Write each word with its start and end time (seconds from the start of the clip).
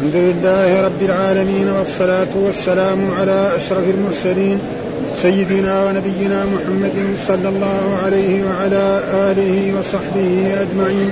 الحمد 0.00 0.16
لله 0.16 0.82
رب 0.82 1.02
العالمين 1.02 1.68
والصلاة 1.68 2.28
والسلام 2.34 3.10
على 3.10 3.50
أشرف 3.56 3.84
المرسلين 3.94 4.58
سيدنا 5.14 5.84
ونبينا 5.84 6.44
محمد 6.44 6.92
صلى 7.28 7.48
الله 7.48 7.98
عليه 8.04 8.44
وعلى 8.44 9.02
آله 9.14 9.78
وصحبه 9.78 10.56
أجمعين. 10.60 11.10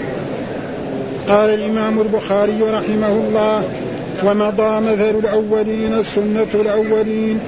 قال 1.28 1.50
الإمام 1.50 2.00
البخاري 2.00 2.62
رحمه 2.62 3.12
الله 3.12 3.62
ومضى 4.24 4.80
مثل 4.80 5.18
الأولين 5.18 6.02
سنة 6.02 6.52
الأولين 6.54 7.38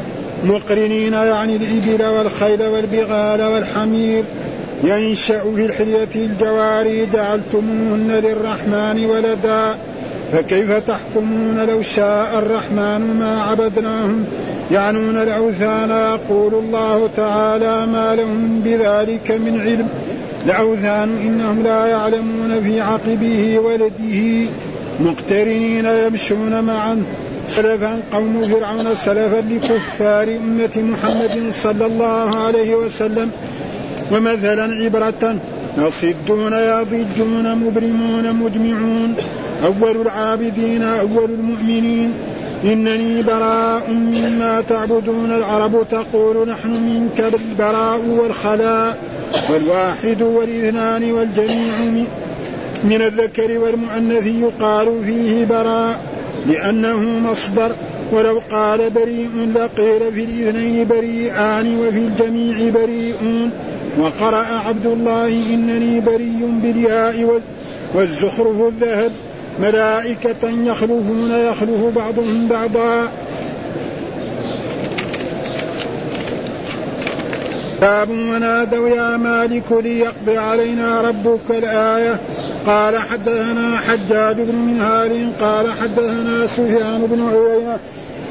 مقرنين 0.45 1.13
يعني 1.13 1.57
الإبل 1.57 2.05
والخيل 2.05 2.63
والبغال 2.63 3.43
والحمير 3.43 4.25
ينشأ 4.85 5.43
في 5.57 5.67
الحلية 5.67 6.15
الجواري 6.15 7.07
جعلتموهن 7.07 8.11
للرحمن 8.25 9.07
ولدا. 9.07 9.90
فكيف 10.33 10.73
تحكمون 10.73 11.67
لو 11.67 11.83
شاء 11.83 12.39
الرحمن 12.39 13.17
ما 13.19 13.43
عبدناهم؟ 13.43 14.25
يعنون 14.71 15.17
الأوثان 15.17 15.91
يقول 15.91 16.55
الله 16.55 17.09
تعالى 17.17 17.87
ما 17.87 18.17
لهم 18.17 18.61
بذلك 18.65 19.31
من 19.31 19.61
علم. 19.61 19.89
الأوثان 20.47 21.19
إنهم 21.23 21.63
لا 21.63 21.87
يعلمون 21.87 22.63
في 22.65 22.81
عقبه 22.81 23.59
ولده. 23.59 24.51
مقترنين 25.01 25.87
يمشون 25.87 26.61
معا 26.65 27.03
سلفا 27.49 28.01
قوم 28.13 28.49
فرعون 28.49 28.95
سلفا 28.95 29.45
لكفار 29.51 30.37
أمة 30.37 30.77
محمد 30.77 31.53
صلى 31.53 31.87
الله 31.87 32.37
عليه 32.37 32.75
وسلم. 32.75 33.31
ومثلا 34.13 34.85
عبرة 34.85 35.37
يصدون 35.79 36.53
يضجون 36.53 37.55
مبرمون 37.55 38.33
مجمعون. 38.33 39.15
أول 39.65 40.01
العابدين 40.01 40.83
أول 40.83 41.31
المؤمنين. 41.31 42.13
إنني 42.65 43.23
براء 43.23 43.91
مما 43.91 44.61
تعبدون. 44.61 45.33
العرب 45.33 45.87
تقول 45.91 46.49
نحن 46.49 46.71
منك 46.71 47.35
البراء 47.35 48.07
والخلاء. 48.09 48.99
والواحد 49.51 50.23
والاثنان 50.23 51.13
والجميع 51.13 52.05
من 52.85 53.03
الذكر 53.03 53.59
والمؤنث 53.59 54.27
يقال 54.27 55.05
فيه 55.07 55.45
براء 55.45 56.01
لأنه 56.47 57.01
مصدر. 57.01 57.73
ولو 58.13 58.41
قال 58.51 58.91
بريء 58.91 59.31
لقيل 59.55 60.13
في 60.13 60.25
الاثنين 60.25 60.89
بريئان 60.89 61.79
وفي 61.79 61.99
الجميع 61.99 62.71
بريئون 62.71 63.51
وقرأ 63.99 64.47
عبد 64.67 64.87
الله 64.87 65.29
إنني 65.29 66.01
بري 66.01 66.39
بالياء 66.63 67.41
والزخرف 67.95 68.61
الذهب. 68.61 69.13
ملائكة 69.63 70.49
يخلفون 70.65 71.31
يخلف 71.31 71.85
بعضهم 71.97 72.49
بعضا. 72.49 73.09
باب 77.81 78.11
ونادوا 78.11 78.89
يا 78.89 79.17
مالك 79.17 79.73
ليقضي 79.73 80.39
علينا 80.39 81.01
ربك 81.01 81.51
الآية. 81.51 82.21
قال 82.67 82.99
حدثنا 82.99 83.77
حجاج 83.77 84.37
بن 84.37 84.55
منهال 84.55 85.31
قال 85.41 85.73
حدثنا 85.73 86.47
سفيان 86.47 87.07
بن 87.11 87.29
عيينة 87.29 87.79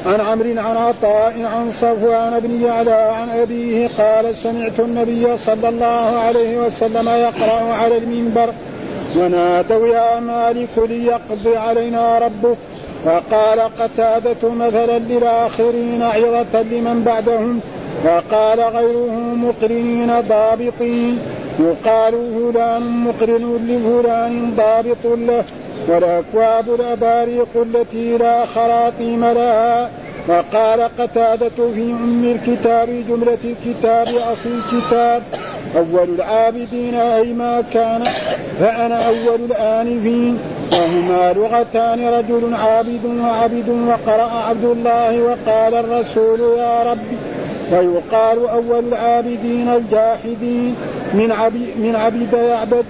عن 0.05 0.21
عمرو 0.21 0.49
عن 0.49 0.77
عطاء 0.77 1.33
عن 1.55 1.71
صفوان 1.71 2.39
بن 2.39 2.65
يعلى 2.65 2.91
عن 2.91 3.29
أبيه 3.29 3.89
قال 3.97 4.35
سمعت 4.35 4.79
النبي 4.79 5.37
صلى 5.37 5.69
الله 5.69 6.19
عليه 6.19 6.57
وسلم 6.57 7.09
يقرأ 7.09 7.73
على 7.73 7.97
المنبر 7.97 8.49
ونادوا 9.17 9.87
يا 9.87 10.19
مالك 10.19 10.69
ليقضي 10.77 11.57
علينا 11.57 12.17
ربك. 12.17 12.57
وقال 13.05 13.59
قتادة 13.59 14.49
مثلا 14.49 14.99
للآخرين 14.99 16.03
عظة 16.03 16.61
لمن 16.61 17.03
بعدهم 17.05 17.59
وقال 18.05 18.59
غيره 18.59 19.35
مقرنين 19.35 20.21
ضابطين. 20.21 21.19
يقال 21.59 22.13
فلان 22.13 22.81
مقرن 23.07 23.55
لفلان 23.67 24.53
ضابط 24.57 25.03
له. 25.05 25.43
والأكواب 25.89 26.65
الأباريق 26.79 27.47
التي 27.55 28.17
لا 28.17 28.45
خراطيم 28.45 29.25
لها. 29.25 29.89
وقال 30.27 30.81
قتادة 30.99 31.71
في 31.73 31.91
أم 31.91 32.23
الكتاب 32.23 32.89
جملة 33.09 33.37
الكتاب 33.43 34.07
أصل 34.07 34.49
الكتاب. 34.49 35.21
أول 35.75 36.09
العابدين 36.15 36.95
أي 36.95 37.33
ما 37.33 37.63
كان 37.73 38.03
فأنا 38.59 39.07
أول 39.07 39.39
الآنفين. 39.45 40.39
وهما 40.71 41.33
لغتان 41.33 42.07
رجل 42.07 42.53
عابد 42.55 43.05
وعبد 43.05 43.69
وقرأ 43.69 44.31
عبد 44.31 44.63
الله 44.63 45.21
وقال 45.21 45.73
الرسول 45.73 46.57
يا 46.57 46.91
ربي 46.91 47.17
ويقال 47.71 48.49
أول 48.49 48.83
العابدين 48.87 49.69
الجاحدين 49.69 50.75
من 51.13 51.31
عبد, 51.31 51.67
من 51.77 51.95
عبد 51.95 52.33
يعبد. 52.33 52.85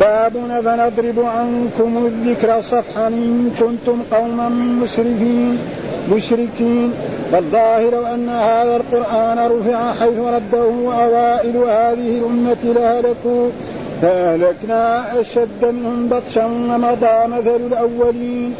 باب 0.00 0.32
فنضرب 0.64 1.18
عنكم 1.26 2.06
الذكر 2.06 2.60
صفحا 2.60 3.08
إن 3.08 3.50
كنتم 3.60 4.02
قوما 4.12 4.48
مسرفين 4.48 5.58
مشركين 6.10 6.92
فالظاهر 7.32 8.14
أن 8.14 8.28
هذا 8.28 8.76
القرآن 8.76 9.38
رفع 9.38 9.92
حيث 9.92 10.18
رده 10.18 10.64
أوائل 11.04 11.56
هذه 11.56 12.18
الأمة 12.18 12.56
لهلكوا 12.64 13.48
فأهلكنا 14.02 15.20
أشد 15.20 15.62
منهم 15.62 16.08
بطشا 16.08 16.44
ومضى 16.46 17.26
مثل 17.26 17.56
الأولين 17.56 18.54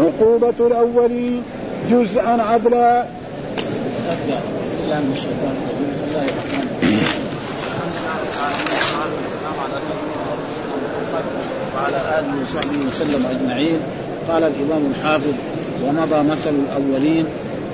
عقوبة 0.00 0.66
الأولين 0.66 1.42
جزءا 1.90 2.42
عدلا. 2.42 3.04
وعلى 11.80 11.96
آله 11.96 12.42
وصحبه 12.42 12.78
وسلم 12.88 13.26
أجمعين. 13.26 13.80
قال 14.28 14.42
الإمام 14.42 14.92
الحافظ 14.94 15.34
ومضى 15.84 16.28
مثل 16.30 16.54
الأولين 16.64 17.24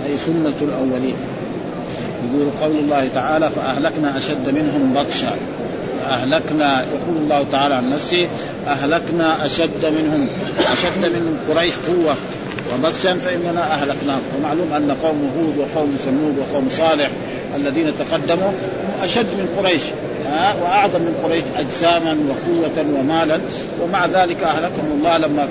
أي 0.07 0.17
سنة 0.17 0.55
الأولين. 0.63 1.17
يقول 2.25 2.49
قول 2.63 2.77
الله 2.77 3.09
تعالى 3.15 3.51
فأهلكنا 3.51 4.17
أشد 4.17 4.51
منهم 4.51 4.95
بطشا. 4.95 5.37
فأهلكنا 6.05 6.81
يقول 6.81 7.17
الله 7.17 7.45
تعالى 7.53 7.75
عن 7.75 7.91
نفسه 7.91 8.29
أهلكنا 8.67 9.47
أشد 9.47 9.83
منهم 9.85 10.29
أشد 10.73 11.05
من 11.05 11.39
قريش 11.49 11.75
قوة 11.89 12.15
وبطشا 12.75 13.15
فإننا 13.15 13.63
أهلكناهم. 13.75 14.23
ومعلوم 14.39 14.73
أن 14.77 14.97
قوم 15.03 15.31
هود 15.39 15.55
وقوم 15.59 15.97
ثمود 16.05 16.39
وقوم 16.39 16.69
صالح 16.71 17.11
الذين 17.57 17.93
تقدموا 17.99 18.51
أشد 19.03 19.27
من 19.27 19.49
قريش. 19.59 19.83
وأعظم 20.63 21.01
من 21.01 21.15
قريش 21.25 21.43
أجساما 21.59 22.17
وقوة 22.29 22.87
ومالا 23.01 23.41
ومع 23.83 24.07
ذلك 24.07 24.43
أهلكهم 24.43 24.93
الله 24.99 25.19
لما 25.19 25.49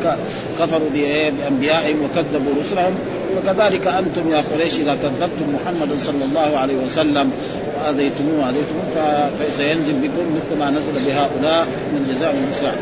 كفروا 0.60 0.90
بأنبيائهم 0.94 1.98
وكذبوا 2.04 2.54
رسلهم. 2.60 2.96
وكذلك 3.38 3.88
أنتم 3.88 4.30
يا 4.30 4.44
قريش 4.54 4.74
إذا 4.74 4.98
كذبتم 5.04 5.56
محمدا 5.56 5.98
صلى 6.00 6.24
الله 6.26 6.58
عليه 6.58 6.76
وسلم 6.76 7.32
وأذيتموه 7.78 8.46
وأذيتموه 8.46 9.30
فسينزل 9.40 9.94
بكم 9.94 10.36
مثل 10.36 10.60
ما 10.60 10.70
نزل 10.70 11.06
بهؤلاء 11.06 11.68
من 11.94 12.16
جزاء 12.16 12.36
المساعد 12.44 12.78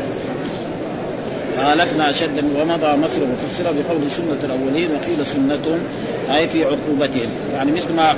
فهلكنا 1.56 2.10
أشد 2.10 2.44
ومضى 2.60 2.96
مصر 2.96 3.20
وفسر 3.22 3.64
بقول 3.64 4.10
سنة 4.10 4.38
الأولين 4.44 4.88
وقيل 4.90 5.26
سنتهم 5.26 5.78
أي 6.34 6.48
في 6.48 6.64
عقوبتهم. 6.64 7.30
يعني 7.54 7.72
مثل 7.72 7.94
ما 7.94 8.14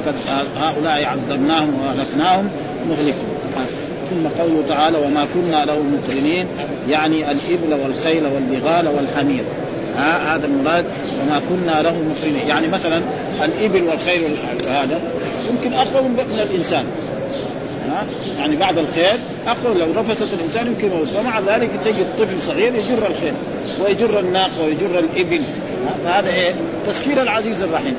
هؤلاء 0.61 1.05
عذبناهم 1.05 1.75
وأهلكناهم 1.81 2.49
نهلكهم. 2.89 3.36
ثم 4.11 4.43
قوله 4.43 4.63
تعالى 4.69 4.99
وما 4.99 5.27
كنا 5.35 5.65
له 5.65 5.83
مقرنين 5.83 6.47
يعني 6.89 7.31
الإبل 7.31 7.83
والخيل 7.83 8.27
والبغال 8.27 8.89
والحمير. 8.89 9.45
ها 9.97 10.37
هذا 10.37 10.47
المراد 10.47 10.85
وما 11.23 11.41
كنا 11.49 11.83
له 11.83 11.93
مقرنين. 11.93 12.49
يعني 12.49 12.69
مثلا 12.69 13.03
الإبل 13.45 13.83
والخيل 13.85 14.37
هذا 14.69 15.01
يمكن 15.51 15.73
أقوى 15.75 16.09
من 16.09 16.41
الإنسان. 16.51 16.85
ها 17.91 18.07
يعني 18.39 18.57
بعد 18.57 18.79
الخيل 18.79 19.21
أقوى 19.47 19.75
لو 19.75 20.01
رفست 20.01 20.29
الإنسان 20.33 20.67
يمكن 20.67 20.89
موت. 20.89 21.09
ومع 21.19 21.41
ذلك 21.41 21.71
تجد 21.85 22.07
طفل 22.19 22.43
صغير 22.43 22.75
يجر 22.75 23.07
الخيل 23.07 23.35
ويجر 23.85 24.21
الناقة 24.21 24.65
ويجر 24.65 24.99
الإبل. 24.99 25.43
فهذا 26.05 26.29
إيه؟ 26.29 26.55
تسكير 26.87 27.23
العزيز 27.23 27.63
الرحيم. 27.63 27.95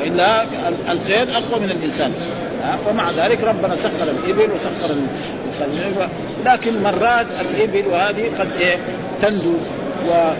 وإلا 0.00 0.44
الخيل 0.92 1.30
أقوى 1.30 1.60
من 1.60 1.70
الإنسان. 1.70 2.12
ومع 2.88 3.10
ذلك 3.10 3.44
ربنا 3.44 3.76
سخر 3.76 4.10
الإبل 4.10 4.52
وسخر 4.52 4.94
لكن 6.46 6.82
مرات 6.82 7.26
الإبل 7.40 7.88
وهذه 7.88 8.30
قد 8.38 8.48
إيه؟ 8.60 8.76
تندو 9.22 9.54
و 10.08 10.30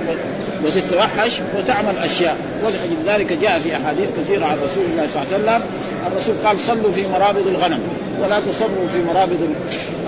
وتتوحش 0.65 1.41
وتعمل 1.59 1.99
أشياء. 1.99 2.37
ولذلك 2.65 3.33
جاء 3.33 3.59
في 3.59 3.77
أحاديث 3.77 4.09
كثيرة 4.21 4.47
عن 4.47 4.59
رسول 4.65 4.85
الله 4.93 5.07
صلى 5.07 5.23
الله 5.23 5.35
عليه 5.35 5.45
وسلم. 5.45 5.63
الرسول 6.07 6.35
قال 6.45 6.59
صلوا 6.59 6.93
في 6.93 7.07
مرابض 7.07 7.47
الغنم 7.47 7.81
ولا 8.23 8.41
تصلوا 8.41 8.89
في 8.93 9.03
مرابض 9.03 9.55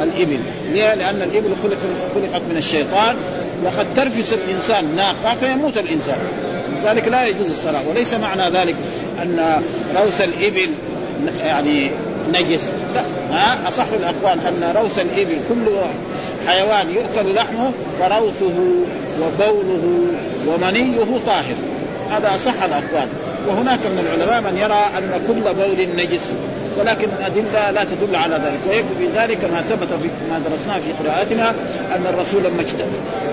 الإبل. 0.02 0.40
ليه؟ 0.72 0.94
لأن 0.94 1.22
الإبل 1.22 1.54
خلق 1.62 1.78
خلقت 2.14 2.42
من 2.50 2.56
الشيطان 2.56 3.16
وقد 3.64 3.86
ترفس 3.96 4.32
الإنسان 4.32 4.96
ناقة 4.96 5.34
فيموت 5.40 5.78
الإنسان. 5.78 6.18
لذلك 6.76 7.08
لا 7.08 7.26
يجوز 7.26 7.46
الصلاة. 7.46 7.88
وليس 7.88 8.14
معنى 8.14 8.50
ذلك 8.50 8.74
أن 9.22 9.62
روث 9.96 10.20
الإبل 10.20 10.70
يعني 11.44 11.90
نجس. 12.28 12.70
لا 12.94 13.02
ها؟ 13.30 13.68
أصح 13.68 13.86
الأقوال 13.92 14.46
أن 14.46 14.76
روث 14.76 14.98
الإبل 14.98 15.38
كل 15.48 15.70
حيوان 16.46 16.90
يؤكل 16.90 17.34
لحمه 17.34 17.70
فروثه 18.00 18.58
وبوله 19.22 20.00
ومنيه 20.46 21.04
طاهر. 21.26 21.56
هذا 22.10 22.34
أصح 22.34 22.62
الأقوال. 22.62 23.08
وهناك 23.48 23.78
من 23.86 23.98
العلماء 23.98 24.52
من 24.52 24.58
يرى 24.58 24.84
أن 24.98 25.20
كل 25.26 25.54
بول 25.54 25.96
نجس 25.96 26.32
ولكن 26.78 27.08
الأدلة 27.18 27.70
لا 27.70 27.84
تدل 27.84 28.16
على 28.16 28.34
ذلك. 28.34 28.60
ويكفي 28.68 29.18
ذلك 29.18 29.44
ما 29.44 29.60
ثبت 29.60 29.88
في 30.02 30.08
ما 30.30 30.38
درسناه 30.38 30.78
في 30.78 30.92
قراءتنا 31.04 31.50
أن 31.96 32.06
الرسول 32.14 32.42
لما 32.42 32.64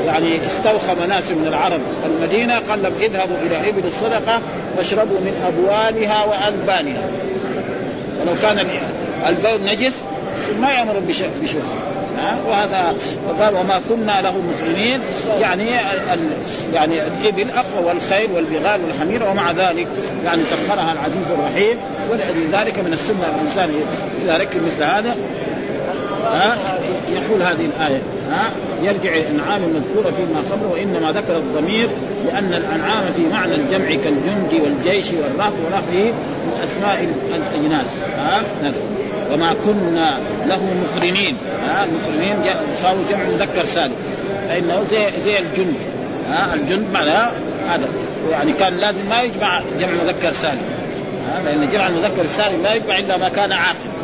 يعني 0.05 0.45
استوخم 0.45 1.09
ناس 1.09 1.31
من 1.31 1.47
العرب 1.47 1.81
المدينة 2.05 2.59
قال 2.59 2.83
لهم 2.83 2.93
اذهبوا 3.01 3.35
إلى 3.45 3.69
إبل 3.69 3.87
الصدقة 3.87 4.41
واشربوا 4.77 5.19
من 5.19 5.33
ابوالها 5.47 6.25
وألبانها. 6.25 7.07
ولو 8.21 8.35
كان 8.41 8.59
البول 9.27 9.63
نجس 9.65 10.03
ما 10.61 10.71
يأمر 10.71 10.99
بشرب. 10.99 11.29
ها؟ 12.17 12.37
وهذا 12.49 12.93
وقال 13.29 13.55
وما 13.55 13.81
كنا 13.89 14.21
له 14.21 14.37
مسلمين. 14.37 14.99
يعني 15.39 15.79
ال 16.13 16.19
يعني 16.73 16.93
الإبل 17.07 17.51
أقوى 17.51 17.85
والخيل 17.85 18.31
والبغال 18.31 18.83
والحمير 18.83 19.23
ومع 19.23 19.51
ذلك 19.51 19.87
يعني 20.25 20.43
سخرها 20.43 20.93
العزيز 20.93 21.31
الرحيم. 21.31 21.77
ولذلك 22.11 22.79
من 22.79 22.93
السنة 22.93 23.35
الإنسان 23.35 23.69
اذا 24.23 24.37
ركب 24.37 24.63
مثل 24.65 24.83
هذا. 24.83 25.15
ها؟ 26.23 26.57
يقول 27.11 27.41
هذه 27.41 27.65
الآية. 27.65 28.01
ها؟ 28.31 28.49
يرجع 28.81 29.15
الأنعام 29.15 29.63
المذكورة 29.63 30.11
فيما 30.11 30.39
قبله 30.51 30.67
وإنما 30.71 31.11
ذكر 31.11 31.37
الضمير 31.37 31.89
لأن 32.25 32.53
الأنعام 32.53 33.11
في 33.15 33.21
معنى 33.31 33.55
الجمع 33.55 33.87
كالجند 33.87 34.53
والجيش 34.63 35.05
والرهب 35.11 35.53
ونحوه 35.65 36.13
من 36.45 36.61
أسماء 36.63 37.09
الأجناس. 37.29 37.85
ها؟ 38.17 38.41
وما 39.33 39.55
كنا 39.65 40.19
له 40.45 40.59
مقرنين. 40.83 41.35
ها؟ 41.67 41.85
مقرنين 41.85 42.55
صاروا 42.81 43.03
جمع 43.09 43.23
مذكر 43.23 43.65
سالم 43.65 43.95
فإنه 44.49 44.83
زي 44.91 44.99
زي 45.25 45.39
الجند. 45.39 45.75
ها؟ 46.29 46.53
الجند 46.53 46.85
معناه 46.93 47.31
هذا. 47.69 47.87
يعني 48.31 48.53
كان 48.53 48.77
لازم 48.77 49.09
ما 49.09 49.21
يجمع 49.21 49.61
جمع 49.79 50.03
مذكر 50.03 50.31
سالم. 50.31 50.61
لأن 51.45 51.69
جمع 51.73 51.87
المذكر 51.87 52.21
السالم 52.21 52.63
لا 52.63 52.73
يجمع 52.73 52.99
إلا 52.99 53.17
ما 53.17 53.29
كان 53.29 53.51
عاقل. 53.51 53.96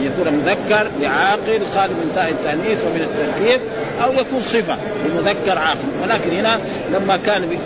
أن 0.00 0.06
يكون 0.06 0.32
مذكر 0.32 0.90
لعاقل 1.00 1.66
خالي 1.74 1.94
من 1.94 2.12
تاء 2.14 2.28
التأنيث 2.30 2.84
ومن 2.84 3.00
التركيب 3.00 3.60
أو 4.04 4.12
يكون 4.12 4.42
صفة 4.42 4.76
لمذكر 5.06 5.58
عاقل. 5.58 5.88
ولكن 6.02 6.30
هنا 6.30 6.60
لما 6.92 7.16
كان 7.16 7.58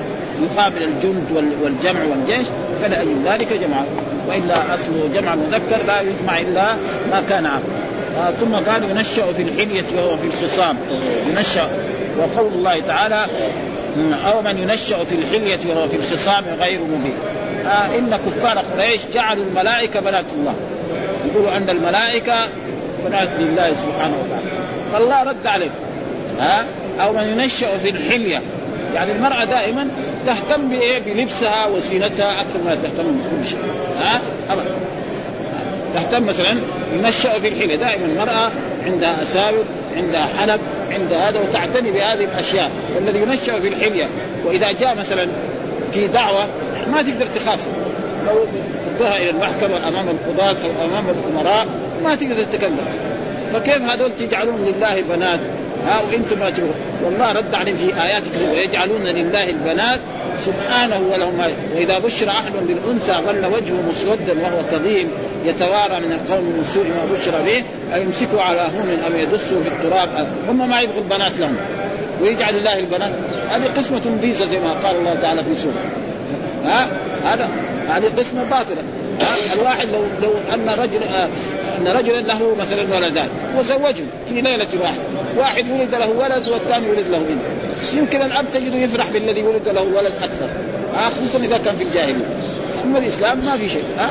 يقابل 0.43 0.83
الجند 0.83 1.49
والجمع 1.63 2.01
والجيش 2.05 2.47
فلأجل 2.83 3.17
ذلك 3.25 3.49
جمع 3.53 3.83
وإلا 4.29 4.75
اصله 4.75 5.11
جمع 5.15 5.35
مذكر 5.35 5.87
لا 5.87 6.01
يجمع 6.01 6.41
إلا 6.41 6.77
ما 7.11 7.23
كان 7.29 7.47
عاقل. 7.47 7.63
آه 8.17 8.31
ثم 8.31 8.55
قال 8.55 8.91
ينشأ 8.91 9.33
في 9.33 9.43
الحلية 9.43 9.85
وهو 9.97 10.17
في 10.17 10.27
الخصام. 10.27 10.77
ينشأ. 11.31 11.69
وقول 12.19 12.53
الله 12.53 12.81
تعالى 12.81 13.27
أو 14.27 14.43
من 14.43 14.59
ينشأ 14.59 15.05
في 15.05 15.15
الحلية 15.15 15.59
وهو 15.69 15.89
في 15.89 15.97
الخصام 15.97 16.45
غير 16.61 16.81
مبين. 16.81 17.17
آه 17.67 17.99
إن 17.99 18.19
كفار 18.27 18.59
قريش 18.59 19.01
جعلوا 19.15 19.45
الملائكة 19.45 20.01
بنات 20.01 20.25
الله. 20.39 20.55
يقولوا 21.31 21.57
أن 21.57 21.71
الملائكة 21.71 22.35
بنات 23.07 23.29
لله 23.39 23.69
سبحانه 23.69 24.15
وتعالى. 24.25 24.47
فالله 24.93 25.23
رد 25.23 25.47
عليهم. 25.47 25.71
ها؟ 26.41 26.65
أو 27.01 27.13
من 27.13 27.29
ينشأ 27.29 27.79
في 27.79 27.91
الحليه 27.91 28.43
يعني 28.95 29.13
المرأة 29.13 29.45
دائما 29.45 29.89
تهتم 30.27 30.69
بإيه؟ 30.69 30.99
بلبسها 30.99 31.67
وزينتها 31.67 32.41
أكثر 32.41 32.59
ما 32.65 32.75
تهتم 32.75 33.05
بكل 33.05 33.49
شيء. 33.49 33.59
ها؟ 33.99 34.21
أبدا. 34.51 34.75
تهتم 35.95 36.27
مثلا 36.27 36.57
ينشأ 36.95 37.39
في 37.41 37.49
الحلة 37.49 37.75
دائما 37.75 38.07
المرأة 38.07 38.51
عندها 38.87 39.23
أساور 39.23 39.65
عندها 39.97 40.29
حلب 40.39 40.61
عندها 40.91 41.29
هذا 41.29 41.41
وتعتني 41.41 41.91
بهذه 41.91 42.25
الأشياء 42.25 42.71
والذي 42.97 43.19
ينشأ 43.19 43.61
في 43.61 43.69
الحلية 43.69 44.09
وإذا 44.45 44.73
جاء 44.73 44.97
مثلا 44.99 45.29
في 45.93 46.07
دعوة 46.07 46.47
ما 46.93 47.03
تقدر 47.03 47.27
تخاصم. 47.27 47.71
لو 48.27 48.47
ردها 48.95 49.17
إلى 49.17 49.31
المحكمة 49.31 49.89
أمام 49.89 50.09
القضاة 50.09 50.57
أو 50.65 50.89
أمام 50.89 51.05
الأمراء 51.09 51.67
ما 52.05 52.15
تقدر 52.15 52.43
تتكلم 52.53 52.79
فكيف 53.53 53.83
هذول 53.83 54.17
تجعلون 54.17 54.65
لله 54.65 55.03
بنات 55.11 55.41
ها 55.87 56.01
وإنتم 56.01 56.39
ما 56.39 56.51
تبغون. 56.51 56.75
والله 57.05 57.33
رد 57.33 57.55
عليهم 57.55 57.77
في 57.77 58.03
آيات 58.03 58.23
كثيره 58.23 58.53
ويجعلون 58.53 59.03
لله 59.03 59.51
البنات 59.51 60.01
سبحانه 60.41 61.01
ولهم. 61.13 61.41
وإذا 61.77 61.99
بشر 61.99 62.31
أحد 62.31 62.53
بالأنثى 62.53 63.13
ظل 63.27 63.47
وجهه 63.47 63.83
مسودا 63.89 64.43
وهو 64.43 64.59
كظيم 64.73 65.09
يتوارى 65.45 66.01
من 66.01 66.13
القوم 66.13 66.45
من 66.45 66.65
سوء 66.75 66.85
ما 66.85 67.17
بشر 67.17 67.33
به 67.47 67.65
أيمسكه 67.95 68.43
على 68.43 68.61
هون 68.61 68.99
ام 69.07 69.17
يدسه 69.17 69.61
في 69.63 69.69
التراب. 69.69 70.09
هم 70.49 70.69
ما 70.69 70.81
يبغوا 70.81 71.03
البنات 71.03 71.33
لهم. 71.39 71.57
ويجعل 72.23 72.57
الله 72.57 72.79
البنات. 72.79 73.13
هذه 73.51 73.67
قسمة 73.77 74.19
فيزا 74.21 74.47
زي 74.47 74.59
ما 74.59 74.73
قال 74.73 74.97
الله 74.97 75.15
تعالى 75.15 75.45
في 75.45 75.55
سورة. 75.55 76.04
ها؟ 76.65 76.89
هذا 77.25 77.49
هذه 77.89 78.13
قسمة 78.19 78.45
باطلة 78.45 78.83
الواحد 79.55 79.89
لو 79.89 80.05
لو 80.23 80.35
أن 80.55 80.69
رجل 80.69 81.03
آه، 81.03 81.29
أن 81.79 81.89
رجلا 81.89 82.21
له 82.21 82.55
مثلا 82.61 82.97
ولدان 82.97 83.29
وزوجهم 83.59 84.07
في 84.29 84.41
ليلة 84.41 84.67
واحدة. 84.81 85.03
واحد 85.37 85.71
ولد 85.71 85.95
له 85.95 86.09
ولد 86.09 86.49
والثاني 86.49 86.89
ولد 86.89 87.07
له 87.11 87.19
بنت 87.19 87.41
يمكن 87.99 88.23
الاب 88.23 88.45
تجده 88.55 88.77
يفرح 88.77 89.11
بالذي 89.11 89.43
ولد 89.43 89.69
له 89.69 89.83
ولد 89.83 90.13
أكثر. 90.23 90.49
خصوصا 91.11 91.45
إذا 91.45 91.59
كان 91.65 91.77
في 91.77 91.85
الجاهلية. 91.85 92.25
أما 92.85 92.99
الإسلام 92.99 93.39
ما 93.39 93.57
في 93.57 93.69
شيء. 93.69 93.85
ها؟ 93.99 94.11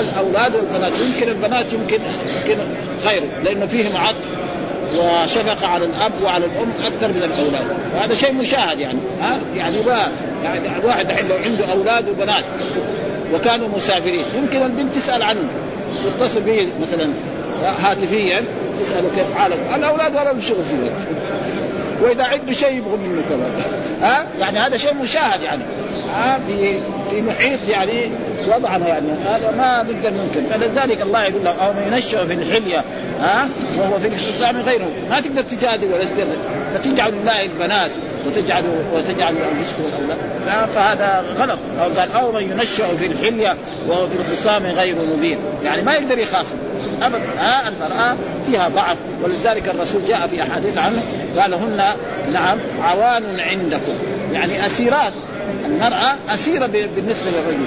الأولاد 0.00 0.54
والبنات 0.54 0.92
يمكن 1.00 1.28
البنات 1.28 1.72
يمكن 1.72 1.98
يمكن 2.36 2.58
خير 3.04 3.22
لأنه 3.44 3.66
فيهم 3.66 3.96
عطف 3.96 4.43
وشفقة 4.96 5.66
على 5.66 5.84
الأب 5.84 6.12
وعلى 6.24 6.44
الأم 6.44 6.72
أكثر 6.86 7.08
من 7.08 7.22
الأولاد. 7.22 7.64
وهذا 7.94 8.14
شيء 8.14 8.32
مشاهد 8.32 8.78
يعني. 8.78 8.98
ها؟ 9.20 9.38
يعني 9.56 9.82
ما 9.82 9.98
يعني 10.44 10.78
الواحد 10.82 11.10
الحين 11.10 11.28
لو 11.28 11.36
عنده 11.36 11.72
أولاد 11.72 12.08
وبنات 12.08 12.44
وكانوا 13.34 13.68
مسافرين 13.76 14.24
يمكن 14.36 14.62
البنت 14.62 14.94
تسأل 14.94 15.22
عنه. 15.22 15.48
تتصل 16.04 16.40
به 16.40 16.68
مثلا 16.82 17.08
هاتفيا 17.82 18.44
تسأله 18.80 19.10
كيف 19.16 19.38
حالك؟ 19.38 19.58
الاولاد 19.74 20.12
ولا 20.12 20.40
شغل 20.40 20.64
في 20.64 20.74
الوقت 20.74 21.02
وإذا 22.02 22.24
عنده 22.24 22.52
شيء 22.52 22.76
يبغوا 22.76 22.96
منه 22.96 23.22
كمان. 23.28 23.52
ها؟ 24.02 24.26
يعني 24.40 24.58
هذا 24.58 24.76
شيء 24.76 24.94
مشاهد 24.94 25.42
يعني. 25.42 25.62
ها؟ 26.14 26.38
في 26.48 26.80
في 27.10 27.22
محيط 27.22 27.58
يعني 27.68 28.10
وضعنا 28.48 28.88
يعني. 28.88 29.12
هذا 29.24 29.54
ما 29.58 29.82
نقدر 29.82 30.10
ممكن. 30.10 30.46
فلذلك 30.46 31.02
الله 31.02 31.24
يقول 31.24 31.44
له 31.44 31.50
أو 31.50 31.72
من 31.72 31.92
ينشأ 31.92 32.26
في 32.26 32.34
الحلية 32.34 32.84
ها 33.20 33.48
وهو 33.78 33.98
في 33.98 34.08
الاختصام 34.08 34.60
غيره. 34.60 34.90
ما 35.10 35.20
تقدر 35.20 35.42
تجادل 35.42 35.86
ولا 35.92 36.04
تقدر 36.04 36.26
فتجعل 36.74 37.12
الله 37.12 37.44
البنات 37.44 37.90
وتجعل 38.26 38.64
وتجعل 38.94 39.34
أنفسكم 39.52 39.82
الاولاد 39.82 40.68
فهذا 40.74 41.24
غلط. 41.38 41.58
أو 41.82 42.00
قال 42.00 42.12
أو 42.12 42.32
من 42.32 42.42
ينشأ 42.42 42.96
في 42.98 43.06
الحلية 43.06 43.56
وهو 43.88 44.08
في 44.08 44.16
الخصام 44.16 44.66
غير 44.66 44.96
مبين. 45.16 45.38
يعني 45.64 45.82
ما 45.82 45.94
يقدر 45.94 46.18
يخاصم. 46.18 46.56
أبدا. 47.02 47.22
ها 47.38 47.68
المراه 47.68 48.16
فيها 48.46 48.68
ضعف. 48.68 48.96
ولذلك 49.22 49.68
الرسول 49.68 50.02
جاء 50.08 50.26
في 50.26 50.42
أحاديث 50.42 50.78
عنه 50.78 51.02
قال 51.40 51.54
هن 51.54 51.82
نعم 52.32 52.58
عوان 52.82 53.40
عندكم. 53.40 53.92
يعني 54.32 54.66
أسيرات. 54.66 55.12
المرأة 55.66 56.14
أسيرة 56.34 56.66
بالنسبة 56.66 57.30
للرجل 57.30 57.66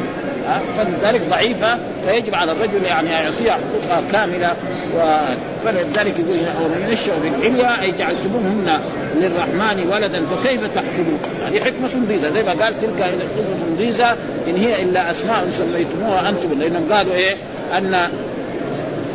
فلذلك 0.77 1.21
ضعيفة 1.29 1.77
فيجب 2.05 2.35
على 2.35 2.51
الرجل 2.51 2.83
يعني 2.83 3.09
يعطيها 3.09 3.51
حقوقها 3.53 4.03
كاملة 4.11 4.53
و... 4.95 5.17
فلذلك 5.65 6.19
يقول 6.19 6.37
ومن 6.65 6.89
ينشا 6.89 7.19
في 7.21 7.27
الحليه 7.27 7.81
أي 7.81 7.91
جعلتموهن 7.99 8.79
للرحمن 9.15 9.87
ولدا 9.91 10.21
فكيف 10.25 10.61
تحكمون؟ 10.75 11.19
هذه 11.47 11.59
حكمة 11.59 12.05
ضيزة 12.07 12.29
زي 12.33 12.43
ما 12.43 12.63
قال 12.63 12.79
تلك 12.81 13.03
حكمة 13.03 13.77
ضيزة 13.77 14.11
إن 14.47 14.55
هي 14.55 14.83
إلا 14.83 15.11
أسماء 15.11 15.49
سميتموها 15.49 16.29
أنتم 16.29 16.59
لأنهم 16.59 16.93
قالوا 16.93 17.13
إيه؟ 17.13 17.35
أن 17.77 17.95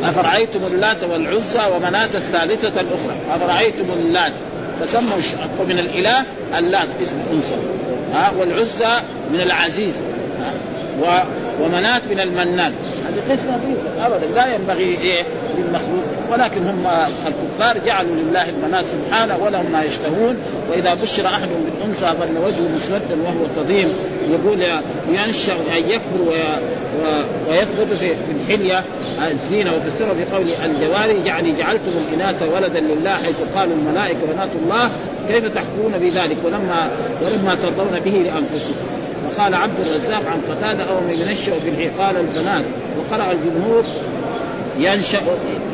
أفرأيتم 0.05 0.61
اللات 0.73 1.05
والعزى 1.05 1.61
ومناة 1.77 2.09
الثالثة 2.15 2.81
الأخرى 2.81 3.17
أفرأيتم 3.35 3.85
اللات 4.01 4.33
فسموا 4.81 5.17
من 5.69 5.79
الإله 5.79 6.25
اللات 6.59 6.89
اسم 7.03 7.17
أنثى. 7.33 7.57
ها 8.15 8.33
والعزى 8.39 9.03
من 9.33 9.41
العزيز. 9.41 9.95
ها 10.41 10.53
و 11.03 11.25
ومناة 11.65 12.01
من 12.11 12.21
المنان 12.21 12.73
هذه 13.07 13.33
قسمة 13.33 13.61
ابدا. 14.07 14.27
لا 14.27 14.55
ينبغي 14.55 14.99
إيه 15.01 15.23
للمخلوق 15.57 16.05
ولكن 16.33 16.61
هم 16.67 16.87
الكفار 17.27 17.79
جعلوا 17.87 18.15
لله 18.15 18.49
البنات 18.49 18.85
سبحانه 18.85 19.37
ولهم 19.45 19.73
ما 19.73 19.83
يشتهون. 19.83 20.37
وإذا 20.71 20.95
بشر 20.95 21.27
احد 21.27 21.49
بالأنثى 21.65 22.07
ظل 22.07 22.39
وجهه 22.39 22.75
مسودا 22.77 23.23
وهو 23.25 23.47
كظيم. 23.57 23.93
يقول 24.31 24.63
ينشأ 25.11 25.53
أن 25.53 25.91
يكبر 25.91 26.35
ويثبت 27.49 27.95
في 27.99 28.33
الحلية 28.41 28.85
الزينة 29.31 29.71
وفي 29.77 29.87
السر 29.89 30.07
بقول 30.07 30.47
الجواري 30.65 31.27
يعني 31.27 31.53
جعلتم 31.53 31.93
الإناث 32.09 32.43
ولدا 32.55 32.81
لله 32.81 33.11
حيث 33.11 33.37
قالوا 33.55 33.75
الملائكة 33.75 34.19
بنات 34.33 34.49
الله. 34.63 34.91
كيف 35.29 35.55
تحكمون 35.55 35.93
بذلك؟ 36.01 36.37
ولما 36.45 36.91
ولما 37.23 37.55
ترضون 37.55 38.01
به 38.01 38.11
لأنفسكم. 38.11 38.75
وقال 39.27 39.55
عبد 39.55 39.81
الرزاق 39.81 40.23
عن 40.27 40.41
قتادة 40.51 40.85
أو 40.85 41.01
من 41.01 41.21
ينشأ 41.21 41.53
في 41.53 41.89
قال 41.99 42.17
البنات. 42.17 42.65
وقرأ 42.99 43.33
الجمهور 43.33 43.85
ينشا 44.79 45.19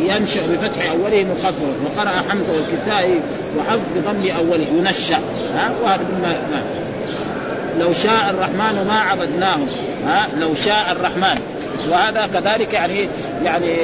ينشأ 0.00 0.40
بفتح 0.46 0.90
أوله 0.90 1.24
مخففا 1.24 1.74
وقرأ 1.84 2.22
حمزة 2.30 2.52
والكسائي 2.52 3.20
وحفظ 3.58 3.80
بضم 3.96 4.30
أوله. 4.38 4.66
ينشأ. 4.78 5.18
ها؟ 5.54 5.70
وهذا 5.82 6.02
مما 6.12 6.36
لو 7.78 7.92
شاء 7.92 8.30
الرحمن 8.30 8.86
ما 8.88 9.00
عبدناه 9.00 9.58
ها؟ 10.06 10.28
لو 10.38 10.54
شاء 10.54 10.92
الرحمن. 10.92 11.40
وهذا 11.90 12.26
كذلك 12.34 12.74
يعني 12.74 13.08
يعني 13.44 13.74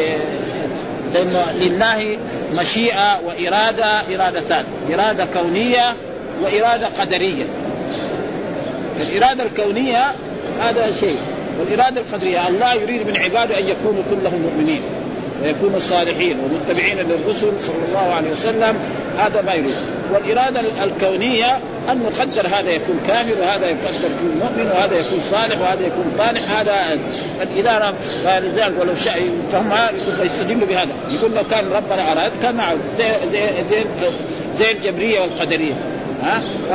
لأنه 1.14 1.44
لله 1.60 2.18
مشيئة 2.52 3.20
واراده 3.26 4.00
إرادتان. 4.14 4.64
إرادة 4.94 5.24
كونية 5.24 5.94
وإرادة 6.42 6.86
قدرية. 6.86 7.44
فالإرادة 8.98 9.44
الكونية 9.44 10.04
هذا 10.60 10.92
شيء. 11.00 11.18
والإرادة 11.60 12.00
القدرية 12.00 12.48
الله 12.48 12.74
يريد 12.74 13.06
من 13.06 13.16
عباده 13.16 13.58
أن 13.58 13.68
يكونوا 13.68 14.02
كلهم 14.10 14.42
مؤمنين. 14.42 14.82
ويكونوا 15.44 15.80
صالحين 15.80 16.36
ومتبعين 16.40 16.98
للرسل 16.98 17.52
صلى 17.60 17.84
الله 17.88 18.14
عليه 18.14 18.30
وسلم 18.30 18.76
هذا 19.18 19.42
ما 19.42 19.54
يريد. 19.54 19.74
والإرادة 20.12 20.60
الكونية 20.84 21.58
أن 21.90 22.02
نقدر 22.02 22.46
هذا 22.46 22.70
يكون 22.70 23.00
كافر 23.06 23.40
وهذا 23.40 23.66
يقدر 23.66 23.94
يكون 23.94 24.40
مؤمن 24.40 24.70
وهذا 24.70 24.96
يكون 24.96 25.20
صالح 25.30 25.60
وهذا 25.60 25.86
يكون 25.86 26.12
طالح. 26.18 26.58
هذا 26.58 26.98
فاذا 27.38 27.94
فلذلك 28.24 28.80
ولو 28.80 28.94
شاء 28.94 29.28
فهم 29.52 29.70
فيستدلوا 30.20 30.68
بهذا. 30.68 30.90
يقول 31.08 31.34
لو 31.34 31.42
كان 31.50 31.64
ربنا 31.72 32.12
أراد 32.12 32.32
كان 32.42 32.54
معه. 32.54 32.76
زي 32.98 33.04
زي 33.32 33.46
زي, 33.70 33.84
زي 34.56 34.72
الجبرية 34.72 35.20
والقدرية. 35.20 35.74
ها؟ 36.22 36.42
ف 36.68 36.70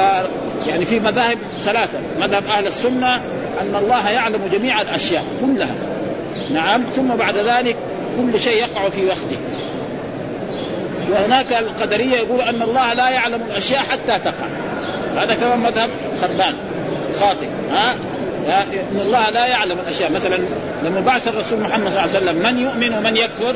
يعني 0.67 0.85
في 0.85 0.99
مذاهب 0.99 1.37
ثلاثة. 1.65 1.99
مذهب 2.21 2.43
أهل 2.57 2.67
السنة 2.67 3.15
أن 3.61 3.75
الله 3.75 4.09
يعلم 4.09 4.39
جميع 4.51 4.81
الأشياء 4.81 5.23
كلها. 5.41 5.75
نعم. 6.53 6.83
ثم 6.95 7.07
بعد 7.07 7.37
ذلك 7.37 7.75
كل 8.19 8.39
شيء 8.39 8.57
يقع 8.57 8.89
في 8.89 9.05
وقته. 9.05 9.37
وهناك 11.11 11.53
القدرية 11.53 12.15
يقول 12.15 12.41
أن 12.41 12.61
الله 12.61 12.93
لا 12.93 13.09
يعلم 13.09 13.41
الأشياء 13.51 13.79
حتى 13.79 14.19
تقع. 14.19 14.47
هذا 15.17 15.35
كمان 15.35 15.59
مذهب 15.59 15.89
خربان. 16.21 16.53
خاطئ. 17.19 17.47
ها؟ 17.71 17.93
إن 18.91 18.99
الله 18.99 19.29
لا 19.29 19.45
يعلم 19.45 19.77
الأشياء. 19.87 20.11
مثلا 20.11 20.39
لما 20.85 20.99
بعث 20.99 21.27
الرسول 21.27 21.59
محمد 21.59 21.91
صلى 21.91 22.05
الله 22.05 22.15
عليه 22.15 22.17
وسلم 22.17 22.43
من 22.43 22.57
يؤمن 22.59 22.97
ومن 22.97 23.17
يكفر؟ 23.17 23.55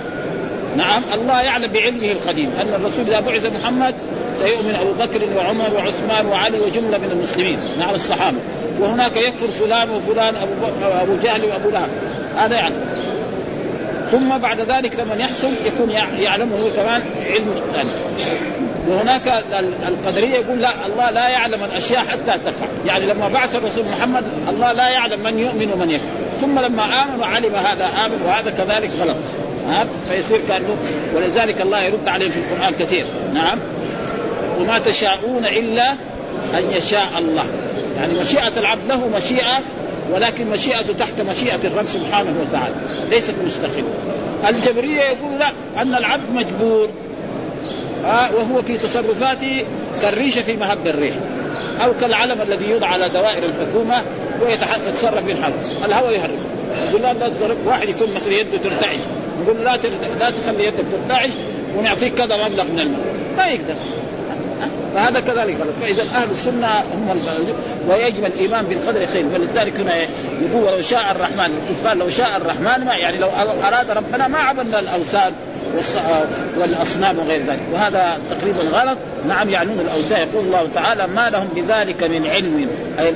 نعم 0.78 1.02
الله 1.14 1.42
يعلم 1.42 1.72
بعلمه 1.72 2.12
القديم. 2.12 2.52
أن 2.62 2.74
الرسول 2.74 3.06
إذا 3.08 3.20
بعث 3.20 3.46
محمد 3.46 3.96
سيؤمن 4.38 4.76
أبو 4.76 4.94
بكر 4.94 5.22
وعمر 5.38 5.70
وعثمان 5.76 6.26
وعلي 6.26 6.60
وجملة 6.60 6.98
من 6.98 7.12
المسلمين 7.12 7.60
نعم 7.80 7.96
الصحابة. 7.96 8.38
وهناك 8.80 9.18
يكفر 9.18 9.48
فلان 9.60 9.90
وفلان 9.90 10.36
أبو 10.36 10.86
أبو 10.86 11.16
جهل 11.24 11.46
وأبو 11.46 11.70
لهب. 11.70 11.90
هذا 12.38 12.56
يعني 12.56 12.76
ثم 14.14 14.38
بعد 14.38 14.60
ذلك 14.60 15.00
لما 15.00 15.16
يحصل 15.16 15.50
يكون 15.66 15.92
يعلمه 16.20 16.56
هو 16.56 16.70
كمان 16.76 17.02
علم 17.26 17.62
ثاني 17.74 17.90
وهناك 18.88 19.44
القدرية 19.88 20.36
يقول 20.36 20.62
لا 20.62 20.70
الله 20.86 21.12
لا 21.12 21.30
يعلم 21.30 21.64
الأشياء 21.64 22.00
حتى 22.00 22.40
تقع 22.46 22.68
يعني 22.86 23.06
لما 23.06 23.28
بعث 23.28 23.56
الرسول 23.56 23.86
محمد 23.86 24.24
الله 24.50 24.72
لا 24.72 24.90
يعلم 24.90 25.24
من 25.24 25.40
يؤمن 25.40 25.72
ومن 25.74 25.92
يكفر. 25.92 26.08
ثم 26.42 26.60
لما 26.60 26.84
آمن 26.84 27.20
وعلم 27.20 27.56
هذا 27.56 27.90
آمن 28.06 28.22
وهذا 28.26 28.52
كذلك 28.52 28.90
غلط. 29.02 29.16
ها 29.70 29.86
فيصير 30.10 30.40
كانه 30.48 30.78
ولذلك 31.16 31.62
الله 31.62 31.82
يرد 31.82 32.08
عليه 32.08 32.30
في 32.30 32.38
القرآن 32.38 32.74
كثير. 32.80 33.06
نعم؟ 33.34 33.60
وما 34.60 34.80
تشاءون 34.80 35.46
إلا 35.46 35.92
أن 36.54 36.72
يشاء 36.78 37.10
الله. 37.18 37.46
يعني 37.98 38.20
مشيئة 38.20 38.52
العبد 38.58 38.88
له 38.88 39.08
مشيئة 39.08 39.60
ولكن 40.12 40.50
مشيئته 40.50 40.94
تحت 40.94 41.22
مشيئة 41.22 41.60
الرب 41.64 41.86
سبحانه 41.86 42.36
وتعالى. 42.42 42.76
ليست 43.10 43.36
مستقلة. 43.46 43.94
الجبريه 44.50 45.02
يقول 45.02 45.40
لا 45.40 45.52
أن 45.82 45.96
العبد 45.96 46.30
مجبور. 46.34 46.90
آه 48.06 48.36
وهو 48.36 48.62
في 48.62 48.78
تصرفاته 48.78 49.66
كالريشه 50.02 50.42
في 50.42 50.56
مهب 50.56 50.88
الريح 50.88 51.16
أو 51.86 51.94
كالعلم 52.02 52.42
الذي 52.42 52.70
يوضع 52.70 52.88
على 52.88 53.10
دوائر 53.10 53.44
الحكومة 53.46 54.02
ويتصرف 54.42 55.24
بالحرب. 55.24 55.54
الهواء 55.86 56.14
يهرب. 56.14 56.38
يقول 56.90 57.02
لا 57.02 57.30
تصرف 57.30 57.58
واحد 57.66 57.90
يكون 57.90 58.14
مثلا 58.14 58.34
يده 58.34 58.58
ترتعش. 58.58 59.00
يقول 59.44 59.58
لا 59.58 59.78
لا 60.20 60.32
تخلي 60.46 60.66
يدك 60.66 60.86
ترتعش 60.92 61.30
ونعطيك 61.78 62.14
كذا 62.14 62.48
مبلغ 62.48 62.64
من 62.64 62.80
المال. 62.80 63.00
ما 63.38 63.46
يقدر. 63.46 63.76
فهذا 64.96 65.20
كذلك. 65.20 65.58
فإذا 65.82 66.04
أهل 66.04 66.32
السنة 66.32 66.68
هم 66.68 67.22
ويجب 67.88 68.26
الإيمان 68.26 68.66
بالقدر 68.66 69.06
خير. 69.14 69.26
ولذلك 69.34 69.80
هنا 69.80 69.96
يقول 70.42 70.64
ولو 70.64 70.82
شاء 70.82 71.12
الرحمن 71.12 71.62
الكفار 71.62 71.98
لو 71.98 72.10
شاء 72.10 72.38
الرحمن 72.38 72.86
ما 72.86 72.96
يعني 72.96 73.18
لو 73.18 73.30
أراد 73.64 73.92
ربنا 73.92 74.28
ما 74.28 74.38
عبدنا 74.38 74.80
الأوثان 74.80 75.34
والأصنام 76.58 77.20
وغير 77.20 77.40
ذلك. 77.40 77.62
وهذا 77.72 78.18
تقريبا 78.30 78.60
غلط. 78.60 78.98
نعم 79.28 79.50
يعنون 79.50 79.80
الأوثان. 79.80 80.28
يقول 80.28 80.46
الله 80.46 80.68
تعالى 80.76 81.08
ما 81.08 81.30
لهم 81.30 81.48
بذلك 81.56 82.04
من 82.04 82.28
علم. 82.28 82.68
أي 83.00 83.10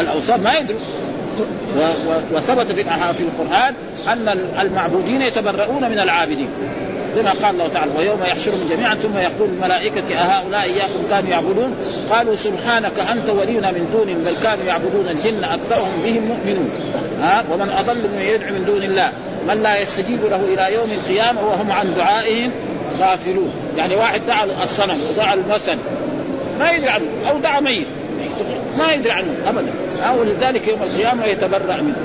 الاوثان 0.00 0.40
ما 0.40 0.58
يدروا. 0.58 0.80
وثبت 2.32 2.72
في 2.72 2.84
في 3.16 3.22
القرآن 3.22 3.74
أن 4.08 4.28
المعبودين 4.60 5.22
يتبرؤون 5.22 5.90
من 5.90 5.98
العابدين. 5.98 6.48
كما 7.16 7.30
قال 7.30 7.54
الله 7.54 7.68
تعالى 7.68 7.92
ويوم 7.98 8.20
يحشرهم 8.22 8.68
جميعا 8.70 8.94
ثم 8.94 9.18
يقول 9.18 9.48
الملائكة 9.48 10.14
أهؤلاء 10.14 10.62
إياكم 10.62 11.08
كانوا 11.10 11.30
يعبدون؟ 11.30 11.74
قالوا 12.10 12.36
سبحانك 12.36 12.98
أنت 13.12 13.30
ولينا 13.30 13.70
من 13.70 13.90
دونهم 13.92 14.18
بل 14.24 14.42
كانوا 14.42 14.64
يعبدون 14.64 15.08
الجن 15.08 15.44
أكثرهم 15.44 16.02
بهم 16.04 16.24
مؤمنون. 16.24 16.70
ها؟ 17.20 17.44
ومن 17.52 17.68
أضل 17.68 17.96
من 17.96 18.22
يدعو 18.34 18.52
من 18.54 18.64
دون 18.64 18.82
الله 18.82 19.12
من 19.48 19.62
لا 19.62 19.80
يستجيب 19.80 20.24
له 20.24 20.40
إلى 20.54 20.74
يوم 20.74 20.90
القيامة 20.90 21.46
وهم 21.46 21.72
عن 21.72 21.94
دعائهم 21.94 22.50
غافلون. 23.00 23.52
يعني 23.78 23.96
واحد 23.96 24.26
دعا 24.26 24.46
الصنم 24.64 25.00
ودعا 25.10 25.34
المثل 25.34 25.78
ما 26.58 26.70
يدري 26.70 26.88
عنه 26.88 27.06
أو 27.30 27.38
دعا 27.38 27.60
ميت 27.60 27.86
ما 28.78 28.92
يدري 28.92 29.10
عنه 29.10 29.34
أبدا. 29.48 29.72
ولذلك 30.20 30.68
يوم 30.68 30.82
القيامة 30.82 31.24
يتبرأ 31.24 31.76
منه. 31.76 31.96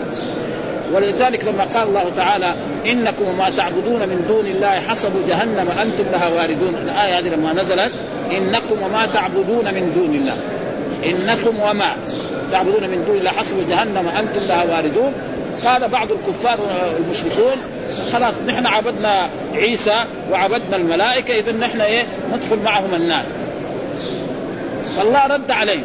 ولذلك 0.93 1.45
لما 1.45 1.63
قال 1.63 1.87
الله 1.87 2.11
تعالى 2.17 2.53
إنكم 2.91 3.27
وما 3.27 3.51
تعبدون 3.57 3.99
من 3.99 4.25
دون 4.27 4.45
الله 4.45 4.79
حسب 4.89 5.11
جهنم 5.27 5.67
أنتم 5.81 6.03
لها 6.11 6.29
واردون. 6.29 6.75
الآية 6.75 7.19
هذه 7.19 7.27
لما 7.27 7.53
نزلت 7.53 7.91
إنكم 8.31 8.81
وما 8.81 9.05
تعبدون 9.13 9.65
من 9.65 9.91
دون 9.95 10.15
الله. 10.15 10.37
إنكم 11.05 11.59
وما 11.59 11.95
تعبدون 12.51 12.89
من 12.89 13.03
دون 13.07 13.17
الله 13.17 13.31
حسب 13.31 13.69
جهنم 13.69 14.07
أنتم 14.19 14.41
لها 14.47 14.63
واردون. 14.63 15.13
قال 15.65 15.87
بعض 15.87 16.07
الكفار 16.11 16.59
المشركون 16.99 17.57
خلاص 18.13 18.33
نحن 18.47 18.65
عبدنا 18.65 19.29
عيسى 19.53 19.95
وعبدنا 20.31 20.75
الملائكة 20.75 21.39
اذا 21.39 21.51
نحن 21.51 21.81
إيه؟ 21.81 22.03
ندخل 22.33 22.57
معهم 22.65 22.95
النار. 22.95 23.23
فالله 24.97 25.27
رد 25.27 25.51
عليه 25.51 25.79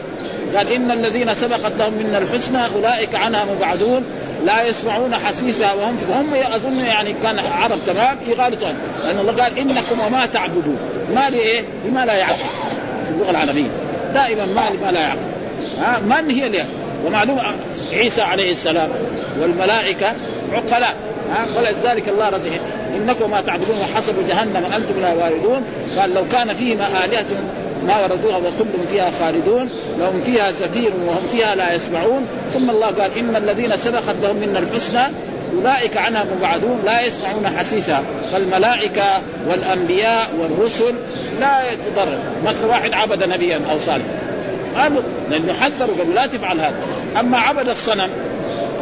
قال 0.57 0.73
إن 0.73 0.91
الذين 0.91 1.35
سبقت 1.35 1.73
لهم 1.79 1.93
منا 1.93 2.19
الحسنى 2.19 2.59
أولئك 2.77 3.15
عنها 3.15 3.45
مبعدون. 3.45 4.05
لا 4.45 4.69
يسمعون 4.69 5.15
حسيسها 5.15 5.73
وهم 5.73 5.99
هم 6.13 6.35
أظن 6.55 6.81
يعني 6.81 7.15
كان 7.23 7.39
عرب 7.39 7.79
تمام 7.87 8.17
يغالطوا 8.29 8.69
لأن 9.05 9.19
الله 9.19 9.43
قال 9.43 9.59
إنكم 9.59 10.01
وما 10.07 10.27
تعبدون. 10.27 10.79
ما 11.15 11.31
لايه؟ 11.31 11.65
لما 11.85 12.05
لا 12.05 12.15
يعقل. 12.15 12.37
في 13.05 13.11
اللغة 13.11 13.31
العربية. 13.31 13.71
دائما 14.15 14.47
ما 14.47 14.71
لما 14.71 14.93
لا 14.93 15.01
يعقل. 15.01 15.19
ها؟ 15.81 16.01
من 16.01 16.31
هي 16.31 16.49
ليه؟ 16.49 16.67
ومعلوم 17.07 17.41
عيسى 17.93 18.23
عليه 18.23 18.53
السلام 18.53 18.89
والملائكة 19.41 20.13
عقلاء. 20.53 20.95
ها؟ 21.33 21.47
ولذلك 21.57 22.09
الله 22.09 22.29
رضي 22.29 22.51
إنكم 22.97 23.31
ما 23.31 23.41
تعبدون 23.41 23.77
حسب 23.97 24.29
جهنم 24.29 24.65
أنتم 24.77 25.01
لا 25.01 25.13
واردون. 25.13 25.63
قال 25.99 26.15
لو 26.15 26.29
كان 26.29 26.55
فيهما 26.55 26.89
آلهة 27.05 27.27
ما 27.87 28.03
وردوها 28.03 28.37
وكلهم 28.37 28.87
فيها 28.91 29.11
خالدون 29.21 29.71
لهم 29.99 30.21
فيها 30.25 30.51
زفير 30.51 30.93
وهم 31.07 31.29
فيها 31.33 31.55
لا 31.55 31.73
يسمعون. 31.73 32.27
ثم 32.55 32.71
الله 32.71 32.87
قال 32.87 33.19
إن 33.19 33.37
الذين 33.37 33.77
سبقت 33.77 34.17
لهم 34.23 34.37
منا 34.37 34.59
الحسنى 34.59 35.03
أولئك 35.59 35.97
عنها 35.97 36.25
مبعدون 36.37 36.81
لا 36.85 37.01
يسمعون 37.01 37.49
حسيسها 37.59 38.03
فالملائكة 38.33 39.23
والأنبياء 39.49 40.31
والرسل 40.41 40.95
لا 41.41 41.73
يتضرر 41.73 42.19
مثل 42.45 42.67
واحد 42.67 42.93
عبد 42.93 43.23
نبيا 43.23 43.61
أو 43.71 43.79
صالح. 43.79 44.05
قالوا 44.77 45.03
لأنه 45.31 45.53
حذروا 45.53 45.97
قالوا 45.99 46.15
لا 46.15 46.27
تفعل 46.27 46.61
هذا. 46.61 46.75
أما 47.21 47.39
عبد 47.39 47.69
الصنم 47.69 48.11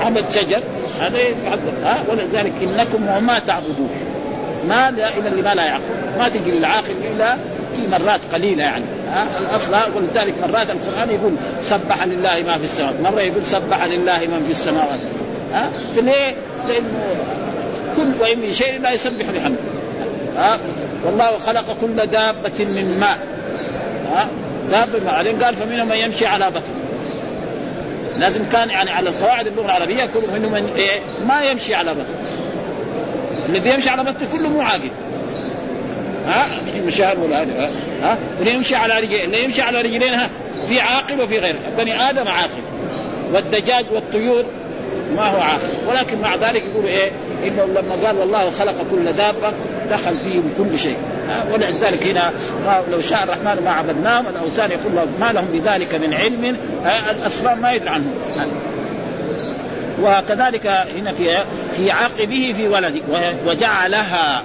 عبد 0.01 0.25
شجر 0.35 0.63
هذا 1.01 1.19
يحذر 1.19 1.73
ها؟ 1.85 1.99
ولذلك 2.09 2.53
إنكم 2.63 3.09
وما 3.09 3.39
تعبدون. 3.39 3.91
ما 4.69 4.91
دائما 4.91 5.29
لما 5.29 5.55
لا 5.55 5.65
يعقل. 5.65 6.19
ما 6.19 6.29
تجي 6.29 6.51
للعاقل 6.51 6.95
إلا 7.15 7.37
في 7.77 7.89
مرات 7.91 8.21
قليلة 8.33 8.63
يعني. 8.63 8.85
الأصل 9.41 9.75
ولذلك 9.97 10.35
مرات 10.43 10.67
القرآن 10.71 11.11
يقول 11.11 11.33
سبح 11.65 12.05
لله 12.05 12.43
ما 12.47 12.59
في 12.59 12.65
السماوات. 12.65 13.01
مرة 13.01 13.21
يقول 13.21 13.45
سبح 13.45 13.85
لله 13.85 14.19
من 14.19 14.43
في 14.47 14.51
السماوات. 14.51 15.01
ها؟ 15.53 15.71
فليه؟ 15.97 16.35
لأنه 16.69 17.15
كل 17.97 18.13
وإن 18.21 18.39
من 18.39 18.53
شيء 18.53 18.81
لا 18.81 18.93
يسبح 18.93 19.27
بحمده. 19.27 19.59
ها؟ 20.37 20.59
والله 21.05 21.39
خلق 21.39 21.77
كل 21.81 22.07
دابة 22.07 22.65
من 22.65 22.97
ماء. 23.01 23.19
ها؟ 24.13 24.27
دابة 24.71 24.99
من 24.99 25.05
بعدين 25.05 25.43
قال 25.43 25.55
فمنهم 25.55 25.89
من 25.89 25.97
يمشي 25.97 26.27
على 26.27 26.51
بطن. 26.51 26.73
لازم 28.19 28.49
كان 28.49 28.71
يعني 28.71 28.91
على 28.91 29.09
القواعد 29.09 29.47
اللغة 29.47 29.65
العربية 29.65 30.05
كل 30.05 30.23
منهم 30.35 30.53
من 30.53 30.73
إيه؟ 30.77 31.01
ما 31.27 31.43
يمشي 31.43 31.75
على 31.75 31.95
بطن. 31.95 32.15
الذي 33.49 33.71
يمشي 33.71 33.91
على 33.91 34.03
بطن 34.03 34.27
كله 34.33 34.49
مو 34.49 34.61
عاقل. 34.61 34.91
ها؟ 36.27 36.47
المشاهد 36.79 37.19
ولا 37.19 37.43
ها؟ 38.03 38.19
واللي 38.39 38.55
يمشي 38.55 38.77
على 38.77 39.01
رجلين. 39.01 39.25
اللي 39.25 39.45
يمشي 39.45 39.63
على 39.63 39.81
رجلين 39.81 40.15
ها؟ 40.15 40.31
في 40.69 40.81
عاقل 40.81 41.21
وفي 41.21 41.39
غير 41.39 41.57
بني 41.79 42.11
آدم 42.11 42.29
عاقل. 42.29 42.63
والدجاج 43.33 43.85
والطيور 43.93 44.45
ما 45.17 45.23
هو 45.23 45.41
عاقل. 45.41 45.69
ولكن 45.89 46.19
مع 46.19 46.35
ذلك 46.35 46.63
يقول 46.73 46.85
إيه؟ 46.85 47.11
إنه 47.47 47.65
لما 47.65 48.07
قال 48.07 48.19
والله 48.19 48.51
خلق 48.51 48.75
كل 48.91 49.13
دابة 49.13 49.53
دخل 49.91 50.17
فيهم 50.25 50.55
كل 50.59 50.79
شيء. 50.79 50.97
ولذلك 51.53 52.07
هنا 52.07 52.33
لو 52.93 53.01
شاء 53.01 53.25
الرحمن 53.25 53.63
ما 53.65 53.71
عبدناهم 53.71 54.25
الأوثان 54.29 54.71
يقول 54.71 54.93
ما 55.21 55.33
لهم 55.33 55.45
بذلك 55.53 55.95
من 55.95 56.15
علم. 56.15 56.57
الاصنام 57.11 57.59
ما 57.59 57.73
يدري 57.73 57.89
عنهم. 57.89 58.15
وكذلك 60.03 60.67
هنا 60.67 61.13
في 61.13 61.45
في 61.73 61.91
عقبه 61.91 62.55
في 62.57 62.69
ولده. 62.69 63.01
وجعلها. 63.47 64.45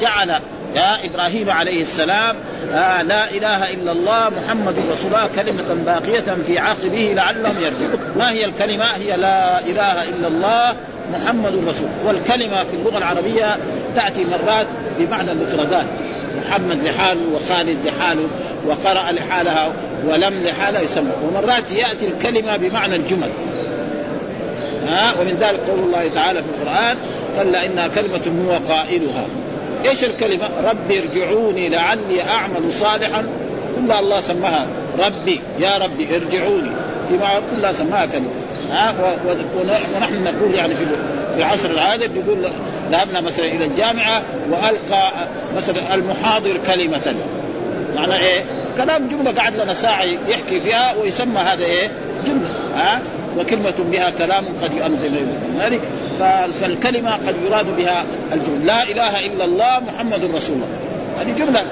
جعل 0.00 0.34
يا 0.74 1.04
إبراهيم 1.04 1.50
عليه 1.50 1.82
السلام 1.82 2.36
آه 2.72 3.02
لا 3.02 3.30
إله 3.30 3.72
إلا 3.72 3.92
الله 3.92 4.28
محمد 4.28 4.74
رسول 4.92 5.14
الله 5.14 5.28
كلمة 5.36 5.74
باقية 5.86 6.42
في 6.42 6.58
عقبه 6.58 7.12
لعلهم 7.16 7.56
يرجعون. 7.56 8.00
ما 8.16 8.30
هي 8.30 8.44
الكلمة؟ 8.44 8.84
هي 8.84 9.16
لا 9.16 9.60
إله 9.60 10.08
إلا 10.08 10.28
الله 10.28 10.74
محمد 11.10 11.68
رسول. 11.68 11.88
والكلمة 12.04 12.64
في 12.64 12.74
اللغة 12.74 12.98
العربية 12.98 13.56
تأتي 13.96 14.24
مرات 14.24 14.66
بمعنى 14.98 15.32
المفردات. 15.32 15.86
محمد 16.46 16.82
لحاله 16.84 17.20
وخالد 17.34 17.78
لحاله 17.84 18.28
وقرأ 18.66 19.12
لحالها 19.12 19.72
ولم 20.06 20.42
لحالها 20.44 20.80
يسمى. 20.80 21.12
ومرات 21.24 21.72
يأتي 21.72 22.06
الكلمة 22.06 22.56
بمعنى 22.56 22.96
الجمل. 22.96 23.30
ها 24.88 25.20
ومن 25.20 25.36
ذلك 25.40 25.60
قول 25.68 25.78
الله 25.78 26.10
تعالى 26.14 26.42
في 26.42 26.48
القرآن 26.48 26.96
كلا 27.36 27.66
إنها 27.66 27.88
كلمة 27.88 28.46
هو 28.46 28.74
قائلها. 28.74 29.24
إيش 29.88 30.04
الكلمة؟ 30.04 30.48
ربي 30.64 30.98
ارجعوني 30.98 31.68
لعلي 31.68 32.22
أعمل 32.22 32.72
صالحا. 32.72 33.26
كلها 33.76 34.00
الله 34.00 34.20
سماها 34.20 34.66
ربي. 34.98 35.40
يا 35.58 35.78
ربي 35.78 36.08
ارجعوني. 36.16 36.70
فيما 37.08 37.28
كلها 37.50 37.72
سماها 37.72 38.06
كلمة. 38.06 38.30
ها؟ 38.70 38.94
ونحن 39.96 40.24
نقول 40.24 40.54
يعني 40.54 40.74
في 40.74 40.84
في 41.36 41.42
عصر 41.42 41.70
العاده 41.70 42.06
بيقول 42.06 42.38
ذهبنا 42.92 43.20
مثلا 43.20 43.46
إلى 43.46 43.64
الجامعة 43.64 44.22
وألقى 44.50 45.12
مثلا 45.56 45.94
المحاضر 45.94 46.56
كلمة. 46.66 47.14
معنى 47.96 48.16
إيه؟ 48.18 48.44
كلام 48.76 49.08
جملة 49.08 49.30
قعد 49.42 49.56
لنا 49.56 49.74
ساعة 49.74 50.02
يحكي 50.02 50.60
فيها 50.60 50.94
ويسمى 51.02 51.38
هذا 51.38 51.64
إيه؟ 51.64 51.90
جملة. 52.26 52.48
ها؟ 52.76 53.00
وكلمة 53.38 53.74
بها 53.78 54.10
كلام 54.10 54.44
قد 54.62 54.76
يؤمزل 54.76 55.10
ذلك. 55.58 55.80
فالكلمة 56.60 57.12
قد 57.12 57.34
يراد 57.46 57.76
بها 57.76 58.04
الجملة. 58.32 58.64
لا 58.64 58.82
إله 58.82 59.26
إلا 59.26 59.44
الله 59.44 59.80
محمد 59.80 60.24
رسول 60.34 60.56
الله. 60.56 60.68
هذه 61.20 61.38
جملة. 61.38 61.64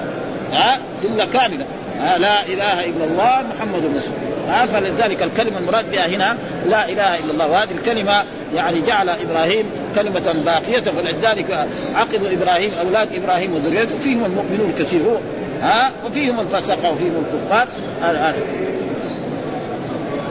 ها؟ 0.51 0.79
جملة 1.03 1.25
كاملة. 1.33 1.65
ها؟ 1.99 2.17
لا 2.17 2.45
إله 2.45 2.85
إلا 2.85 3.05
الله 3.05 3.43
محمد 3.55 3.85
رسول 3.97 4.13
الله. 4.43 4.65
فلذلك 4.65 5.23
الكلمة 5.23 5.57
المراد 5.57 5.91
بها 5.91 6.07
هنا 6.07 6.37
لا 6.65 6.89
إله 6.89 7.19
إلا 7.19 7.31
الله. 7.31 7.47
وهذه 7.47 7.71
الكلمة 7.71 8.23
يعني 8.55 8.81
جعل 8.81 9.09
إبراهيم 9.09 9.65
كلمة 9.95 10.33
باقية 10.45 10.79
فلذلك 10.79 11.67
عقب 11.95 12.23
إبراهيم 12.25 12.71
أولاد 12.85 13.13
إبراهيم 13.13 13.53
وذريته 13.53 13.99
فيهم 13.99 14.25
المؤمنون 14.25 14.73
كثيرون 14.79 15.21
ها؟ 15.61 15.91
وفيهم 16.05 16.39
الفسقة 16.39 16.91
وفيهم 16.91 17.23
الكفار. 17.25 17.67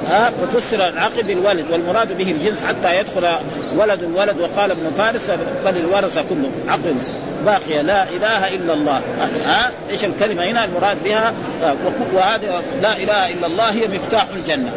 ها 0.09 0.33
وفسر 0.43 0.89
العقل 0.89 1.23
بالولد 1.23 1.65
والمراد 1.71 2.17
به 2.17 2.31
الجنس 2.31 2.63
حتى 2.63 3.01
يدخل 3.01 3.29
ولد 3.77 4.03
الولد 4.03 4.41
وقال 4.41 4.71
ابن 4.71 4.91
فارس 4.99 5.31
بل 5.65 5.77
الورثه 5.77 6.23
كلهم 6.23 6.53
عقل 6.69 6.95
باقيه 7.47 7.81
لا 7.81 8.03
إله 8.03 8.55
إلا 8.55 8.73
الله. 8.75 9.01
ها؟ 9.47 9.71
إيش 9.91 10.05
الكلمة 10.05 10.45
هنا؟ 10.45 10.65
المراد 10.65 11.05
بها 11.05 11.33
وهذه 12.15 12.63
لا 12.83 12.97
إله 12.97 13.33
إلا 13.33 13.47
الله 13.47 13.71
هي 13.71 13.89
مفتاح 13.89 14.27
الجنة. 14.37 14.73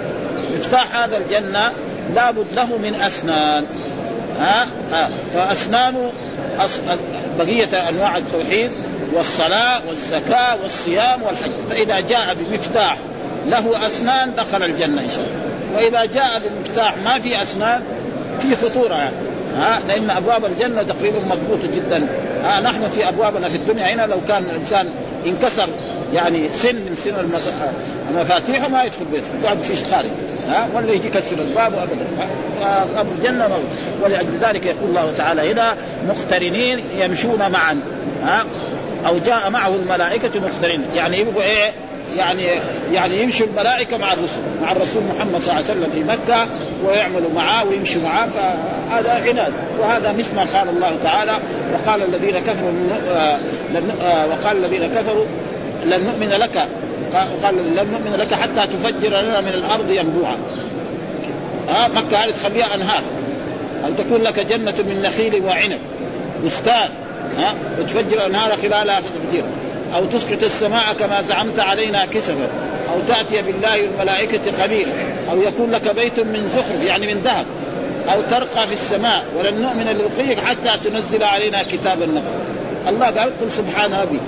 مفتاح 0.58 0.96
هذا 1.04 1.18
الجنة 1.18 1.72
لابد 2.16 2.54
له 2.54 2.78
من 2.78 2.96
أسنان. 2.96 3.66
ها, 4.40 4.68
ها. 4.92 5.10
فأسنان 5.34 6.12
بقية 7.40 7.90
أنواع 7.90 8.18
التوحيد 8.18 8.72
والصلاة 9.14 9.82
والزكاة 9.88 10.58
والصيام 10.64 11.24
والحج. 11.24 11.52
فإذا 11.70 12.00
جاء 12.00 12.36
بمفتاح 12.36 12.98
له 13.48 13.88
أسنان 13.88 14.36
دخل 14.36 14.64
الجنة 14.64 15.02
إن 15.02 15.10
شاء 15.10 15.26
الله. 15.26 15.52
وإذا 15.76 16.06
جاء 16.06 16.42
بمفتاح 16.46 16.98
ما 16.98 17.20
في 17.20 17.42
أسنان 17.42 17.82
في 18.42 18.56
خطورة 18.56 18.96
يعني. 18.96 19.16
ها 19.58 19.80
لأن 19.88 20.10
أبواب 20.10 20.46
الجنة 20.46 20.84
تقريبا 20.84 21.20
مضبوطة 21.20 21.68
جدا. 21.76 22.08
ها 22.44 22.62
نحن 22.62 22.90
في 22.90 23.10
أبوابنا 23.10 23.50
في 23.50 23.56
الدنيا. 23.56 23.94
هنا 23.94 24.08
لو 24.08 24.18
كان 24.28 24.44
الإنسان 24.44 24.90
انكسر 25.26 25.68
يعني 26.14 26.52
سن 26.52 26.76
من 26.76 26.96
سن 27.04 27.20
المس... 27.20 27.50
مفاتيحه 28.16 28.68
ما 28.68 28.84
يدخل 28.84 29.06
بيته. 29.06 29.28
يقعد 29.44 29.64
في 29.64 29.76
خارج. 29.76 30.10
ها 30.48 30.68
ولا 30.74 30.94
يجي 30.94 31.08
يكسر 31.08 31.40
الباب 31.40 31.74
ابدا. 31.74 32.06
ابو 33.00 33.12
الجنة 33.18 33.48
موت. 33.48 34.02
ولأجل 34.02 34.38
ذلك 34.42 34.66
يقول 34.66 34.90
الله 34.90 35.14
تعالى 35.18 35.52
هنا 35.52 35.76
مقترنين 36.08 36.80
يمشون 37.00 37.52
معا. 37.52 37.82
ها 38.24 38.44
أو 39.08 39.18
جاء 39.20 39.50
معه 39.50 39.76
الملائكة 39.76 40.40
مقترنين. 40.40 40.86
يعني 40.96 41.20
يبقوا 41.20 41.44
إيه؟ 41.44 41.72
يعني 42.18 42.44
يعني 42.92 43.22
يمشي 43.24 43.44
الملائكة 43.44 43.98
مع 43.98 44.14
الرسل 44.14 44.40
مع 44.62 44.72
الرسول 44.72 45.04
محمد 45.04 45.42
صلى 45.42 45.54
الله 45.54 45.54
عليه 45.54 45.66
وسلم 45.66 45.90
في 45.94 46.04
مكة 46.04 46.48
ويعملوا 46.86 47.30
معاه 47.36 47.66
ويمشوا 47.66 48.02
معاه 48.02 48.28
فهذا 48.28 49.12
عناد. 49.12 49.54
وهذا 49.80 50.12
مثل 50.12 50.36
ما 50.36 50.46
قال 50.54 50.70
الله 50.70 50.98
تعالى 51.04 51.34
وقال 51.74 52.04
الذين 52.04 52.40
كفروا 52.40 52.72
آه 53.12 53.40
آه 54.04 54.28
وقال 54.28 54.58
الذين 54.58 54.88
كفروا 54.88 55.26
لن 55.86 56.04
نؤمن 56.04 56.30
لك. 56.30 56.58
قال 57.44 57.76
لن 57.76 57.88
نؤمن 57.92 58.16
لك 58.18 58.34
حتى 58.34 58.68
تفجر 58.68 59.22
لنا 59.22 59.42
من 59.42 59.54
الأرض 59.54 59.92
ينبوعا. 59.92 60.38
ها 61.70 61.86
آه 61.86 61.88
مكة 61.88 62.18
هذه 62.18 62.32
تخليها 62.32 62.76
أنهار. 62.76 63.04
أو 63.86 63.92
تكون 63.92 64.22
لك 64.22 64.40
جنة 64.40 64.74
من 64.78 65.02
نخيل 65.06 65.44
وعنب 65.46 65.80
بستان 66.46 66.90
ها 67.38 67.54
وتفجر 67.80 68.26
انهار 68.26 68.58
خلالها 68.58 69.00
تفجيرا 69.00 69.48
أو 69.96 70.06
تسقط 70.06 70.44
السماء 70.44 70.94
كما 71.00 71.22
زعمت 71.22 71.60
علينا 71.60 72.06
كسفا 72.06 72.48
أو 72.94 73.00
تأتي 73.08 73.42
بالله 73.42 73.82
والملائكه 73.82 74.64
قبيلا 74.64 74.92
أو 75.32 75.42
يكون 75.42 75.72
لك 75.72 75.96
بيت 75.96 76.20
من 76.20 76.50
زخرف 76.56 76.84
يعني 76.84 77.14
من 77.14 77.22
ذهب 77.22 77.46
أو 78.14 78.22
ترقى 78.22 78.68
في 78.68 78.74
السماء 78.74 79.26
ولن 79.38 79.62
نؤمن 79.62 79.86
لرقيك 79.86 80.40
حتى 80.40 80.90
تنزل 80.90 81.24
علينا 81.24 81.64
كتابا 81.64 82.06
نقرا 82.06 82.42
الله 82.90 83.06
قال 83.06 83.40
قل 83.40 83.52
سبحان 83.52 83.94
ربي. 83.94 84.20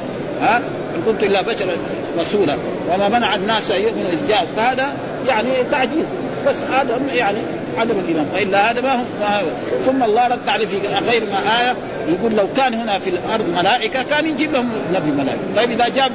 ها؟ 0.42 0.58
إن 0.96 1.02
كنت 1.06 1.24
إلا 1.24 1.42
بشرا 1.42 1.72
رسولا. 2.20 2.58
وما 2.90 3.10
منع 3.10 3.36
الناس 3.36 3.72
أن 3.72 3.82
يؤمنوا 3.82 4.10
إذ 4.12 4.28
جاءوا 4.28 4.48
فهذا 4.56 4.94
يعني 5.28 5.50
تعجيز. 5.72 6.06
بس 6.48 6.56
هذا 6.72 7.00
يعني 7.14 7.38
عدم 7.78 8.00
الإيمان 8.00 8.28
والا 8.34 8.72
هذا 8.72 8.82
ما 8.82 9.40
هو. 9.40 9.46
ثم 9.86 10.04
الله 10.04 10.28
رد 10.28 10.50
عليه 10.50 10.66
في 10.66 10.78
غير 11.10 11.24
ما 11.26 11.62
آية 11.62 11.76
يقول 12.08 12.32
لو 12.36 12.48
كان 12.58 12.74
هنا 12.74 13.00
في 13.00 13.10
الأرض 13.10 13.46
ملائكة 13.58 14.04
كان 14.04 14.28
يجيب 14.28 14.52
لهم 14.54 14.70
نبي 14.94 15.12
ملائكة 15.12 15.42
طيب 15.56 15.72
إذا 15.72 15.88
جاب 15.88 16.12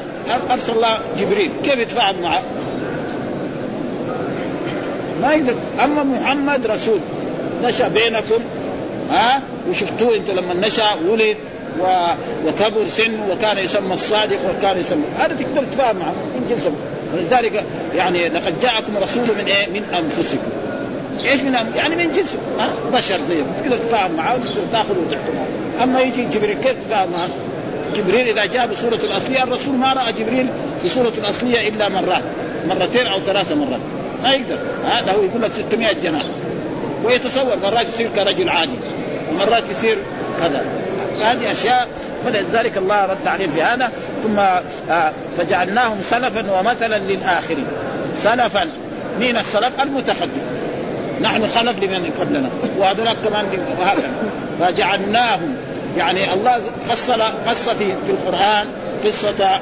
أرسل 0.51 0.73
الله 0.73 0.99
جبريل 1.19 1.51
كيف 1.65 1.79
يتفاعل 1.79 2.15
معه؟ 2.23 2.43
ما 5.23 5.33
يقدر 5.35 5.55
أما 5.85 6.03
محمد 6.03 6.67
رسول 6.67 7.01
نشأ 7.65 7.89
بينكم 7.89 8.41
ها 9.11 9.43
وشفتوه 9.71 10.17
أنتم 10.17 10.33
لما 10.33 10.55
نشأ 10.55 10.85
ولد 11.09 11.37
و... 11.81 11.85
وكبر 12.47 12.87
سن 12.89 13.13
وكان 13.31 13.59
يسمى 13.59 13.95
الصادق 13.95 14.39
وكان 14.51 14.79
يسمى 14.79 15.05
هذا 15.19 15.35
تقدر 15.35 15.65
تتفاهم 15.73 15.97
معه 15.97 16.15
ولذلك 17.15 17.65
يعني 17.97 18.29
لقد 18.29 18.61
جاءكم 18.63 18.97
رسول 18.97 19.23
من 19.39 19.45
إيه؟ 19.47 19.67
من 19.67 19.85
أنفسكم 19.95 20.51
إيش 21.25 21.41
من 21.41 21.55
أم... 21.55 21.67
يعني 21.77 21.97
من 21.97 22.13
جنسه 22.13 22.39
ها؟ 22.59 22.69
بشر 22.93 23.19
زيه 23.29 23.43
تقدر 23.63 23.77
تتفاهم 23.77 24.19
وتقدر 24.19 24.63
تاخذ 24.73 24.99
وتحكم 24.99 25.35
أما 25.83 26.01
يجي 26.01 26.25
جبريل 26.25 26.57
كيف 26.59 26.73
تتفاهم 26.73 27.13
معه؟ 27.13 27.29
جبريل 27.95 28.39
إذا 28.39 28.47
جاء 28.47 28.67
بصورة 28.67 28.95
الأصلية 28.95 29.43
الرسول 29.43 29.75
ما 29.75 29.93
رأى 29.93 30.13
جبريل 30.13 30.47
بصورة 30.85 31.13
الأصلية 31.19 31.69
إلا 31.69 31.89
مرات. 31.89 32.23
مرتين 32.67 33.07
أو 33.07 33.21
ثلاث 33.21 33.53
مرات. 33.53 33.81
ما 34.23 34.33
يقدر. 34.33 34.59
هذا 34.85 35.13
هو 35.13 35.23
يقول 35.23 35.43
لك 35.43 35.51
600 35.53 35.93
جناح. 35.93 36.25
ويتصور 37.05 37.57
مرات 37.63 37.89
يصير 37.89 38.09
كرجل 38.17 38.49
عادي 38.49 38.77
ومرات 39.31 39.63
يصير 39.71 39.97
كذا. 40.41 40.65
هذه 41.23 41.51
أشياء 41.51 41.89
فلذلك 42.25 42.79
الله 42.79 43.07
رد 43.07 43.27
عليهم 43.27 43.51
في 43.53 43.63
هذا. 43.63 43.91
ثم 44.23 44.39
آه، 44.39 45.13
فجعلناهم 45.39 45.99
سلفا 46.03 46.59
ومثلا 46.59 46.99
للآخرين. 46.99 47.67
سلفا. 48.17 48.71
مين 49.19 49.37
السلف؟ 49.37 49.73
المتقدم 49.83 50.58
نحن 51.21 51.49
خلف 51.49 51.83
لمن 51.83 52.11
قبلنا 52.21 52.49
وهذولاك 52.79 53.17
كمان 53.25 53.45
وهكذا. 53.81 54.11
فجعلناهم 54.61 55.57
يعني 55.97 56.35
الله 56.35 56.61
قص 56.91 57.11
قص 57.47 57.69
في 57.69 57.93
في 58.07 58.11
القرآن 58.11 58.67
قصة 59.05 59.61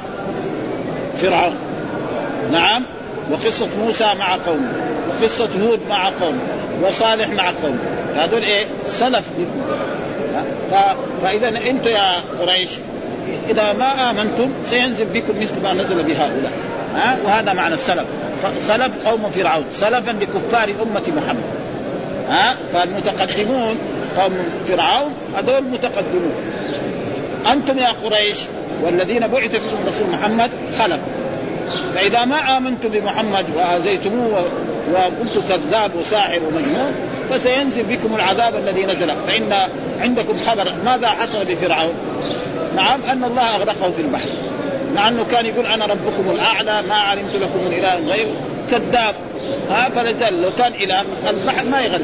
فرعون. 1.17 1.57
نعم؟ 2.53 2.83
وقصة 3.31 3.69
موسى 3.85 4.15
مع 4.19 4.33
قومه 4.47 4.73
وقصة 5.09 5.49
هود 5.63 5.81
مع 5.89 6.05
قومه 6.05 6.39
وصالح 6.83 7.29
مع 7.29 7.45
قومه. 7.63 7.79
هذول 8.17 8.43
إيه؟ 8.43 8.67
سلف 8.87 9.25
فإذا 11.23 11.49
أنتم 11.49 11.91
يا 11.91 12.13
قريش 12.41 12.71
إذا 13.49 13.73
ما 13.73 14.11
آمنتم 14.11 14.51
سينزل 14.65 15.05
بكم 15.05 15.41
مثل 15.41 15.63
ما 15.63 15.75
نزل 15.75 16.03
بهؤلاء. 16.03 16.53
ها؟ 16.95 17.17
وهذا 17.25 17.53
معنى 17.53 17.75
السلف. 17.75 18.05
سلف 18.61 19.09
قوم 19.09 19.31
فرعون 19.31 19.65
سلفا 19.73 20.11
لكفار 20.11 20.69
أمة 20.83 21.03
محمد. 21.17 21.45
ها؟ 22.29 22.57
فالمتقدمون 22.73 23.79
قوم 24.19 24.33
فرعون 24.67 25.13
هذول 25.37 25.65
متقدمون. 25.65 26.35
أنتم 27.53 27.79
يا 27.79 27.89
قريش 27.89 28.39
والذين 28.83 29.27
بعث 29.27 29.51
فيكم 29.51 29.77
رسول 29.89 30.09
محمد 30.13 30.51
خلف. 30.79 31.01
فإذا 31.95 32.25
ما 32.25 32.57
آمنتم 32.57 32.89
بمحمد 32.89 33.45
وآذيتموه 33.57 34.45
وقلت 34.93 35.45
كذاب 35.49 35.91
وساحر 35.95 36.41
ومجنون 36.45 36.93
فسينزل 37.31 37.83
بكم 37.83 38.15
العذاب 38.15 38.55
الذي 38.57 38.87
نزل. 38.87 39.09
فإن 39.27 39.53
عندكم 40.01 40.35
خبر 40.47 40.73
ماذا 40.85 41.09
حصل 41.09 41.45
بفرعون؟ 41.45 41.95
نعم 42.77 43.01
أن 43.11 43.25
الله 43.25 43.57
أغرقه 43.57 43.91
في 43.97 44.03
البحر. 44.03 44.29
مع 44.95 45.09
انه 45.09 45.25
كان 45.25 45.47
يقول 45.47 45.67
أنا 45.67 45.87
ربكم 45.87 46.31
الأعلى 46.31 46.83
ما 46.89 46.95
علمت 46.95 47.37
لكم 47.37 47.65
من 47.65 47.73
إله 47.73 48.13
غير 48.13 48.27
كذاب. 48.71 49.15
ها 49.71 49.89
فلذلك 49.89 50.33
لو 50.33 50.51
كان 50.59 50.73
إله 50.73 51.05
البحر 51.31 51.67
ما 51.67 51.81
يغرق 51.81 52.01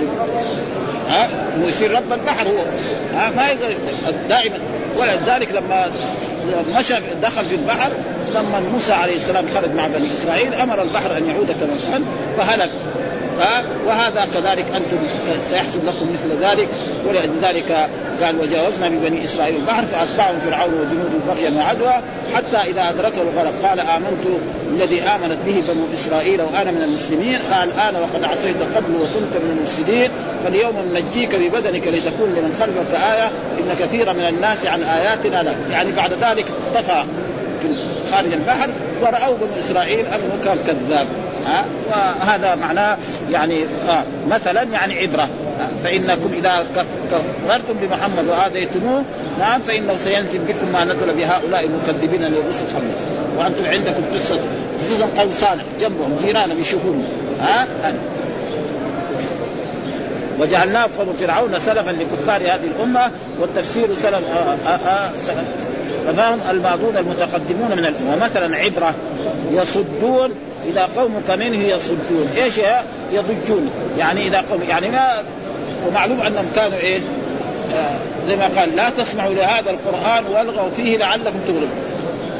ها 1.08 1.28
يصير 1.68 1.90
رب 1.92 2.12
البحر 2.12 2.48
هو. 2.48 2.64
ها 3.14 3.30
ما 3.30 3.48
يغرق 3.48 3.76
دائما. 4.28 4.58
ولذلك 4.96 5.52
لما 5.52 5.90
مشى 6.78 6.94
دخل 7.22 7.44
في 7.44 7.54
البحر 7.54 7.90
لما 8.34 8.60
موسى 8.72 8.92
عليه 8.92 9.16
السلام 9.16 9.44
خرج 9.54 9.74
مع 9.74 9.86
بني 9.86 10.08
إسرائيل 10.12 10.54
أمر 10.54 10.82
البحر 10.82 11.18
أن 11.18 11.28
يعود 11.28 11.50
كما 11.60 11.76
كان 11.90 12.04
فهلك. 12.36 12.70
وهذا 13.86 14.28
كذلك 14.34 14.66
أنتم 14.76 14.96
سيحصل 15.50 15.78
لكم 15.86 16.06
مثل 16.12 16.44
ذلك. 16.44 16.68
ولذلك 17.08 17.88
قال 18.22 18.40
وجاوزنا 18.40 18.88
ببني 18.88 19.24
إسرائيل 19.24 19.56
البحر 19.56 19.82
فأتبعهم 19.82 20.40
فرعون 20.40 20.74
وجنوده 20.74 21.18
بغيا 21.28 21.50
وعدوى 21.50 22.02
حتى 22.34 22.70
إذا 22.70 22.88
أدركه 22.88 23.22
الغرق 23.22 23.52
قال 23.62 23.80
آمنت 23.80 24.26
الذي 24.72 25.02
آمنت 25.02 25.38
به 25.46 25.62
بنو 25.68 25.84
إسرائيل 25.94 26.42
وأنا 26.42 26.70
من 26.70 26.82
المسلمين. 26.82 27.38
قال 27.52 27.68
الان 27.68 28.02
وقد 28.02 28.24
عصيت 28.24 28.56
قبل 28.74 28.94
وكنت 28.94 29.36
من 29.44 29.50
المفسدين 29.56 30.10
فاليوم 30.44 30.74
ننجيك 30.94 31.34
ببدنك 31.34 31.88
لتكون 31.88 32.34
لمن 32.36 32.56
خلفك 32.60 32.94
آية 32.94 33.26
إن 33.58 33.76
كثيرا 33.80 34.12
من 34.12 34.26
الناس 34.26 34.66
عن 34.66 34.82
آياتنا 34.82 35.42
لا 35.42 35.52
يعني 35.70 35.92
بعد 35.92 36.12
ذلك 36.12 36.46
طفى 36.74 37.04
خارج 38.12 38.32
البحر 38.32 38.68
ورأوا 39.02 39.36
بنو 39.36 39.48
إسرائيل 39.64 40.06
أنه 40.06 40.38
كان 40.44 40.58
كذاب. 40.66 41.06
ها؟ 41.46 41.64
وهذا 41.88 42.54
معناه 42.54 42.96
يعني 43.30 43.62
آه 43.88 44.02
مثلا 44.28 44.62
يعني 44.62 44.98
عبرة. 44.98 45.28
فإنكم 45.84 46.30
إذا 46.32 46.66
كفرتم 47.10 47.74
بمحمد 47.82 48.28
وآذيتموه 48.28 49.02
نعم 49.38 49.60
فإنه 49.60 49.96
سينزل 49.96 50.38
بكم 50.38 50.72
ما 50.72 50.84
نزل 50.84 51.14
بهؤلاء 51.14 51.64
المكذبين 51.64 52.22
للرسل 52.22 52.64
قبل 52.76 52.88
وأنتم 53.38 53.64
عندكم 53.66 54.02
قصة 54.14 54.38
خصوصا 54.80 55.08
قوم 55.22 55.30
صالح 55.30 55.64
جنبهم 55.80 56.16
جيرانهم 56.24 56.60
يشوفون. 56.60 57.04
ها؟ 57.40 57.66
وجعلناه 60.40 60.88
قوم 60.98 61.12
فرعون 61.20 61.58
سلفا 61.58 61.90
لكفار 61.90 62.42
هذه 62.42 62.66
الأمة 62.76 63.10
والتفسير 63.40 63.94
سلف 63.94 64.22
آآ 64.66 64.78
آآ 64.86 65.10
فهم 66.16 66.38
الماضون 66.50 66.96
المتقدمون 66.96 67.70
من 67.70 67.78
الأمة. 67.78 68.16
مثلا 68.24 68.56
عبرة 68.56 68.94
يصدون 69.52 70.30
إذا 70.68 70.88
قومك 70.96 71.30
منه 71.30 71.64
يصدون. 71.64 72.28
إيش 72.36 72.60
يضجون. 73.12 73.70
يعني 73.98 74.26
إذا 74.26 74.40
قوم 74.40 74.62
يعني 74.68 74.90
ما 74.90 75.22
ومعلوم 75.88 76.20
أنهم 76.20 76.46
كانوا 76.56 76.78
إيه؟ 76.78 76.98
آه 77.76 78.26
زي 78.28 78.36
ما 78.36 78.48
قال 78.56 78.76
لا 78.76 78.90
تسمعوا 78.90 79.34
لهذا 79.34 79.70
القرآن 79.70 80.24
والغوا 80.26 80.70
فيه 80.76 80.96
لعلكم 80.96 81.38
تغلبون. 81.46 81.70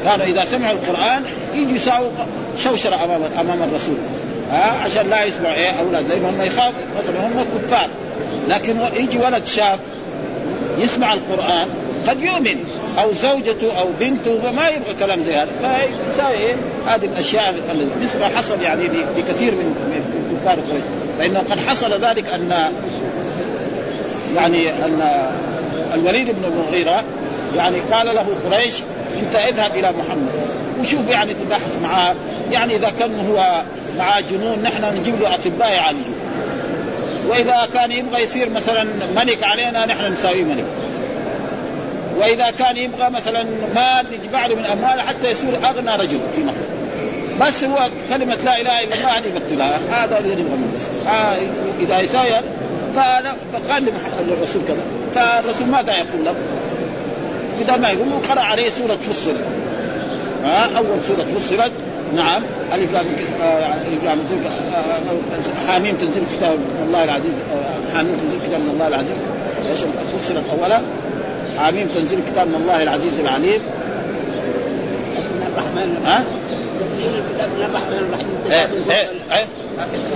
كانوا 0.05 0.25
إذا 0.25 0.45
سمعوا 0.45 0.73
القرآن 0.73 1.23
يجوا 1.53 1.75
يساووا 1.75 2.09
شوشرة 2.57 2.95
امام 2.95 3.21
أمام 3.39 3.69
الرسول. 3.69 3.97
ها 4.51 4.69
آه 4.69 4.83
عشان 4.83 5.09
لا 5.09 5.23
يسمعوا 5.23 5.55
إيه؟ 5.55 5.69
أولاد. 5.69 6.09
لأن 6.09 6.25
هم 6.25 6.41
يخاف 6.41 6.73
مثلا 6.97 7.27
هم 7.27 7.45
كفار. 7.67 7.89
لكن 8.47 8.75
يجي 8.95 9.17
ولد 9.17 9.45
شاب 9.45 9.79
يسمع 10.77 11.13
القرآن 11.13 11.67
قد 12.07 12.21
يؤمن. 12.21 12.63
أو 12.99 13.13
زوجته 13.13 13.79
أو 13.79 13.87
بنته 13.99 14.39
فما 14.43 14.69
يبغى 14.69 14.93
كلام 14.99 15.23
زي 15.23 15.33
هذا. 15.35 15.49
فيساوي 15.61 16.33
إيه؟ 16.33 16.55
هذه 16.87 17.05
الأشياء 17.05 17.53
مثل 18.01 18.23
حصل 18.23 18.61
يعني 18.61 18.83
لكثير 19.17 19.51
من 19.51 19.65
من 19.65 20.37
كفار 20.41 20.59
قريش. 20.59 20.83
فانه 21.19 21.39
قد 21.39 21.59
حصل 21.59 22.05
ذلك 22.05 22.25
أن 22.33 22.71
يعني 24.35 24.69
أن 24.69 25.01
الوليد 25.93 26.27
بن 26.27 26.45
المغيرة 26.45 27.03
يعني 27.55 27.79
قال 27.91 28.15
له 28.15 28.25
قريش 28.49 28.73
أنت 29.19 29.35
اذهب 29.35 29.71
إلى 29.75 29.91
محمد. 29.91 30.31
وشوف 30.79 31.09
يعني 31.09 31.33
تبحث 31.33 31.81
معاه. 31.83 32.15
يعني 32.51 32.75
إذا 32.75 32.91
كان 32.99 33.27
هو 33.29 33.61
معاه 33.97 34.21
جنون 34.21 34.59
نحن 34.63 34.99
نجيب 34.99 35.21
له 35.21 35.35
أطباء 35.35 35.71
يعالجوه 35.71 36.15
وإذا 37.27 37.67
كان 37.73 37.91
يبغى 37.91 38.23
يصير 38.23 38.49
مثلا 38.49 38.87
ملك 39.15 39.43
علينا 39.43 39.85
نحن 39.85 40.11
نساويه 40.11 40.43
ملك. 40.43 40.65
وإذا 42.17 42.51
كان 42.51 42.77
يبغى 42.77 43.09
مثلا 43.09 43.43
مال 43.75 44.05
نجمع 44.11 44.45
له 44.45 44.55
من 44.55 44.65
أمواله 44.65 45.01
حتى 45.01 45.31
يصير 45.31 45.55
أغنى 45.69 45.95
رجل 45.95 46.19
في 46.35 46.41
مكه 46.43 46.67
بس 47.41 47.63
هو 47.63 47.89
كلمة 48.09 48.37
لا 48.45 48.61
إله 48.61 48.83
إلا 48.83 48.95
الله 48.95 49.17
هذه 49.17 49.25
يبطلها 49.25 49.79
هذا 49.91 50.19
الذي 50.19 50.41
يبغى 50.41 50.57
بس 50.75 51.07
آه 51.07 51.35
إذا 51.79 51.99
يساوي 51.99 52.33
قال 52.95 53.31
فقال 53.53 53.83
للرسول 54.27 54.61
كذا. 54.67 54.83
فالرسول 55.15 55.67
ماذا 55.67 55.93
يقول 55.93 56.25
له؟ 56.25 56.35
إذا 57.61 57.77
ما 57.77 57.89
يقول 57.89 58.09
قرأ 58.29 58.41
عليه 58.41 58.69
سورة 58.69 58.97
فصلت 59.09 59.35
ها 60.43 60.65
آه 60.65 60.77
أول 60.77 60.97
سورة 61.07 61.25
فصلت. 61.39 61.71
نعم. 62.15 62.41
ألف 62.73 62.93
لام 62.93 63.05
ألف 63.91 64.03
لام 64.03 64.19
حاميم 65.67 65.97
تنزيل 65.97 66.23
كتاب 66.37 66.53
من 66.53 66.83
الله 66.87 67.03
العزيز 67.03 67.33
حاميم 67.95 68.17
تنزيل 68.23 68.39
كتاب 68.47 68.59
من 68.59 68.69
الله 68.73 68.87
العزيز. 68.87 69.15
فصلت 70.13 70.43
اولا. 70.59 70.81
حاميم 71.57 71.87
تنزيل 71.87 72.19
كتاب 72.27 72.47
من 72.47 72.55
الله 72.55 72.83
العزيز 72.83 73.19
العليم. 73.19 73.61
الرحمن 75.47 75.97
ها؟ 76.05 76.23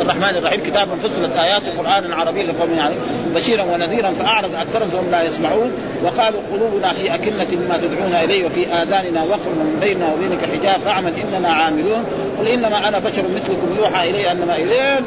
الرحمن 0.01 0.37
الرحيم 0.37 0.61
كتاب 0.61 0.87
فصلت 1.03 1.37
آيات 1.37 1.61
قران 1.77 2.13
عربي 2.13 2.43
لقوم 2.43 2.73
يعني 2.73 2.95
بشيرا 3.35 3.63
ونذيرا 3.63 4.11
فأعرض 4.11 4.55
أكثرهم 4.55 4.89
فهم 4.89 5.11
لا 5.11 5.23
يسمعون 5.23 5.71
وقالوا 6.03 6.41
قلوبنا 6.51 6.93
في 6.93 7.15
أكنة 7.15 7.47
مما 7.51 7.77
تدعونا 7.77 8.23
إليه 8.23 8.45
وفي 8.45 8.67
آذاننا 8.67 9.23
وقر 9.23 9.49
من 9.49 9.77
بيننا 9.81 10.13
وبينك 10.13 10.39
حجاب 10.45 10.79
فاعمل 10.85 11.13
إننا 11.19 11.47
عاملون 11.47 12.03
قل 12.39 12.47
إنما 12.47 12.87
أنا 12.87 12.99
بشر 12.99 13.23
مثلكم 13.35 13.75
يوحى 13.77 14.09
إلي 14.09 14.31
أنما 14.31 14.55
الين 14.55 15.05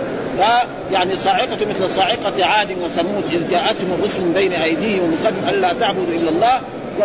يعني 0.93 1.17
صاعقة 1.17 1.67
مثل 1.71 1.91
صاعقة 1.91 2.45
عاد 2.45 2.69
وثمود 2.71 3.25
إذ 3.33 3.51
جاءتهم 3.51 3.93
الرسل 3.99 4.23
بين 4.35 4.53
أيديهم 4.53 5.03
ومن 5.03 5.49
ألا 5.51 5.73
تعبدوا 5.73 6.15
إلا 6.15 6.31
الله 6.31 6.61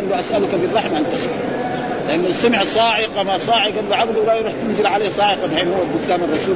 له 0.09 0.19
أسألك 0.19 0.55
بالرحمة 0.55 0.97
أن 0.97 1.05
تسمع. 1.11 1.33
لأنه 2.07 2.31
سمع 2.41 2.63
صاعقه 2.63 3.23
ما 3.23 3.37
صاعقه 3.37 3.75
قال 3.75 3.89
له 3.89 3.95
عبده 3.95 4.25
لا 4.25 4.33
يروح 4.35 4.51
تنزل 4.67 4.87
عليه 4.87 5.09
صاعقه 5.17 5.45
الحين 5.45 5.67
هو 5.67 5.75
قدام 6.05 6.23
الرسول 6.23 6.55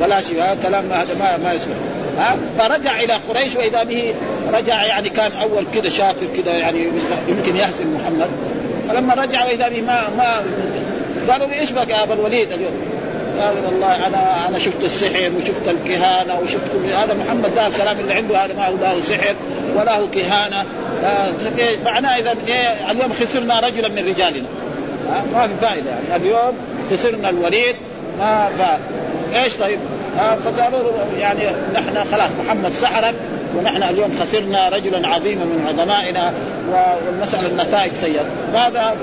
ولا 0.00 0.20
شيء 0.20 0.42
هذا 0.42 0.58
كلام 0.62 0.92
هذا 0.92 1.14
ما 1.14 1.36
ما 1.36 1.52
يسمع. 1.52 1.74
ها؟ 2.18 2.36
فرجع 2.58 3.00
إلى 3.00 3.12
قريش 3.28 3.56
وإذا 3.56 3.82
به 3.82 4.14
رجع 4.52 4.84
يعني 4.84 5.08
كان 5.08 5.32
أول 5.32 5.64
كذا 5.74 5.88
شاطر 5.88 6.26
كذا 6.36 6.56
يعني 6.56 6.88
يمكن 7.28 7.56
يهزم 7.56 7.94
محمد. 7.94 8.28
فلما 8.88 9.14
رجع 9.14 9.44
وإذا 9.44 9.68
به 9.68 9.80
ما 9.80 10.08
ما 10.18 10.42
قالوا 11.32 11.46
لي 11.46 11.60
إيش 11.60 11.72
بك 11.72 11.88
يا 11.88 12.02
أبا 12.02 12.14
الوليد؟ 12.14 12.52
اليوم؟ 12.52 12.72
قال 13.40 13.54
والله 13.66 14.06
أنا 14.06 14.48
أنا 14.48 14.58
شفت 14.58 14.84
السحر 14.84 15.32
وشفت 15.36 15.68
الكهانة 15.68 16.38
وشفت 16.38 16.66
كل 16.72 16.92
هذا 16.92 17.14
محمد 17.14 17.54
ده 17.54 17.66
الكلام 17.66 18.00
اللي 18.00 18.14
عنده 18.14 18.44
هذا 18.44 18.54
ما 18.54 18.66
هو 18.68 18.76
له 18.76 19.00
سحر 19.02 19.34
ولا 19.76 19.96
هو 19.96 20.10
كهانة. 20.10 20.64
معناه 21.84 22.18
إذا 22.18 22.34
إيه 22.46 22.90
اليوم 22.90 23.12
خسرنا 23.12 23.60
رجلا 23.60 23.88
من 23.88 24.08
رجالنا. 24.08 24.46
ما 25.34 25.46
في 25.46 25.54
فائدة. 25.60 25.90
يعني 26.10 26.22
اليوم 26.22 26.54
خسرنا 26.92 27.30
الوليد 27.30 27.76
ما 28.18 28.48
ف 28.58 28.62
إيش 29.36 29.56
طيب؟ 29.56 29.78
فقالوا 30.44 30.82
له 30.82 31.18
يعني 31.18 31.40
نحن 31.74 32.04
خلاص 32.12 32.30
محمد 32.44 32.72
سحرك 32.74 33.14
ونحن 33.56 33.82
اليوم 33.82 34.12
خسرنا 34.20 34.68
رجلا 34.68 35.08
عظيما 35.08 35.44
من 35.44 35.66
عظمائنا 35.68 36.32
والمسألة 36.70 37.48
النتائج 37.48 37.92
سيئة. 37.92 38.24
هذا 38.54 38.96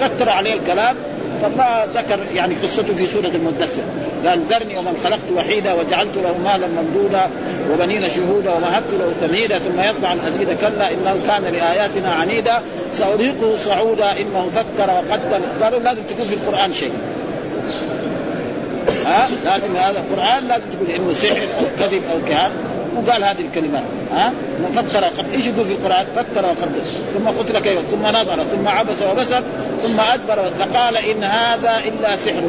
كثر 0.00 0.28
عليه 0.28 0.54
الكلام 0.54 0.96
فالله 1.42 1.84
ذكر 1.94 2.18
يعني 2.34 2.54
قصته 2.62 2.94
في 2.94 3.06
سورة 3.06 3.30
المدثر. 3.34 3.82
قال 4.26 4.40
ذرني 4.50 4.78
ومن 4.78 4.96
خلقت 5.04 5.32
وحيدا 5.36 5.72
وجعلت 5.72 6.16
له 6.16 6.38
مالا 6.38 6.66
ممدودا 6.66 7.28
وبنين 7.72 8.08
شهودا 8.10 8.50
ومهدت 8.52 8.92
له 8.92 9.26
تمهيدا 9.26 9.58
ثم 9.58 9.80
يطمع 9.80 10.12
ان 10.12 10.20
ازيد 10.28 10.48
كلا 10.60 10.90
إنه 10.90 11.20
كان 11.26 11.42
لآياتنا 11.42 12.12
عنيدا. 12.12 12.62
سارهقه 12.92 13.56
صعودا 13.56 14.12
إنه 14.12 14.50
فكر 14.54 14.90
وقدر 14.90 15.40
قالوا 15.62 15.80
لازم 15.80 16.02
تكون 16.02 16.26
في 16.26 16.34
القرآن 16.34 16.72
شيء. 16.72 16.92
ها؟ 19.06 19.28
لازم 19.44 19.76
هذا 19.76 19.98
القرآن 19.98 20.48
لازم 20.48 20.64
تقول 20.72 20.90
إنه 20.90 21.12
سحر 21.12 21.46
أو 21.58 21.64
كذب 21.78 22.02
أو 22.12 22.24
كهان. 22.28 22.50
وقال 22.96 23.24
هذه 23.24 23.40
الكلمات 23.40 23.82
ها؟ 24.12 24.32
فكر 24.74 25.04
وقدر 25.04 25.24
إيش 25.34 25.46
يقول 25.46 25.64
في 25.64 25.72
القرآن؟ 25.72 26.06
فكر 26.16 26.44
وقدر 26.44 26.80
ثم 27.14 27.28
قتل 27.28 27.58
كيف 27.58 27.78
ثم 27.90 28.06
نظر. 28.06 28.44
ثم 28.44 28.68
عبس 28.68 29.02
وبسر. 29.02 29.42
ثم 29.82 30.00
أدبر 30.00 30.44
فقال 30.58 30.96
إن 30.96 31.24
هذا 31.24 31.78
إلا 31.78 32.16
سحر. 32.16 32.42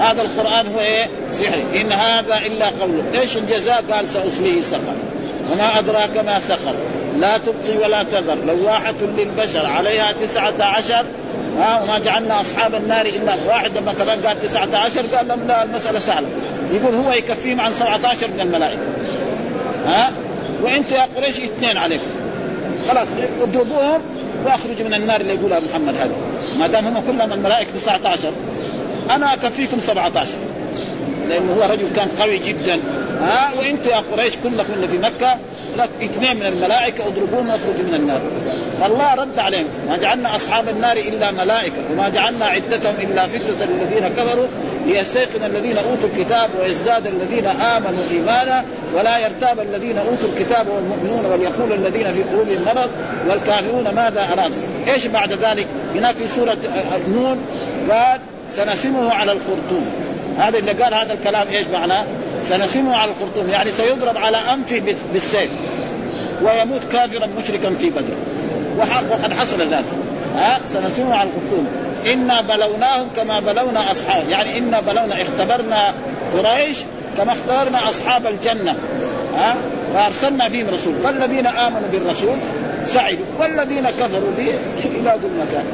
هذا 0.00 0.22
القرآن 0.22 0.66
هو 0.74 0.80
إيه؟ 0.80 1.08
سحر 1.32 1.62
إن 1.80 1.92
هذا 1.92 2.38
إلا 2.46 2.66
قول. 2.66 3.02
إيش 3.20 3.36
الجزاء؟ 3.36 3.84
قال 3.90 4.08
سأصليه 4.08 4.62
سقر. 4.62 4.94
وما 5.52 5.78
أدراك 5.78 6.16
ما 6.16 6.40
سقر. 6.40 6.74
لا 7.16 7.38
تبقي 7.38 7.78
ولا 7.84 8.02
تذر. 8.02 8.34
لواحة 8.46 8.94
للبشر. 9.18 9.66
عليها 9.66 10.12
تسعة 10.12 10.54
عشر. 10.60 11.04
ها 11.58 11.82
وما 11.82 11.98
جعلنا 11.98 12.40
أصحاب 12.40 12.74
النار 12.74 13.06
إلا 13.06 13.34
واحد 13.48 13.76
لما 13.76 13.92
كمان 13.92 14.20
قال 14.20 14.40
تسعة 14.40 14.68
عشر 14.76 15.06
قال 15.06 15.28
لهم 15.28 15.46
لا 15.46 15.62
المسألة 15.62 15.98
سهلة. 15.98 16.28
يقول 16.72 16.94
هو 16.94 17.12
يكفيهم 17.12 17.60
عن 17.60 17.72
17 17.72 18.28
من 18.28 18.40
الملائكة. 18.40 18.80
ها؟ 19.86 20.12
وأنتم 20.62 20.96
يا 20.96 21.08
قريش 21.16 21.40
اثنين 21.40 21.76
عليكم. 21.76 22.06
خلاص 22.88 23.08
اضربوهم 23.42 24.00
وأخرجوا 24.44 24.86
من 24.86 24.94
النار 24.94 25.20
اللي 25.20 25.34
يقولها 25.34 25.60
محمد 25.60 25.94
هذا. 25.94 26.14
ما 26.58 26.66
دام 26.66 26.86
هم 26.86 27.00
كلهم 27.06 27.32
الملائكة 27.32 27.70
19 27.76 28.32
أنا 29.14 29.34
اكفيكم 29.34 29.80
17 29.80 30.28
لأنه 31.28 31.52
هو 31.52 31.72
رجل 31.72 31.88
كان 31.96 32.08
قوي 32.20 32.38
جدا. 32.38 32.80
ها 33.20 33.52
وانت 33.58 33.86
يا 33.86 34.02
قريش 34.12 34.34
كلكم 34.36 34.72
اللي 34.72 34.88
في 34.88 34.98
مكة. 34.98 35.38
لك 35.76 35.88
اثنين 36.02 36.36
من 36.36 36.46
الملائكة 36.46 37.06
اضربوهم 37.06 37.50
واخرجوا 37.50 37.88
من 37.88 37.94
النار. 37.94 38.20
فالله 38.80 39.14
رد 39.14 39.38
عليهم. 39.38 39.66
ما 39.88 39.96
جعلنا 39.96 40.36
أصحاب 40.36 40.68
النار 40.68 40.96
إلا 40.96 41.30
ملائكة 41.30 41.76
وما 41.92 42.08
جعلنا 42.08 42.44
عدتهم 42.44 42.94
إلا 43.00 43.26
فتنة 43.26 43.66
للذين 43.66 44.08
كفروا. 44.08 44.46
ليستيقن 44.86 45.44
الذين 45.44 45.78
أوتوا 45.78 46.08
الكتاب 46.14 46.50
ويزداد 46.60 47.06
الذين 47.06 47.46
آمنوا 47.46 48.02
إيمانا 48.10 48.64
ولا 48.94 49.18
يرتاب 49.18 49.60
الذين 49.60 49.98
أوتوا 49.98 50.28
الكتاب 50.28 50.68
والمؤمنون 50.68 51.24
وليقول 51.24 51.72
الذين 51.72 52.12
في 52.12 52.22
قلوبهم 52.22 52.62
مرض 52.62 52.90
والكافرون 53.28 53.94
ماذا 53.94 54.28
أرادوا. 54.32 54.56
إيش 54.88 55.06
بعد 55.06 55.32
ذلك؟ 55.32 55.66
هناك 55.94 56.16
في 56.16 56.28
سورة 56.28 56.56
النون 57.06 57.38
قال 57.90 58.20
سنسمه 58.56 59.12
على 59.12 59.32
الخرطوم. 59.32 59.86
هذا 60.38 60.58
اللي 60.58 60.72
قال 60.72 60.94
هذا 60.94 61.12
الكلام 61.12 61.48
إيش 61.48 61.66
معناه؟ 61.72 62.04
سنسمه 62.44 62.96
على 62.96 63.10
الخرطوم. 63.10 63.50
يعني 63.50 63.72
سيضرب 63.72 64.16
على 64.16 64.36
أنفه 64.36 64.94
بالسيف 65.12 65.50
ويموت 66.42 66.84
كافرا 66.92 67.28
مشركا 67.38 67.74
في 67.74 67.90
بدر. 67.90 68.14
وقد 69.10 69.32
حصل 69.32 69.60
ذلك. 69.60 69.84
ها؟ 70.36 70.60
سنسمه 70.68 71.14
على 71.14 71.28
الخرطوم. 71.28 71.68
إنا 72.12 72.40
بلوناهم 72.40 73.08
كما 73.16 73.40
بلونا 73.40 73.92
اصحاب 73.92 74.28
يعني 74.28 74.58
إنا 74.58 74.80
بلونا 74.80 75.22
اختبرنا 75.22 75.94
قريش 76.36 76.78
كما 77.18 77.32
اختبرنا 77.32 77.90
أصحاب 77.90 78.26
الجنة. 78.26 78.74
ها؟ 79.36 79.56
فأرسلنا 79.94 80.48
فيهم 80.48 80.66
رسول. 80.68 80.94
فالذين 81.04 81.46
آمنوا 81.46 81.88
بالرسول 81.92 82.38
سعدوا 82.86 83.26
والذين 83.38 83.90
كفروا 83.90 84.30
به 84.38 84.54
ذو 85.04 85.28
المكان. 85.28 85.64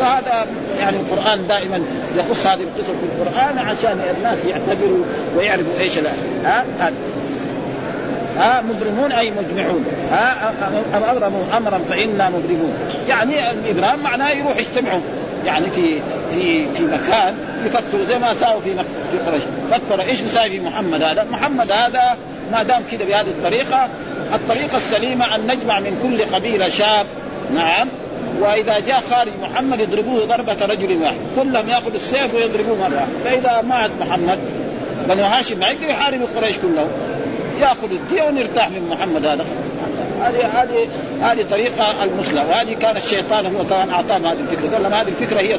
وهذا 0.00 0.46
يعني 0.80 0.96
القرآن 0.96 1.46
دائما 1.46 1.80
يخص 2.16 2.46
هذه 2.46 2.60
القصص 2.62 2.90
في 2.90 3.22
القرآن 3.22 3.58
عشان 3.58 4.00
الناس 4.16 4.44
يعتبروا 4.44 5.04
ويعرفوا 5.36 5.80
إيش 5.80 5.98
ها؟ 6.44 6.64
هذا. 6.78 6.94
ها؟ 8.38 8.62
مبرمون 8.62 9.12
أي 9.12 9.30
مجمعون. 9.30 9.84
ها؟ 10.10 10.52
أم 10.96 11.02
أبرموا 11.04 11.42
امرا 11.56 11.78
فإنا 11.88 12.28
مبرمون. 12.28 12.74
يعني 13.08 13.50
الإبرام 13.50 14.02
معناه 14.02 14.30
يروح 14.30 14.56
يجتمعوا 14.56 15.00
يعني 15.44 15.70
في 15.70 16.00
في 16.30 16.74
في 16.74 16.82
مكان 16.82 17.34
يفكروا 17.64 18.04
زي 18.08 18.18
ما 18.18 18.34
ساووا 18.34 18.60
في 18.60 18.74
في 19.10 19.18
قريش. 19.26 19.42
فكروا 19.70 20.04
إيش 20.04 20.20
بيساوي 20.20 20.50
في 20.50 20.60
محمد 20.60 21.02
هذا؟ 21.02 21.26
محمد 21.30 21.72
هذا 21.72 22.16
ما 22.52 22.62
دام 22.62 22.82
كذا 22.90 23.04
بهذه 23.04 23.28
الطريقة 23.28 23.88
الطريقة 24.34 24.78
السليمة 24.78 25.34
أن 25.34 25.46
نجمع 25.46 25.80
من 25.80 25.98
كل 26.02 26.34
قبيلة 26.34 26.68
شاب 26.68 27.06
نعم 27.50 27.88
وإذا 28.40 28.80
جاء 28.80 29.02
خارج 29.10 29.32
محمد 29.42 29.80
يضربوه 29.80 30.24
ضربة 30.24 30.66
رجل 30.66 31.02
واحد 31.02 31.16
كلهم 31.36 31.68
ياخذ 31.68 31.94
السيف 31.94 32.34
ويضربوه 32.34 32.76
مرة 32.76 33.08
فإذا 33.24 33.62
مات 33.62 33.90
محمد 34.00 34.38
بنو 35.08 35.22
هاشم 35.22 35.58
ما 35.58 35.66
يقدر 35.66 35.86
يحارب 35.88 36.20
قريش 36.36 36.56
كلهم 36.56 36.88
ياخذ 37.60 37.90
الدية 37.92 38.22
ونرتاح 38.22 38.70
من 38.70 38.88
محمد 38.88 39.26
هذا. 39.26 39.44
هذه 40.20 40.62
هذه 40.62 40.88
هذه 41.22 41.46
طريقة 41.50 42.04
المثلى 42.04 42.40
وهذه 42.40 42.74
كان 42.74 42.96
الشيطان 42.96 43.46
هو 43.56 43.64
كان 43.64 43.90
اعطاهم 43.90 44.26
هذه 44.26 44.40
الفكرة. 44.40 44.72
قال 44.72 44.82
لهم 44.82 44.94
هذه 44.94 45.08
الفكرة 45.08 45.40
هي 45.40 45.58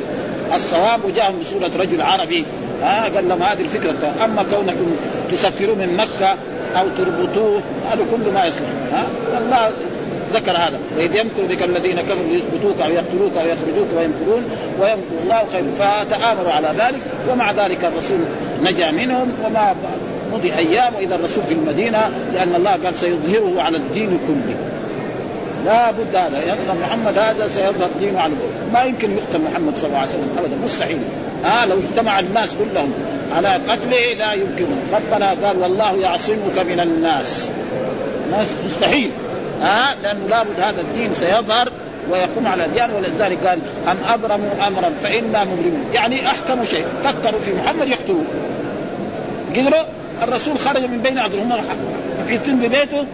الصواب 0.56 1.06
وجاءهم 1.06 1.40
بصورة 1.40 1.72
رجل 1.78 2.02
عربي 2.02 2.46
ها 2.82 3.10
قال 3.16 3.30
لهم 3.30 3.44
هذه 3.44 3.62
الفكرة. 3.62 4.14
أما 4.26 4.44
كونكم 4.44 4.96
تسفروه 5.30 5.76
من 5.76 5.98
مكة 5.98 6.36
أو 6.82 6.88
تربطوه 6.98 7.62
هذا 7.92 8.06
كله 8.12 8.32
ما 8.34 8.46
يصلح 8.46 8.70
ها؟ 8.94 9.04
الله 9.38 9.70
ذكر 10.34 10.52
هذا. 10.52 10.80
وإذ 10.98 11.16
يمكر 11.16 11.46
بك 11.50 11.64
الذين 11.64 11.96
كفروا 11.96 12.30
ليثبتوك 12.30 12.82
أو 12.82 12.90
يقتلوك 12.90 13.38
أو 13.38 13.48
يخرجوك 13.48 13.88
ويمكرون 13.98 14.44
ويمكر 14.80 15.16
الله 15.24 15.46
خير. 15.52 15.64
فتآمروا 15.78 16.52
على 16.52 16.68
ذلك 16.68 17.02
ومع 17.30 17.52
ذلك 17.52 17.86
الرسول 17.86 18.20
نجا 18.64 18.92
منهم 18.92 19.32
وما 19.46 19.76
مضي 20.34 20.54
أيام 20.54 20.96
وإذا 20.96 21.16
الرسول 21.16 21.44
في 21.44 21.54
المدينة 21.54 22.10
لأن 22.34 22.56
الله 22.56 22.72
قال 22.72 22.98
سيظهره 22.98 23.62
على 23.62 23.78
الدين 23.78 24.20
كله. 24.28 24.77
لا 25.68 25.92
بد 25.92 26.16
هذا. 26.16 26.40
يعني 26.40 26.60
محمد 26.82 27.18
هذا 27.18 27.48
سيظهر 27.48 27.90
دينه 28.00 28.20
على 28.20 28.34
الدين. 28.34 28.74
ما 28.74 28.84
يمكن 28.84 29.12
يقتل 29.12 29.42
محمد 29.42 29.78
صلى 29.78 29.88
الله 29.88 29.98
عليه 29.98 30.10
وسلم 30.10 30.30
ابدا. 30.38 30.56
مستحيل. 30.64 31.00
آه 31.46 31.66
لو 31.66 31.78
اجتمع 31.80 32.20
الناس 32.20 32.56
كلهم 32.56 32.94
على 33.36 33.50
قتله 33.50 34.14
لا 34.18 34.34
يمكن. 34.34 34.66
ربنا 34.94 35.30
قال 35.30 35.58
والله 35.58 35.98
يعصمك 35.98 36.60
من 36.70 36.80
الناس. 36.80 37.50
مستحيل. 38.66 39.12
ها 39.62 39.92
آه 39.92 39.96
لأنه 40.04 40.28
لابد 40.30 40.60
هذا 40.60 40.82
الدين 40.82 41.14
سيظهر 41.14 41.70
ويقوم 42.12 42.48
على 42.48 42.68
ديان 42.74 42.92
ولذلك 42.92 43.48
قال 43.48 43.60
أم 43.88 43.98
أبرموا 44.14 44.68
امرا 44.68 44.92
فإنا 45.04 45.44
مبرمون. 45.44 45.86
يعني 45.94 46.28
احكموا 46.28 46.66
شيء. 46.66 46.86
فكروا 47.04 47.42
في 47.46 47.54
محمد 47.54 47.88
يقتلوه 47.88 48.24
قدروا؟ 49.56 49.84
الرسول 50.24 50.60
خرج 50.60 50.82
من 50.82 51.00
بين 51.04 51.18
اظهرهم 51.18 51.54
يتم 52.28 52.56
ببيته 52.56 53.06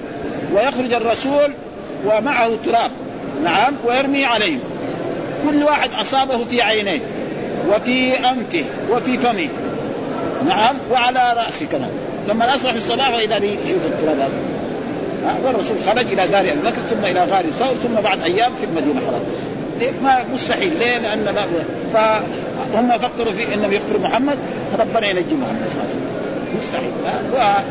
ويخرج 0.53 0.93
الرسول 0.93 1.53
ومعه 2.05 2.51
تراب. 2.65 2.91
نعم 3.43 3.73
ويرمي 3.85 4.25
عليهم 4.25 4.59
كل 5.47 5.63
واحد 5.63 5.89
أصابه 5.93 6.43
في 6.45 6.61
عينيه 6.61 6.99
وفي 7.69 8.13
أنفه 8.29 8.65
وفي 8.91 9.17
فمه. 9.17 9.49
نعم 10.47 10.75
وعلى 10.91 11.33
رأسه 11.37 11.65
كمان. 11.65 11.89
لما 12.29 12.55
اصبح 12.55 12.71
في 12.71 12.77
الصباح 12.77 13.13
وإذا 13.13 13.37
يشوف 13.37 13.85
التراب. 13.85 14.17
هذا 15.25 15.37
والرسول 15.45 15.77
خرج 15.87 16.05
إلى 16.11 16.27
دار 16.27 16.41
أبي 16.41 16.61
بكر 16.61 16.81
ثم 16.89 17.05
إلى 17.05 17.23
غار 17.23 17.45
ثور 17.45 17.73
ثم 17.73 18.01
بعد 18.01 18.21
أيام 18.21 18.51
في 18.53 18.65
المدينة 18.65 19.01
خلاص 19.07 19.21
ما 20.03 20.23
مستحيل. 20.33 20.79
ليه؟ 20.79 20.97
لأن 20.97 21.25
لا 21.25 21.45
فهم 21.93 22.97
فكروا 22.97 23.33
في 23.33 23.53
إنهم 23.53 23.71
يقتلوا 23.71 24.01
محمد 24.01 24.37
ربنا 24.79 25.09
ينجي 25.09 25.35
محمد 25.35 25.69
صلى 25.69 25.73
الله 25.73 25.83
عليه 25.83 25.89
وسلم. 25.89 26.07
مستحيل. 26.61 26.91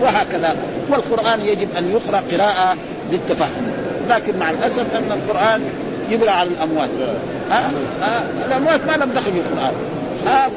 وهكذا. 0.03 0.57
والقرآن 0.91 1.41
يجب 1.41 1.69
أن 1.79 1.91
يقرأ 1.91 2.23
قراءة 2.33 2.77
للتفهم. 3.13 3.82
لكن 4.09 4.39
مع 4.39 4.51
الأسف 4.51 4.97
أن 4.97 5.13
القرآن 5.13 5.63
يقرا 6.11 6.31
على 6.31 6.49
الأموات. 6.51 6.89
ها؟ 7.51 7.71
ها؟ 8.03 8.23
الأموات 8.47 8.81
ما 8.87 8.97
لهم 8.97 9.11
دخل 9.11 9.33
في 9.33 9.39
القرآن. 9.39 9.73
ها؟ 10.27 10.49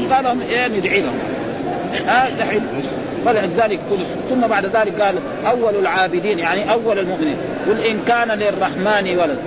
يبقى 0.00 0.22
لهم 0.22 0.40
إيه؟ 0.50 0.68
ندعي 0.68 1.00
لهم. 1.00 1.18
ها؟ 2.06 2.30
دحين 2.38 2.62
فلذلك 3.24 3.80
ثم 4.30 4.40
بعد 4.40 4.66
ذلك 4.66 5.00
قال 5.00 5.14
أول 5.50 5.76
العابدين 5.76 6.38
يعني 6.38 6.72
أول 6.72 6.98
المؤمنين. 6.98 7.36
قل 7.66 7.80
إن 7.80 8.04
كان 8.06 8.28
للرحمن 8.38 9.18
ولد. 9.18 9.38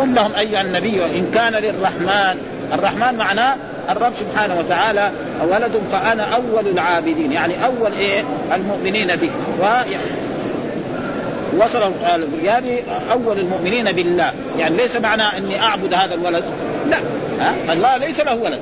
قل 0.00 0.14
لهم 0.14 0.32
أيها 0.38 0.60
النبي 0.60 1.04
إن 1.04 1.30
كان 1.34 1.52
للرحمن. 1.52 2.38
الرحمن 2.72 3.18
معناه 3.18 3.56
الرب 3.90 4.12
سبحانه 4.20 4.58
وتعالى 4.58 5.10
ولد 5.50 5.80
فأنا 5.92 6.24
أول 6.34 6.68
العابدين 6.68 7.32
يعني 7.32 7.54
أول 7.64 7.92
إيه؟ 7.92 8.24
المؤمنين 8.54 9.16
به. 9.16 9.30
وصل 11.58 11.92
يعني 12.44 12.80
أول 13.12 13.38
المؤمنين 13.38 13.92
بالله. 13.92 14.32
يعني 14.58 14.76
ليس 14.76 14.96
معنى 14.96 15.22
إني 15.22 15.60
أعبد 15.62 15.94
هذا 15.94 16.14
الولد. 16.14 16.44
لا. 16.90 16.96
ها؟ 17.40 17.72
الله 17.72 17.96
ليس 17.96 18.20
له 18.20 18.34
ولد. 18.34 18.60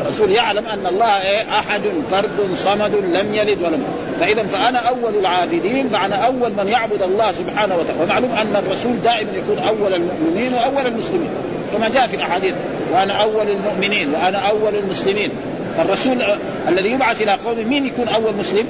الرسول 0.00 0.30
يعلم 0.30 0.66
أن 0.66 0.86
الله 0.86 1.22
إيه؟ 1.22 1.42
أحد 1.58 1.82
فرد 2.10 2.54
صمد 2.54 2.94
لم 2.94 3.34
يلد 3.34 3.62
ولم 3.62 3.84
فإذا 4.20 4.42
فأنا 4.42 4.78
أول 4.78 5.14
العابدين 5.20 5.92
معنى 5.92 6.26
أول 6.26 6.50
من 6.58 6.68
يعبد 6.68 7.02
الله 7.02 7.32
سبحانه 7.32 7.76
وتعالى. 7.76 8.02
ومعلوم 8.02 8.30
أن 8.30 8.56
الرسول 8.56 8.92
دائما 9.04 9.30
يكون 9.36 9.58
أول 9.58 9.94
المؤمنين 9.94 10.54
وأول 10.54 10.86
المسلمين. 10.86 11.30
كما 11.72 11.88
جاء 11.88 12.06
في 12.06 12.16
الأحاديث 12.16 12.54
وأنا 12.92 13.12
أول 13.12 13.48
المؤمنين 13.48 14.14
وأنا 14.14 14.38
أول 14.38 14.74
المسلمين. 14.74 15.30
فالرسول 15.76 16.22
الذي 16.68 16.90
يبعث 16.90 17.22
إلى 17.22 17.32
قوم 17.32 17.68
مين 17.68 17.86
يكون 17.86 18.08
أول 18.08 18.34
مسلم؟ 18.38 18.66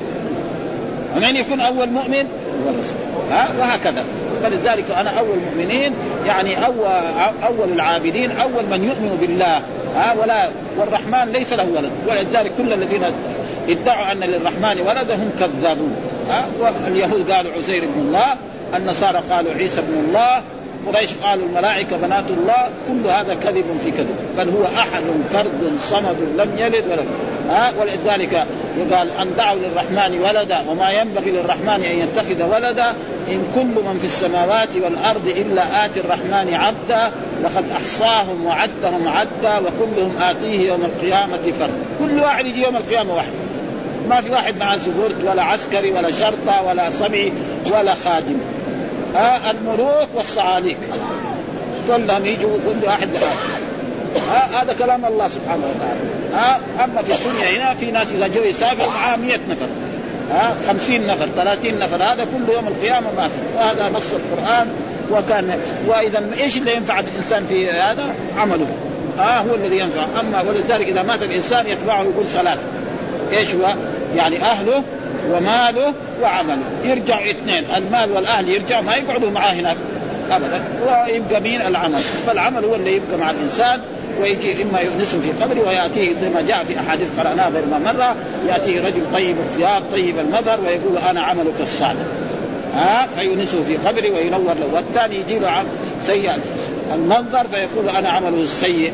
ومن 1.16 1.36
يكون 1.36 1.60
أول 1.60 1.88
مؤمن؟ 1.88 2.26
هو 2.64 2.70
الرسول 2.74 2.96
ها؟ 3.30 3.48
وهكذا. 3.60 4.04
فلذلك 4.42 4.90
أنا 4.90 5.10
أول 5.18 5.38
المؤمنين 5.38 5.92
يعني 6.26 6.66
اول 6.66 6.86
أول 7.46 7.72
العابدين 7.72 8.30
أول 8.30 8.64
من 8.70 8.84
يؤمن 8.84 9.18
بالله 9.20 9.62
ها؟ 9.96 10.14
ولا 10.20 10.48
والرحمن 10.78 11.32
ليس 11.32 11.52
له 11.52 11.66
ولد. 11.76 11.90
ولذلك 12.08 12.52
كل 12.58 12.72
الذين 12.72 13.02
ادعوا 13.68 14.12
أن 14.12 14.20
للرحمن 14.20 14.80
ولد 14.80 15.10
هم 15.10 15.30
كذابون 15.38 15.96
ها؟ 16.28 16.44
واليهود 16.60 17.30
قالوا 17.30 17.52
عزير 17.52 17.82
بن 17.94 18.00
الله 18.00 18.36
النصارى 18.76 19.18
قالوا 19.30 19.54
عيسى 19.54 19.80
بن 19.80 20.04
الله 20.08 20.42
قريش 20.86 21.10
قالوا 21.22 21.46
الملائكة 21.46 21.96
بنات 21.96 22.30
الله 22.30 22.68
كل 22.88 23.08
هذا 23.08 23.34
كذب 23.34 23.64
في 23.84 23.90
كذب 23.90 24.16
بل 24.38 24.48
هو 24.48 24.64
أحد 24.64 25.02
فرد 25.32 25.78
صمد 25.78 26.16
لم 26.36 26.50
يلد 26.58 26.84
ولم 26.90 27.06
ها؟ 27.50 27.72
ولذلك 27.80 28.46
يقال 28.78 29.08
أن 29.20 29.30
دعوا 29.36 29.58
للرحمن 29.58 30.20
ولدا 30.20 30.58
وما 30.68 30.90
ينبغي 30.90 31.30
للرحمن 31.30 31.84
أن 31.84 31.98
يتخذ 31.98 32.54
ولدا 32.54 32.94
إن 33.28 33.42
كل 33.54 33.82
من 33.84 33.98
في 33.98 34.04
السماوات 34.04 34.68
والأرض 34.76 35.28
إلا 35.36 35.86
آتي 35.86 36.00
الرحمن 36.00 36.54
عبدا 36.54 37.10
لقد 37.42 37.64
أحصاهم 37.70 38.46
وعدهم 38.46 39.08
عدا 39.08 39.58
وكلهم 39.58 40.12
آتيه 40.22 40.68
يوم 40.68 40.84
القيامة 40.84 41.52
فرد. 41.60 41.70
كل 41.98 42.20
واحد 42.20 42.46
يجي 42.46 42.62
يوم 42.62 42.76
القيامة 42.76 43.14
واحد. 43.14 43.32
ما 44.08 44.20
في 44.20 44.30
واحد 44.30 44.58
معه 44.58 44.78
سبورت 44.78 45.24
ولا 45.24 45.42
عسكري 45.42 45.92
ولا 45.92 46.10
شرطة 46.10 46.62
ولا 46.68 46.90
صبي 46.90 47.32
ولا 47.72 47.94
خادم. 47.94 48.38
ها 49.16 49.50
الملوك 49.50 50.08
والصعاليك. 50.14 50.78
كلهم 51.88 52.26
يجوا 52.26 52.58
كل 52.66 52.86
واحد 52.86 53.08
ها 54.30 54.62
هذا. 54.62 54.74
كلام 54.78 55.04
الله 55.04 55.28
سبحانه 55.28 55.64
وتعالى. 55.66 56.00
ها 56.34 56.60
أما 56.84 57.02
في 57.02 57.12
الدنيا 57.12 57.56
هنا 57.56 57.74
في 57.74 57.90
ناس 57.90 58.12
إذا 58.12 58.26
جو 58.26 58.42
يسافروا 58.42 58.92
معاه 58.92 59.16
100 59.16 59.36
نفر. 59.36 59.66
ها 60.30 60.56
50 60.68 61.06
نفر 61.06 61.26
30 61.36 61.78
نفر. 61.78 62.02
هذا 62.02 62.24
كل 62.24 62.52
يوم 62.52 62.68
القيامة 62.68 63.06
ما 63.16 63.28
في. 63.28 63.58
وهذا 63.58 63.88
نص 63.88 64.12
القرآن. 64.12 64.68
وكان 65.12 65.60
وإذا 65.86 66.22
إيش 66.40 66.56
اللي 66.56 66.76
ينفع 66.76 67.00
الإنسان 67.00 67.46
في 67.46 67.70
هذا؟ 67.70 68.14
عمله. 68.38 68.66
ها 69.18 69.38
هو 69.38 69.54
الذي 69.54 69.78
ينفع. 69.78 70.02
أما 70.20 70.40
ولذلك 70.42 70.88
إذا 70.88 71.02
مات 71.02 71.22
الإنسان 71.22 71.66
يتبعه 71.66 72.02
يقول 72.02 72.26
ثلاثة. 72.28 72.62
إيش 73.32 73.54
هو؟ 73.54 73.74
يعني 74.16 74.42
أهله 74.42 74.82
وماله 75.30 75.92
وعمله. 76.22 76.62
يرجع 76.84 77.20
اثنين 77.30 77.64
المال 77.76 78.12
والأهل 78.12 78.48
يرجعوا 78.48 78.82
ما 78.82 78.94
يقعدوا 78.94 79.30
معاه 79.30 79.52
هناك 79.52 79.76
ابدا. 80.30 80.62
ويبقى 80.86 81.40
مين؟ 81.40 81.60
العمل. 81.60 82.00
فالعمل 82.26 82.64
هو 82.64 82.74
اللي 82.74 82.96
يبقى 82.96 83.18
مع 83.18 83.30
الإنسان 83.30 83.80
ويجي 84.20 84.62
إما 84.62 84.80
يؤنسه 84.80 85.20
في 85.20 85.44
قبره 85.44 85.68
ويأتيه 85.68 86.10
زي 86.20 86.28
ما 86.28 86.40
جاء 86.48 86.64
في 86.64 86.80
أحاديث 86.80 87.08
قرأناها 87.18 87.48
غير 87.48 87.64
ما 87.66 87.78
مرة 87.78 88.16
يأتيه 88.48 88.80
رجل 88.86 89.02
طيب 89.12 89.36
الثياب 89.38 89.82
طيب 89.92 90.18
المظهر 90.18 90.60
ويقول 90.60 90.98
أنا 91.10 91.20
عملك 91.20 91.60
الصالح. 91.60 92.02
ها؟ 92.76 93.08
فيونسه 93.18 93.62
في 93.62 93.76
قبره 93.76 94.10
وينور 94.10 94.54
له. 94.54 94.68
والثاني 94.74 95.16
يجي 95.20 95.38
له 95.38 95.64
سيء 96.02 96.32
المنظر 96.94 97.46
فيقول 97.52 97.88
أنا 97.88 98.08
عمله 98.08 98.42
السيء. 98.42 98.92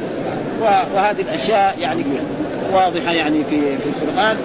وهذه 0.95 1.21
الأشياء 1.21 1.75
يعني 1.79 2.05
واضحة 2.72 3.12
يعني 3.12 3.44
في 3.44 3.61
في 3.61 3.87
القرآن. 3.87 4.37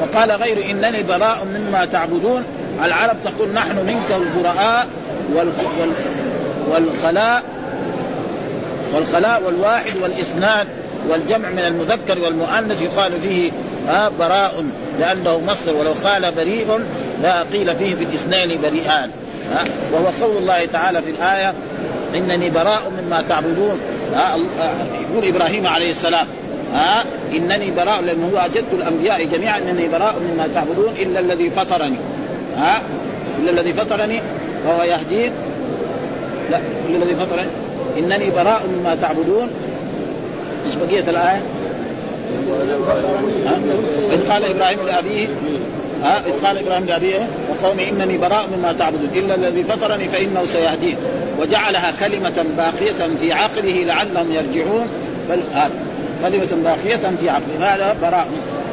وقال 0.00 0.30
غير 0.30 0.70
إنني 0.70 1.02
براء 1.02 1.44
مما 1.44 1.84
تعبدون. 1.84 2.44
العرب 2.84 3.16
تقول 3.24 3.52
نحن 3.52 3.76
منك 3.76 4.16
البراء 4.16 4.86
والخلاء 6.70 7.42
والخلاء 8.94 9.42
والواحد 9.42 9.96
والاثنان 10.02 10.66
والجمع 11.08 11.50
من 11.50 11.58
المذكر 11.58 12.20
والمؤنث. 12.24 12.82
يقال 12.82 13.20
فيه 13.20 13.52
آه 13.88 14.08
براء 14.18 14.64
لأنه 14.98 15.40
مصدر. 15.40 15.76
ولو 15.76 15.92
قال 16.04 16.32
بريء 16.32 16.80
لا 17.22 17.42
قيل 17.42 17.76
فيه 17.76 17.94
في 17.94 18.04
الاثنين 18.04 18.60
بريئان. 18.60 19.10
آه 19.52 19.64
وهو 19.92 20.06
قول 20.20 20.36
الله 20.36 20.66
تعالى 20.66 21.02
في 21.02 21.10
الآية 21.10 21.54
إنني 22.14 22.50
براء 22.50 22.92
مما 23.02 23.22
تعبدون. 23.28 23.80
آه 24.14 24.36
يقول 25.10 25.24
إبراهيم 25.24 25.66
عليه 25.66 25.90
السلام 25.90 26.26
ها? 26.74 27.00
آه 27.00 27.04
إنني 27.36 27.70
براء 27.70 28.02
لأنه 28.02 28.30
هو 28.34 28.48
جد 28.54 28.64
الأنبياء 28.72 29.24
جميعا 29.24 29.58
إنني 29.58 29.88
براء 29.88 30.14
مما 30.18 30.48
تعبدون 30.54 30.92
إلا 31.02 31.20
الذي 31.20 31.50
فطرني. 31.50 31.96
ها؟ 32.56 32.76
آه 32.76 32.80
إلا 33.38 33.50
الذي 33.50 33.72
فطرني 33.72 34.20
وهو 34.66 34.82
يهدين 34.82 35.32
لا 36.50 36.60
إلا 36.88 37.04
الذي 37.04 37.14
فطرني. 37.14 37.48
إنني 37.98 38.30
براء 38.30 38.62
مما 38.78 38.94
تعبدون. 38.94 39.48
إيش 40.66 40.74
بقية 40.74 41.10
الآية؟ 41.10 41.42
إذ 44.12 44.30
قال 44.32 44.44
إبراهيم 44.44 44.78
لأبيه 44.86 45.26
ها؟ 46.02 46.22
إذ 46.26 46.46
قال 46.46 46.58
إبراهيم 46.58 46.84
لأبيه 46.84 47.28
وقوم 47.50 47.78
إنني 47.78 48.18
براء 48.18 48.46
مما 48.56 48.72
تعبدون. 48.78 49.10
إلا 49.14 49.34
الذي 49.34 49.62
فطرني 49.62 50.08
فإنه 50.08 50.44
سيهدين 50.44 50.96
وجعلها 51.40 51.92
كلمة 52.00 52.44
باقية 52.56 53.16
في 53.20 53.32
عقله 53.32 53.84
لعلهم 53.84 54.32
يرجعون. 54.32 54.86
بل 55.30 55.42
هذا 55.52 55.70
كلمة 56.22 56.62
باقية 56.64 57.16
في 57.20 57.28
عقله 57.28 57.74
هذا 57.74 57.96
براء. 58.02 58.28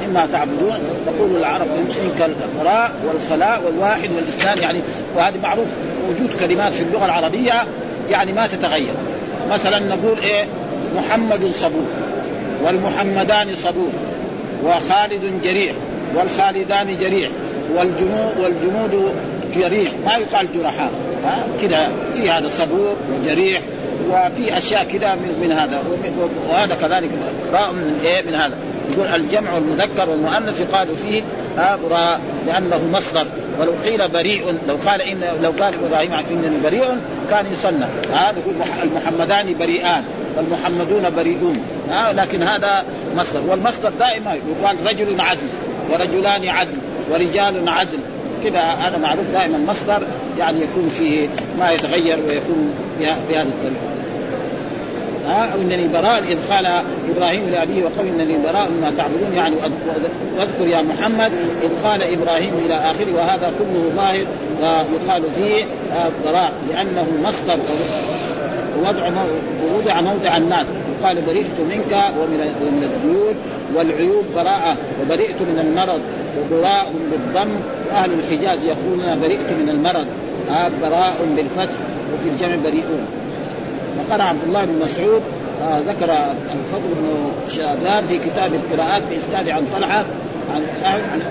مما 0.08 0.28
تعبدون. 0.32 0.80
تقول 1.06 1.38
العرب 1.38 1.68
منك 1.68 2.30
البراء 2.30 2.92
والخلاء 3.08 3.62
والواحد 3.66 4.10
والاثنان 4.16 4.60
يعني 4.60 4.80
وهذا 5.16 5.38
معروف 5.44 5.68
وجود 6.10 6.34
كلمات 6.40 6.74
في 6.74 6.84
اللغة 6.84 7.06
العربية 7.06 7.54
يعني 8.10 8.34
ما 8.34 8.48
تتغير. 8.48 8.94
مثلا 9.52 9.80
نقول 9.80 10.18
إيه؟ 10.24 10.46
محمد 10.96 11.52
صبور 11.52 11.88
والمحمدان 12.64 13.56
صبور 13.56 13.90
وخالد 14.64 15.42
جريح 15.44 15.74
والخالدان 16.16 16.98
جريح 16.98 17.30
والجنود 17.76 18.32
والجنود 18.44 19.14
جريح. 19.56 19.92
ما 20.06 20.12
يقال 20.18 20.48
جرحاء. 20.56 20.92
كذا 21.62 21.92
في 22.16 22.30
هذا 22.30 22.50
صبور 22.50 22.96
وجريح 23.14 23.62
وفي 24.10 24.58
أشياء 24.58 24.84
كذا 24.84 25.16
من, 25.16 25.40
من 25.42 25.52
هذا. 25.52 25.84
وهذا 26.50 26.76
كذلك 26.76 27.10
براء 27.52 27.72
من 27.72 28.00
إيه؟ 28.04 28.22
من 28.22 28.36
هذا. 28.36 28.58
يقول 28.94 29.08
الجمع 29.08 29.58
المذكر 29.58 30.10
والمؤنث 30.10 30.62
يقال 30.62 30.96
فيه 30.96 31.24
براء 31.58 32.20
لأنه 32.48 32.80
مصدر. 32.94 33.28
ولو 33.60 33.72
قيل 33.86 34.08
بريء 34.08 34.44
لو 34.68 34.76
قال 34.86 35.02
ان 35.02 35.22
لو 35.44 35.52
قال 35.52 35.74
إبراهيم 35.86 36.14
انني 36.14 36.60
بريء 36.64 36.98
كان 37.30 37.46
يصنع. 37.54 37.88
هذا 38.14 38.36
يقول 38.40 38.56
المحمدان 38.84 39.56
بريئان. 39.60 40.04
والمحمدون 40.38 41.10
بريئون. 41.16 41.60
آه 41.92 42.12
لكن 42.12 42.44
هذا 42.44 42.84
مصدر. 43.16 43.42
والمصدر 43.48 43.92
دائما 44.00 44.34
يقال 44.34 44.78
رجل 44.88 45.22
عدل 45.22 45.48
ورجلان 45.92 46.48
عدل 46.48 46.78
ورجال 47.12 47.70
عدل. 47.70 48.00
كذا 48.44 48.60
هذا 48.60 48.98
معروف 48.98 49.26
دائما. 49.34 49.58
مصدر 49.58 50.08
يعني 50.40 50.62
يكون 50.62 50.90
فيه 50.90 51.28
ما 51.60 51.72
يتغير 51.72 52.20
ويكون 52.28 52.74
بهذه 53.00 53.42
الطريقة 53.42 53.91
ها 55.28 55.56
انني 55.56 55.88
براء 55.88 56.20
إذ 56.20 56.54
قال 56.54 56.66
إبراهيم 57.16 57.50
لأبيه 57.50 57.84
وقوم 57.84 58.08
انني 58.08 58.38
براء 58.38 58.70
مما 58.70 58.94
تعبدون 58.98 59.34
يعني 59.34 59.56
واذكر 60.38 60.68
يا 60.68 60.82
محمد 60.82 61.32
إذ 61.64 61.88
قال 61.88 62.04
إبراهيم 62.04 62.54
إلى 62.66 62.76
آخره 62.76 63.16
وهذا 63.16 63.52
كله 63.60 63.92
ظاهر 63.96 64.26
يقال 64.94 65.24
فيه 65.36 65.66
براء 66.26 66.54
لأنه 66.70 67.08
مصدر 67.24 67.60
ووضع 68.78 69.10
ووضع 69.64 70.02
موضع 70.02 70.38
الناس. 70.38 70.66
يقال 71.02 71.22
برئت 71.22 71.60
منك 71.70 71.94
ومن 72.20 72.40
ومن 72.62 72.84
الديون 72.84 73.36
والعيوب 73.76 74.26
براءة 74.36 74.76
وبرئت 75.02 75.42
من 75.42 75.60
المرض 75.60 76.02
وبراء 76.40 76.94
بالضم 77.12 77.52
وأهل 77.90 78.12
الحجاز 78.14 78.66
يقولون 78.66 79.20
برئت 79.22 79.50
من 79.62 79.70
المرض 79.70 80.08
آه 80.50 80.72
براء 80.82 81.16
بالفتح 81.36 81.78
وفي 82.14 82.30
الجمع 82.30 82.56
بريئون. 82.64 83.21
وقال 84.00 84.22
عبد 84.22 84.44
الله 84.44 84.66
بن 84.66 84.80
مسعود 84.84 85.22
آه 85.62 85.80
ذكر 85.80 86.14
الفضل 86.54 86.90
بن 86.96 87.32
شابان 87.50 88.06
في 88.08 88.18
كتاب 88.18 88.52
القراءات 88.54 89.04
بإسناد 89.10 89.50
عن 89.50 89.66
طلحة 89.76 90.06
عن 90.56 90.64
عن 90.84 91.22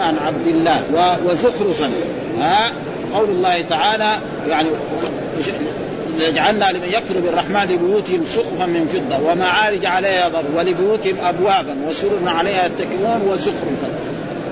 عن 0.00 0.16
عبد 0.26 0.46
الله 0.46 0.82
وزخرفا 1.26 1.90
ها 2.40 2.66
آه 2.66 2.72
قول 3.14 3.30
الله 3.30 3.62
تعالى 3.62 4.16
يعني 4.48 4.68
لجعلنا 6.18 6.64
لمن 6.64 6.88
يكفر 6.88 7.20
بالرحمن 7.20 7.62
لبيوتهم 7.62 8.24
سقفا 8.24 8.66
من 8.66 8.86
فضة 8.86 9.32
ومعارج 9.32 9.86
عليها 9.86 10.28
ضر 10.28 10.44
ولبيوتهم 10.56 11.16
أبوابا 11.24 11.76
وسررنا 11.88 12.30
عليها 12.30 12.66
يتكئون 12.66 13.22
وزخرفا. 13.28 13.88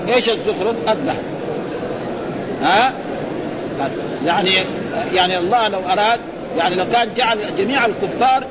إيش 0.07 0.29
الزخرف؟ 0.29 0.75
الذهب. 0.89 1.23
ها؟ 2.63 2.93
يعني 4.25 4.49
يعني 5.13 5.37
الله 5.37 5.67
لو 5.67 5.79
أراد 5.79 6.19
يعني 6.57 6.75
لو 6.75 6.85
كان 6.93 7.09
جعل 7.17 7.37
جميع 7.57 7.85
الكفار 7.85 8.43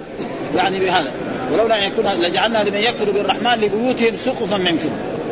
يعني 0.57 0.81
بهذا 0.81 1.11
ولولا 1.53 1.79
أن 1.79 1.93
يكون 1.93 2.05
لجعلنا 2.07 2.59
لمن 2.65 2.79
يكفر 2.79 3.11
بالرحمن 3.11 3.61
لبيوتهم 3.61 4.17
سقفا 4.17 4.57
من 4.57 4.79
فضة 4.79 4.91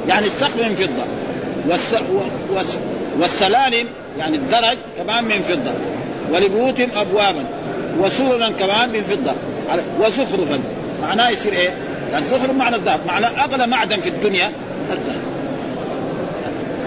يعني 0.09 0.27
السقف 0.27 0.57
من 0.57 0.75
فضة 0.75 1.05
والس... 1.69 1.95
والس... 2.53 2.79
والسلالم 3.21 3.87
يعني 4.19 4.37
الدرج 4.37 4.79
كمان 4.99 5.25
من 5.25 5.43
فضة 5.43 5.71
ولبيوتهم 6.33 6.89
ابوابا 6.97 7.45
وسررا 8.01 8.49
كمان 8.49 8.89
من 8.89 9.03
فضة 9.03 9.33
وزخرفا. 10.01 10.61
معناه 11.03 11.31
يصير 11.31 11.53
إيه؟ 11.53 11.71
يعني 12.12 12.27
زخرف 12.27 12.51
معنى 12.51 12.77
الذهب 12.77 13.01
معنى 13.07 13.27
أغلى 13.27 13.66
معدن 13.66 14.01
في 14.01 14.09
الدنيا 14.09 14.53
الذهب. 14.91 15.21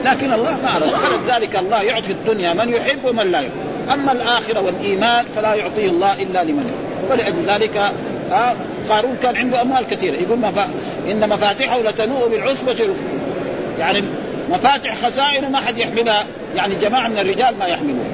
لكن 0.05 0.33
الله 0.33 0.57
ما 0.63 0.77
أراد 0.77 0.91
ذلك 1.27 1.55
الله 1.55 1.81
يعطي 1.81 2.11
الدنيا 2.11 2.53
من 2.53 2.69
يحب 2.69 3.05
ومن 3.05 3.31
لا 3.31 3.39
يحب. 3.39 3.70
أما 3.93 4.11
الآخرة 4.11 4.59
والإيمان 4.59 5.25
فلا 5.35 5.53
يعطيه 5.53 5.87
الله 5.87 6.13
إلا 6.13 6.43
لمن 6.43 6.65
يحب 6.65 7.11
ولأجل 7.11 7.45
ذلك 7.47 7.91
آه 8.31 8.53
قارون 8.89 9.17
كان 9.23 9.37
عنده 9.37 9.61
أموال 9.61 9.87
كثيرة. 9.87 10.15
يقول 10.15 10.39
مفا... 10.39 10.69
إن 11.11 11.29
مفاتيحه 11.29 11.81
لتنوء 11.81 12.27
بالعصبة 12.27 12.95
يعني 13.79 14.03
مفاتح 14.49 14.95
خزائنه 15.05 15.49
ما 15.49 15.57
حد 15.57 15.77
يحملها. 15.77 16.25
يعني 16.55 16.75
جماعة 16.75 17.07
من 17.07 17.17
الرجال 17.17 17.57
ما 17.59 17.65
يحملوها. 17.65 18.05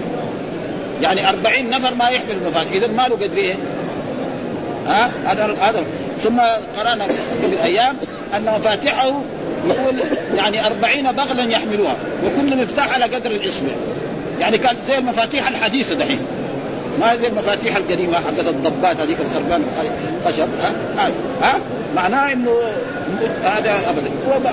يعني 1.02 1.30
أربعين 1.30 1.70
نفر 1.70 1.96
ما 1.96 2.10
يحمل 2.10 2.32
المفاتيح. 2.32 2.72
إذا 2.74 2.88
ما 2.88 3.08
له 3.08 3.16
قدر 3.16 3.38
إيه؟ 3.38 3.56
ها 4.88 5.12
هذا 5.26 5.56
هذا 5.62 5.84
ثم 6.24 6.40
قرأنا 6.78 7.04
قبل 7.44 7.58
أيام 7.64 7.98
أن 8.36 8.46
مفاتحه 8.46 9.14
يقول 9.68 9.96
يعني 10.36 10.68
أربعين 10.68 11.12
بغلا 11.12 11.52
يحملوها. 11.52 11.96
وكل 12.26 12.58
مفتاح 12.58 12.94
على 12.94 13.06
قدر 13.06 13.32
الإصبع. 13.32 13.72
يعني 14.40 14.58
كانت 14.58 14.78
زي 14.88 14.98
المفاتيح 14.98 15.48
الحديثة 15.48 15.96
دحين. 15.96 16.20
ما 17.02 17.16
زي 17.16 17.28
المفاتيح 17.28 17.76
القديمة 17.76 18.16
حقت 18.16 18.48
الضبات 18.48 19.02
هذيك 19.02 19.18
الخربان 19.22 19.64
خشب 20.26 20.48
ها؟ 20.62 20.72
ها, 20.98 21.12
ها؟ 21.42 21.60
معناه 21.96 22.34
إنه 22.34 22.52
هذا 23.44 23.74
أبدا. 23.90 24.10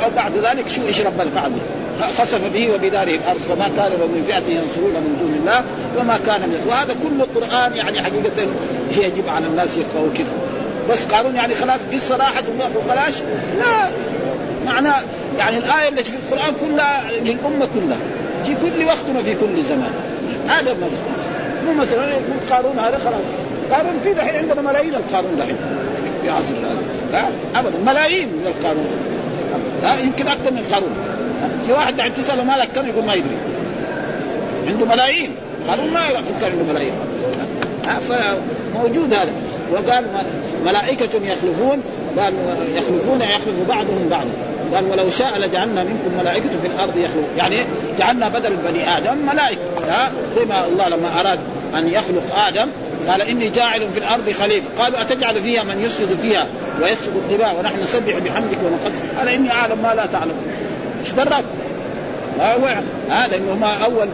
وبعد 0.07 0.33
ذلك 0.37 0.69
شو 0.69 0.83
إيش 0.87 1.01
ربنا 1.01 1.31
فعل 1.35 1.53
خسف 2.19 2.53
به 2.53 2.71
وبداره 2.75 3.11
الأرض 3.11 3.41
وما 3.51 3.69
كان 3.77 3.91
من 3.91 4.25
فئة 4.29 4.53
ينصرون 4.53 4.95
من 4.95 5.17
دون 5.21 5.35
الله 5.35 5.65
وما 5.99 6.19
كان 6.27 6.41
من 6.41 6.67
وهذا 6.69 6.95
كل 7.03 7.21
القرآن 7.21 7.77
يعني 7.77 8.03
حقيقة 8.03 8.47
يجب 8.99 9.29
على 9.29 9.47
الناس 9.47 9.77
يقرأوا 9.77 10.09
كذا 10.15 10.27
بس 10.91 11.05
قارون 11.05 11.37
يعني 11.37 11.55
خلاص 11.55 11.81
قصه 11.93 12.17
راحت 12.17 12.45
وبلاش. 12.77 13.15
لا. 13.59 13.89
معناه 14.67 14.95
يعني 15.39 15.59
الآية 15.59 15.89
اللي 15.89 16.05
في 16.05 16.13
القرآن 16.17 16.55
كلها 16.61 17.13
للأمة 17.13 17.69
كلها. 17.75 17.99
في 18.45 18.55
كل 18.55 18.85
وقت 18.85 19.05
وفي 19.17 19.35
كل 19.35 19.63
زمان. 19.63 19.93
هذا 20.49 20.77
مو 21.67 21.73
مثلا 21.73 22.11
يقول 22.11 22.51
قارون 22.51 22.79
هذا 22.79 22.99
خلاص. 22.99 23.25
قارون 23.73 24.01
في 24.05 24.15
دحين 24.15 24.37
عندنا 24.37 24.63
ملايين 24.63 24.95
القارون 24.95 25.37
دحين. 25.39 25.57
في 26.23 26.31
عصر 26.31 26.55
هذا 27.13 27.31
ابدا. 27.57 27.79
ملايين 27.87 28.29
من 28.29 28.47
القارون. 28.47 28.87
ها 29.83 30.01
يمكن 30.01 30.29
أكثر 30.29 30.51
من 30.51 30.63
قارون. 30.73 30.93
في 31.67 31.73
واحد 31.73 31.97
دحين 31.97 32.15
تسأله 32.15 32.45
مالك 32.45 32.69
كم؟ 32.75 32.89
يقول 32.89 33.05
ما 33.05 33.15
يدري. 33.15 33.37
عنده 34.69 34.87
ملايين. 34.87 35.31
قارون 35.69 35.91
ما 35.91 36.09
يفكر 36.09 36.47
عنده 36.47 36.73
ملايين. 36.73 36.95
فموجود 37.85 39.15
هذا. 39.15 39.33
وقال 39.73 40.05
ملائكة 40.67 41.27
يخلفون 41.27 41.83
قال 42.19 42.35
يخلفون 42.75 43.21
يخلف 43.21 43.69
بعضهم 43.69 44.09
بعضا. 44.11 44.31
قال 44.75 44.91
ولو 44.91 45.11
شاء 45.11 45.39
لجعلنا 45.39 45.83
منكم 45.83 46.19
ملائكة 46.19 46.49
في 46.63 46.67
الأرض 46.67 46.97
يخلف 46.97 47.27
يعني 47.39 47.57
جعلنا 47.99 48.29
بدل 48.29 48.57
بني 48.57 48.97
آدم 48.97 49.17
ملائكة. 49.27 49.61
ها؟ 49.89 50.11
زي 50.37 50.45
ما 50.45 50.67
الله 50.67 50.89
لما 50.89 51.21
أراد 51.21 51.39
أن 51.75 51.89
يخلق 51.89 52.39
آدم 52.49 52.69
قال 53.09 53.23
إني 53.23 53.49
جاعل 53.49 53.89
في 53.93 53.99
الأرض 53.99 54.33
خليفة. 54.33 54.67
قالوا 54.79 55.01
أتجعل 55.01 55.43
فيها 55.43 55.63
من 55.63 55.81
يفسد 55.85 56.19
فيها 56.23 56.47
ويسفك 56.83 57.13
الدماء 57.17 57.59
ونحن 57.59 57.83
نسبح 57.83 58.19
بحمدك 58.19 58.59
ونقدس. 58.65 58.97
قال 59.19 59.29
إني 59.29 59.51
أعلم 59.53 59.79
ما 59.83 59.95
لا 59.95 60.07
تعلم. 60.07 60.35
إيش 61.01 61.13
دراك؟ 61.13 61.45
هذا 63.11 63.37
انه 63.37 63.55
ما 63.61 63.85
أول 63.85 64.09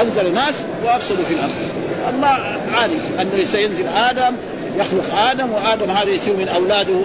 أنزل 0.00 0.34
ناس 0.34 0.64
وأفسدوا 0.84 1.24
في 1.24 1.34
الأرض. 1.34 1.52
الله 2.14 2.58
عالم 2.74 3.00
أنه 3.20 3.44
سينزل 3.52 3.86
آدم 3.88 4.34
يخلق 4.78 5.18
آدم 5.30 5.52
وآدم 5.52 5.90
هذا 5.90 6.10
يصير 6.10 6.36
من 6.36 6.48
أولاده 6.48 7.00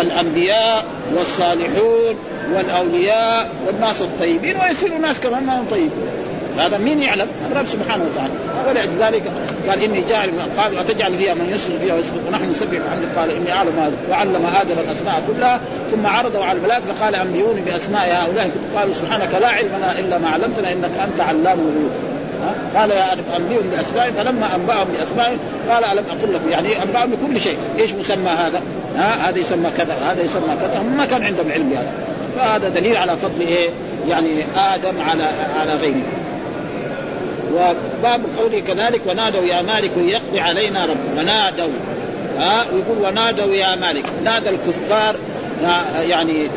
الأنبياء 0.00 0.84
والصالحون 1.16 2.14
والأولياء 2.54 3.48
والناس 3.66 4.02
الطيبين 4.02 4.56
ويصيروا 4.56 4.98
ناس 4.98 5.20
كمان 5.20 5.42
ما 5.42 5.60
هم 5.60 5.66
طيبين 5.70 5.90
هذا 6.58 6.78
مين 6.78 7.02
يعلم؟ 7.02 7.26
الرب 7.52 7.66
سبحانه 7.66 8.04
وتعالى. 8.04 8.32
ولذلك 8.68 9.22
قال 9.68 9.82
إني 9.82 10.02
جاعل 10.08 10.30
قال 10.58 10.78
أتجعل 10.78 11.16
فيها 11.16 11.34
من 11.34 11.50
يسجد 11.54 11.80
فيها 11.80 11.94
ويسجد 11.94 12.20
ونحن 12.28 12.50
نسبح 12.50 12.78
بحمدك 12.78 13.18
قال 13.18 13.30
إني 13.30 13.52
أعلم 13.52 13.78
هذا 13.78 13.92
وعلم 14.10 14.46
آدم 14.60 14.74
الأسماء 14.84 15.22
كلها 15.28 15.60
ثم 15.90 16.06
عرضه 16.06 16.44
على 16.44 16.58
الملائكه 16.58 16.84
فقال 16.84 17.14
أنبئوني 17.14 17.60
بأسماء 17.60 18.02
هؤلاء. 18.02 18.50
قالوا 18.76 18.94
سبحانك 18.94 19.34
لا 19.40 19.48
علم 19.48 19.68
لنا 19.76 19.98
إلا 19.98 20.18
ما 20.18 20.28
علمتنا 20.28 20.72
إنك 20.72 20.90
أنت 21.04 21.20
علام 21.20 21.58
الغيوب. 21.58 21.90
قال 22.76 22.90
يا 22.90 23.12
أنبئهم 23.12 23.70
بأسمائهم. 23.76 24.14
فلما 24.14 24.54
أنبأهم 24.54 24.88
بأسمائهم 24.92 25.38
قال 25.70 25.84
ألم 25.84 26.04
أقل 26.10 26.34
لكم 26.34 26.50
يعني 26.50 26.82
أنبأهم 26.82 27.10
بكل 27.10 27.40
شيء. 27.40 27.56
إيش 27.78 27.92
مسمى 27.92 28.30
هذا؟ 28.30 28.62
هذا 29.00 29.38
يسمى 29.38 29.70
كذا 29.76 29.94
هذا 29.94 30.22
يسمى 30.22 30.56
كذا. 30.60 30.78
هم 30.82 30.96
ما 30.96 31.06
كان 31.06 31.24
عندهم 31.24 31.52
علم 31.52 31.68
بهذا. 31.68 31.92
فهذا 32.36 32.68
دليل 32.68 32.96
على 32.96 33.16
فضل 33.16 33.40
إيه؟ 33.40 33.68
يعني 34.08 34.44
آدم 34.56 35.00
على 35.00 35.28
على 35.60 35.74
غيره. 35.74 36.02
وباب 37.54 38.20
قوله 38.38 38.60
كذلك 38.60 39.00
ونادوا 39.06 39.42
يا 39.42 39.62
مالك 39.62 39.90
ليقضي 39.96 40.40
علينا 40.40 40.86
رب 40.86 41.18
ونادوا. 41.18 41.72
ها 42.38 42.64
ويقول 42.72 42.98
ونادوا 43.04 43.54
يا 43.54 43.76
مالك. 43.76 44.04
نادى 44.24 44.48
الكفار 44.48 45.16
يعني 46.00 46.50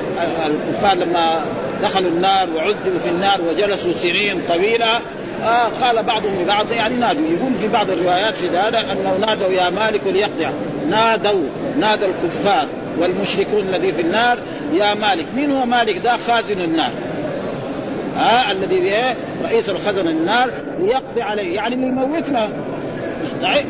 الكفار 0.45 0.95
لما 0.95 1.45
دخلوا 1.83 2.09
النار 2.09 2.47
وعذبوا 2.55 2.99
في 3.03 3.09
النار 3.09 3.39
وجلسوا 3.49 3.93
سنين 3.93 4.41
طويلة 4.49 4.99
آه 5.43 5.67
قال 5.81 6.03
بعضهم 6.03 6.41
لبعض 6.41 6.71
يعني 6.71 6.95
نادوا. 6.95 7.25
يقول 7.25 7.53
في 7.61 7.67
بعض 7.67 7.89
الروايات 7.89 8.37
في 8.37 8.57
هذا 8.57 8.79
أنه 8.79 9.17
نادوا 9.27 9.49
يا 9.49 9.69
مالك 9.69 10.01
ليقضي 10.05 10.47
نادوا 10.89 11.45
نادى 11.79 12.05
الكفار 12.05 12.67
والمشركون 12.99 13.59
الذي 13.59 13.91
في 13.91 14.01
النار 14.01 14.37
يا 14.73 14.93
مالك 14.93 15.25
من 15.35 15.51
هو 15.51 15.65
مالك 15.65 15.97
ذا 15.97 16.17
خازن 16.27 16.61
النار. 16.61 16.91
ها 18.17 18.49
آه 18.49 18.51
الذي 18.51 18.75
إيه؟ 18.75 19.15
رئيس 19.43 19.69
الخزن 19.69 20.07
النار 20.07 20.49
ليقضي 20.79 21.21
عليه. 21.21 21.55
يعني 21.55 21.75
يموتنا 21.75 22.49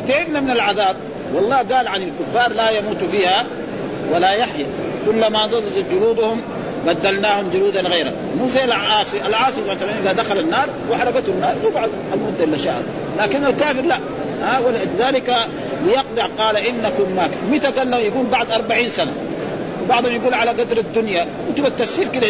تعبنا 0.08 0.40
من 0.40 0.50
العذاب. 0.50 0.96
والله 1.34 1.56
قال 1.56 1.88
عن 1.88 2.02
الكفار 2.02 2.52
لا 2.52 2.70
يموت 2.70 3.04
فيها 3.04 3.44
ولا 4.14 4.30
يحيى 4.30 4.66
كلما 5.06 5.46
ضدت 5.46 5.84
جلودهم 5.90 6.40
بدلناهم 6.86 7.50
جلودا 7.50 7.80
غيره. 7.80 8.12
مو 8.38 8.48
زي 8.48 8.64
العاصي. 8.64 9.26
العاصي 9.26 9.60
مثلا 9.70 9.90
إذا 10.02 10.12
دخل 10.12 10.38
النار 10.38 10.68
وحرقته 10.90 11.30
النار 11.32 11.54
يقعد 11.64 11.90
المدة 12.14 12.44
إلا 12.44 12.56
شهر. 12.56 12.82
لكن 13.18 13.44
الكافر 13.44 13.82
لا. 13.82 13.98
ها 14.42 14.58
ولذلك 14.58 15.36
ليقضي 15.86 16.32
قال 16.38 16.56
إنكم 16.56 17.16
ما 17.16 17.28
متى 17.52 17.66
قال 17.66 17.92
يقول 17.92 18.26
بعد 18.26 18.50
أربعين 18.50 18.90
سنة؟ 18.90 19.12
بعضهم 19.88 20.12
يقول 20.12 20.34
على 20.34 20.50
قدر 20.50 20.78
الدنيا. 20.78 21.26
كتب 21.54 21.66
التفسير 21.66 22.08
كده. 22.08 22.26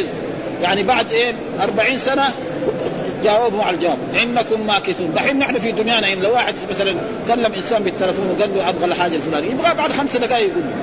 يعني 0.63 0.83
بعد 0.83 1.13
إيه؟ 1.13 1.35
40 1.63 1.99
سنة 1.99 2.29
جاوبوا 3.25 3.63
على 3.63 3.77
الجواب. 3.77 3.99
إنكم 4.23 4.67
ماكثون 4.67 5.13
دحين 5.15 5.39
نحن 5.39 5.59
في 5.59 5.73
دنيانا 5.73 6.13
ان 6.13 6.21
لو 6.21 6.33
واحد 6.33 6.55
مثلا 6.71 6.97
كلم 7.29 7.53
إنسان 7.57 7.83
بالتلفون 7.83 8.37
وقال 8.39 8.55
له 8.57 8.69
أبغى 8.69 8.85
الحاجة 8.85 9.17
الفلانية. 9.17 9.51
يبغى 9.51 9.75
بعد 9.75 9.93
خمس 9.93 10.17
دقائق 10.17 10.47
يقول 10.47 10.63
له. 10.63 10.75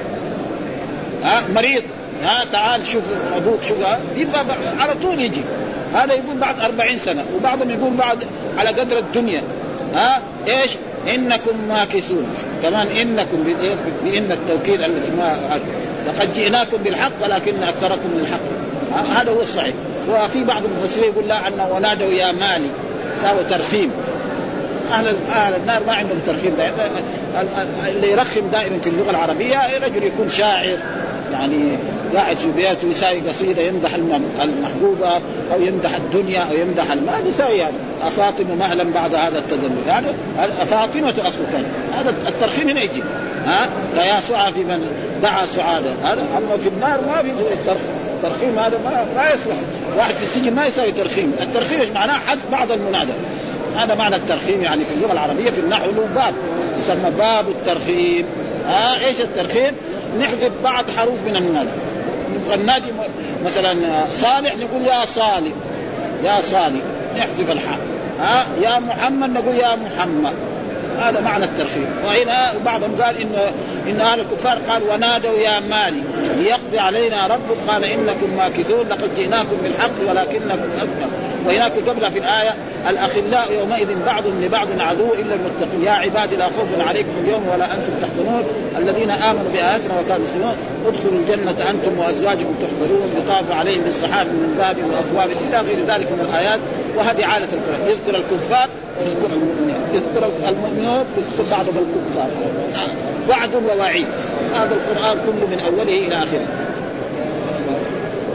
ها؟ 1.30 1.44
مريض. 1.56 1.84
ها؟ 2.24 2.46
تعال 2.52 2.86
شوف 2.88 3.04
أبوك 3.36 3.64
شوف 3.64 3.78
يبغى 4.16 4.40
على 4.80 4.94
طول 5.02 5.20
يجي. 5.20 5.42
هذا 5.94 6.14
يقول 6.14 6.38
بعد 6.38 6.60
أربعين 6.60 7.00
سنة. 7.00 7.24
وبعضهم 7.36 7.70
يقول 7.70 7.94
بعد 7.94 8.24
على 8.58 8.70
قدر 8.70 8.98
الدنيا. 8.98 9.42
ها؟ 9.96 10.22
إيش؟ 10.48 10.72
إنكم 11.08 11.68
ماكثون. 11.70 12.26
كمان 12.64 12.88
إنكم 12.88 13.44
بإن 14.04 14.32
التوكيد 14.32 14.82
التي 14.82 15.12
ما 15.12 15.60
لقد 16.08 16.34
جئناكم 16.34 16.78
بالحق 16.78 17.12
ولكن 17.24 17.64
أكثركم 17.64 18.10
من 18.10 18.20
الحق 18.20 19.20
هذا 19.20 19.32
هو 19.32 19.42
الصحيح. 19.42 19.74
وفي 20.10 20.44
بعض 20.44 20.62
المفسرين 20.66 21.12
يقول 21.12 21.28
لا 21.28 21.48
أنه 21.48 21.70
ونادوا 21.72 22.12
يا 22.12 22.32
مالي. 22.32 22.70
ساووا 23.22 23.44
ترخيم. 23.44 23.92
أهل 24.92 25.16
أهل 25.32 25.56
النار 25.56 25.84
ما 25.88 25.94
عندهم 25.94 26.20
ترخيم. 26.28 26.58
اللي 27.88 28.12
يرخم 28.12 28.48
دائما 28.52 28.80
في 28.80 28.90
اللغة 28.90 29.10
العربية 29.10 29.78
رجل 29.78 30.04
يكون 30.04 30.30
شاعر. 30.30 30.78
يعني 31.32 31.78
قاعد 32.16 32.38
في 32.38 32.52
بيته 32.52 32.88
يساوي 32.88 33.20
قصيدة 33.20 33.62
يمدح 33.62 33.94
المحبوبة 34.42 35.10
أو 35.54 35.62
يمدح 35.62 35.96
الدنيا 35.96 36.40
أو 36.40 36.58
يمدح 36.58 36.92
المال. 36.92 37.28
يساوي 37.28 37.58
يعني. 37.58 37.76
افاطم 38.04 38.58
مهلا 38.60 38.84
بعد 38.84 39.16
هذا 39.16 39.40
التذلل. 39.40 39.72
يعني 39.88 40.08
فاطمه 40.70 41.10
اصله 41.10 41.46
كان 41.52 41.66
هذا 41.94 42.16
الترخيم 42.28 42.70
هنا 42.70 42.82
يجي. 42.82 43.04
ها؟ 43.46 43.70
كيا 43.96 44.20
سعى 44.20 44.54
في 44.54 44.64
من؟ 44.64 44.92
دعا 45.24 45.46
سعادة. 45.46 45.94
هذا 46.04 46.22
أما 46.38 46.58
في 46.58 46.70
النار 46.70 47.02
ما 47.08 47.22
في 47.22 47.32
الترخيم 48.14 48.60
هذا 48.60 48.80
ما, 48.86 49.06
ما 49.16 49.34
يصلح 49.34 49.56
واحد 49.98 50.16
في 50.16 50.24
السجن 50.24 50.54
ما 50.54 50.66
يساوي 50.66 50.92
ترخيم. 50.92 51.34
الترخيم 51.42 51.80
إيش 51.80 51.90
معناه؟ 51.90 52.14
حذف 52.14 52.52
بعض 52.52 52.72
المنادى. 52.72 53.14
هذا 53.76 53.96
معنى 53.96 54.16
الترخيم 54.16 54.62
يعني 54.62 54.86
في 54.86 54.94
اللغة 54.94 55.12
العربية 55.12 55.50
في 55.50 55.60
النحو 55.60 55.86
له 55.86 56.08
باب. 56.16 56.34
يسمى 56.84 57.12
باب 57.18 57.46
الترخيم. 57.50 58.26
ها؟ 58.68 59.06
إيش 59.08 59.22
الترخيم؟ 59.22 59.74
نحذف 60.20 60.52
بعض 60.64 60.86
حروف 60.98 61.24
من 61.28 61.36
المنادى. 61.36 61.70
نبغى 62.42 62.56
النادي 62.56 62.88
مثلا 63.46 63.76
صالح 64.14 64.56
نقول 64.56 64.82
يا 64.82 65.06
صالح 65.06 65.52
يا 66.24 66.42
صالح 66.42 66.82
نحذف 67.18 67.52
الحاء 67.52 67.80
ها 68.22 68.46
يا 68.62 68.80
محمد 68.80 69.30
نقول 69.30 69.56
يا 69.56 69.76
محمد. 69.76 70.34
هذا 71.00 71.22
معنى 71.22 71.46
الترخيم 71.46 71.86
وهنا 72.06 72.52
بعضهم 72.66 73.02
قال 73.02 73.18
انه 73.18 73.52
إن 73.90 74.02
أهل 74.02 74.20
الكفار 74.20 74.58
قال 74.70 74.84
ونادوا 74.84 75.40
يا 75.40 75.60
مالك 75.60 76.04
ليقضي 76.38 76.80
علينا 76.80 77.28
ربك. 77.28 77.58
قال 77.68 77.84
إنكم 77.84 78.38
ماكثون 78.38 78.88
لقد 78.90 79.16
جئناكم 79.16 79.58
بالحق 79.64 80.10
ولكنكم 80.10 80.70
أكثر. 80.78 81.08
وهناك 81.46 81.72
قبل 81.90 82.12
في 82.12 82.20
الآية 82.20 82.54
الأخلاء 82.90 83.54
يومئذ 83.54 83.88
بعضهم 84.06 84.42
لبعض 84.42 84.68
عدو 84.80 85.14
إلا 85.14 85.36
المتقين. 85.36 85.84
يا 85.86 85.92
عبادي 85.92 86.36
لا 86.36 86.46
خوف 86.46 86.88
عليكم 86.88 87.12
اليوم 87.24 87.48
ولا 87.54 87.66
أنتم 87.66 87.94
تحزنون. 88.02 88.44
الذين 88.78 89.12
آمنوا 89.12 89.52
بآياتنا 89.54 90.00
وكانوا 90.00 90.26
يسلمون. 90.26 90.56
ادخلوا 90.88 91.20
الجنة 91.20 91.70
أنتم 91.70 92.00
وأزواجكم 92.00 92.54
تحبرون 92.62 93.10
يطاف 93.18 93.52
عليهم 93.52 93.84
بصحاف 93.88 94.28
من 94.28 94.56
ذهب 94.58 94.78
واكواب 94.78 95.38
إلى 95.48 95.58
غير 95.58 95.86
ذلك 95.88 96.12
من 96.12 96.28
الآيات 96.30 96.60
وهذه 96.98 97.26
عاده 97.26 97.48
القران 97.54 97.90
يذكر 97.90 98.18
الكفار 98.18 98.70
يذكر 99.02 99.34
المؤمنين. 99.34 99.82
يذكر 99.94 100.32
المؤمنون 100.50 101.06
يذكر 101.18 101.52
بعضهم 101.52 101.76
الكفار. 101.78 102.30
وعد 103.30 103.56
ووعيد. 103.56 104.08
هذا 104.56 104.76
القرآن 104.76 105.18
كله 105.26 105.48
من 105.48 105.60
أوله 105.66 106.08
إلى 106.08 106.18
آخره. 106.18 106.48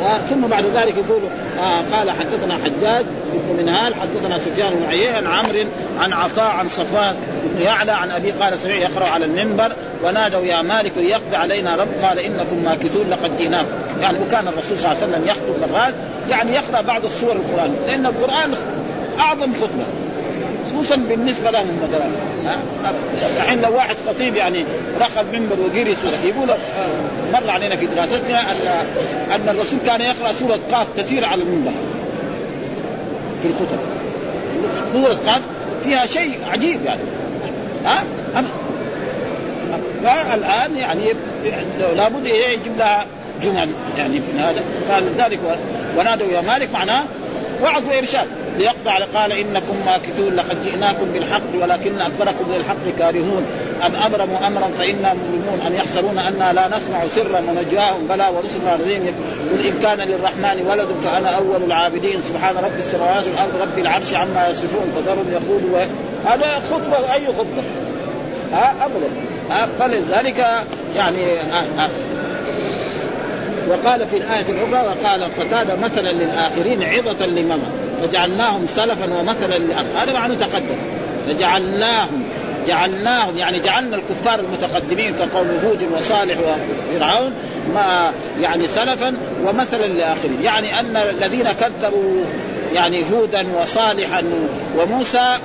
آه 0.03 0.18
ثم 0.18 0.40
بعد 0.40 0.64
ذلك 0.64 0.94
يقول 0.97 1.22
آه 1.59 1.97
قال 1.97 2.11
حدثنا 2.11 2.55
حجاج 2.64 3.07
بن 3.32 3.62
منهال 3.62 3.94
حدثنا 3.94 4.38
سفيان 4.38 4.74
بن 4.74 4.86
عيين 4.86 5.14
عن 5.14 5.26
عمرو 5.26 5.64
عن 6.01 6.12
عطاء 6.12 6.51
عن 6.51 6.68
صفوان 6.68 7.16
بن 7.44 7.62
يعلى 7.62 7.92
عن 7.92 8.11
أبي 8.11 8.30
قال 8.30 8.59
سمع 8.59 8.74
يقرأ 8.74 9.09
على 9.09 9.24
المنبر 9.24 9.72
ونادوا 10.05 10.40
يا 10.40 10.62
مالك 10.62 10.92
ليقضي 10.97 11.36
علينا 11.36 11.76
رب. 11.76 11.88
قال 12.03 12.18
إنكم 12.18 12.64
ماكثون 12.64 13.11
لقد 13.11 13.36
جئناكم. 13.36 13.68
يعني 14.01 14.18
وكان 14.18 14.49
الرسول 14.49 14.78
صلى 14.78 14.92
الله 14.92 15.03
عليه 15.03 15.12
وسلم 15.12 15.28
يخطب 15.28 15.72
مرات 15.72 15.94
يعني 16.30 16.53
يقرأ 16.53 16.80
بعض 16.80 17.05
السور 17.05 17.32
القرآن 17.32 17.76
لأن 17.86 18.07
القرآن 18.07 18.55
أعظم 19.20 19.55
خطبة. 19.55 20.05
خصوصا 20.77 20.97
بالنسبة 20.97 21.51
لهم 21.51 21.79
مثلا 21.89 22.07
الحين 23.37 23.61
لو 23.61 23.74
واحد 23.74 23.97
خطيب 24.09 24.37
يعني 24.37 24.64
رخى 25.01 25.20
المنبر 25.20 25.61
وقري 25.61 25.95
سوره 25.95 26.18
يقول 26.24 26.49
مر 27.33 27.51
علينا 27.51 27.77
في 27.77 27.87
دراستنا 27.87 28.41
ان 28.41 28.57
أن 29.33 29.49
الرسول 29.49 29.79
كان 29.87 30.01
يقرأ 30.01 30.33
سورة 30.33 30.59
قاف 30.72 30.87
كثير 30.97 31.24
على 31.24 31.43
المنبر 31.43 31.70
في 33.43 33.49
الخطب. 33.49 33.79
سورة 34.93 35.18
قاف 35.27 35.41
فيها 35.85 36.07
شيء 36.07 36.39
عجيب 36.53 36.85
يعني. 36.85 37.03
ها؟ 37.85 38.05
فالان 40.05 40.77
يعني 40.77 41.03
لابد 41.97 42.27
يجيب 42.27 42.79
لها 42.79 43.07
جمل 43.43 43.68
يعني 43.99 44.18
من 44.18 44.39
هذا. 44.39 44.62
قال 44.95 45.05
ذلك 45.18 45.41
ونادوا 45.99 46.27
يا 46.27 46.41
مالك 46.41 46.68
معناه 46.72 47.05
وعظ 47.62 47.88
وإرشاد. 47.88 48.26
ليقضى 48.59 48.90
على 48.90 49.04
قال 49.04 49.32
إنكم 49.32 49.76
ماكثون 49.86 50.36
لقد 50.36 50.62
جئناكم 50.62 51.04
بالحق 51.12 51.62
ولكن 51.62 52.00
أكثركم 52.00 52.52
للحق 52.54 52.98
كارهون. 52.98 53.46
أم 53.86 53.96
ابرموا 53.96 54.46
أمرا 54.46 54.68
فإنا 54.78 55.14
مبرمون 55.14 55.61
ان 55.66 55.74
يحسبون 55.74 56.18
أنا 56.18 56.52
لا 56.52 56.68
نسمع 56.68 57.07
سرا 57.07 57.40
ونجواهم 57.40 58.07
بلى 58.09 58.28
ورسلنا 58.28 58.82
لديهم 58.82 59.14
قل 59.52 59.66
إن 59.66 59.80
كان 59.82 59.98
للرحمن 60.09 60.66
ولد 60.68 60.88
فأنا 61.04 61.28
أول 61.28 61.62
العابدين. 61.66 62.20
سبحان 62.28 62.57
رب 62.57 62.78
السماوات 62.78 63.24
والأرض 63.26 63.61
رب 63.61 63.78
العرش 63.78 64.14
عما 64.14 64.48
يصفون. 64.48 64.92
فذرهم 64.96 65.26
يقولوا 65.32 65.86
هذا 66.26 66.62
خطبة 66.70 67.14
أي 67.14 67.26
خطبة؟ 67.26 67.62
ها 68.52 68.74
أبدا. 68.84 69.11
فلذلك 69.78 70.46
يعني 70.96 71.26
وقال 73.69 74.09
في 74.09 74.17
الآية 74.17 74.47
الأخرى 74.49 74.87
وقال 74.87 75.25
قتادة 75.25 75.77
مثلا 75.77 76.12
للآخرين 76.12 76.83
عظة 76.83 77.27
لمن؟ 77.27 77.62
فجعلناهم 78.03 78.67
سلفا 78.67 79.14
ومثلا 79.14 79.59
للآخرين 79.59 79.97
هذا 79.97 80.12
معنى 80.12 80.37
تقدم. 80.37 80.77
فجعلناهم 81.29 82.23
جعلناهم 82.67 83.39
يعني 83.39 83.61
جعلنا 83.61 83.97
الكفار 83.97 84.41
المتقدمين 84.41 85.14
كقوم 85.14 85.49
هود 85.64 85.83
وصالح 85.99 86.37
وفرعون 86.39 87.33
ما 87.75 88.12
يعني 88.41 88.67
سلفا 88.67 89.14
ومثلا 89.47 89.87
للآخرين 89.87 90.43
يعني 90.45 90.81
أن 90.81 90.97
الذين 90.97 91.53
كذبوا 91.53 92.25
يعني 92.75 93.05
هودا 93.12 93.47
وصالحا 93.62 94.23
وموسى 94.79 95.39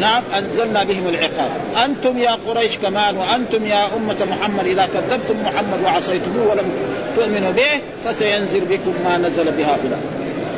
نعم 0.00 0.22
أنزلنا 0.38 0.84
بهم 0.84 1.08
العقاب. 1.08 1.50
أنتم 1.84 2.18
يا 2.18 2.30
قريش 2.30 2.78
كمان 2.78 3.16
وأنتم 3.16 3.66
يا 3.66 3.86
أمة 3.96 4.24
محمد 4.30 4.66
إذا 4.66 4.88
كذبتم 4.94 5.34
محمد 5.42 5.84
وعصيتموه 5.84 6.50
ولم 6.50 6.70
تؤمنوا 7.16 7.52
به 7.52 7.80
فسينزل 8.04 8.60
بكم 8.60 8.94
ما 9.04 9.18
نزل 9.18 9.44
بهؤلاء. 9.44 10.00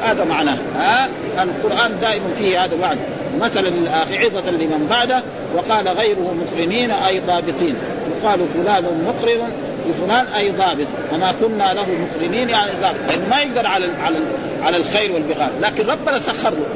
هذا 0.02 0.24
معناه. 0.24 0.58
ها؟ 0.78 1.08
القرآن 1.42 2.00
دائما 2.00 2.28
فيه 2.38 2.64
هذا 2.64 2.74
الوعد. 2.74 2.98
مثلا 3.40 3.68
للاخر 3.68 4.18
عظة 4.18 4.50
لمن 4.50 4.86
بعده 4.90 5.22
وقال 5.54 5.88
غيره 5.88 6.34
مقرنين 6.34 6.90
أي 6.90 7.20
ضابطين. 7.20 7.74
يقال 8.16 8.40
فلان 8.54 8.84
مقرن 9.06 9.52
لفلان 9.88 10.26
أي 10.36 10.50
ضابط. 10.50 10.86
وما 11.12 11.32
كنا 11.40 11.74
له 11.74 11.86
مقرنين 11.90 12.48
يعني 12.50 12.70
ضابط. 12.82 12.98
لأنه 13.08 13.28
ما 13.30 13.40
يقدر 13.40 13.66
على 13.66 13.86
على 14.00 14.16
على 14.62 14.76
الخير 14.76 15.12
والبغاء. 15.12 15.50
لكن 15.62 15.86
ربنا 15.86 16.18
سخر 16.18 16.50
له. 16.50 16.66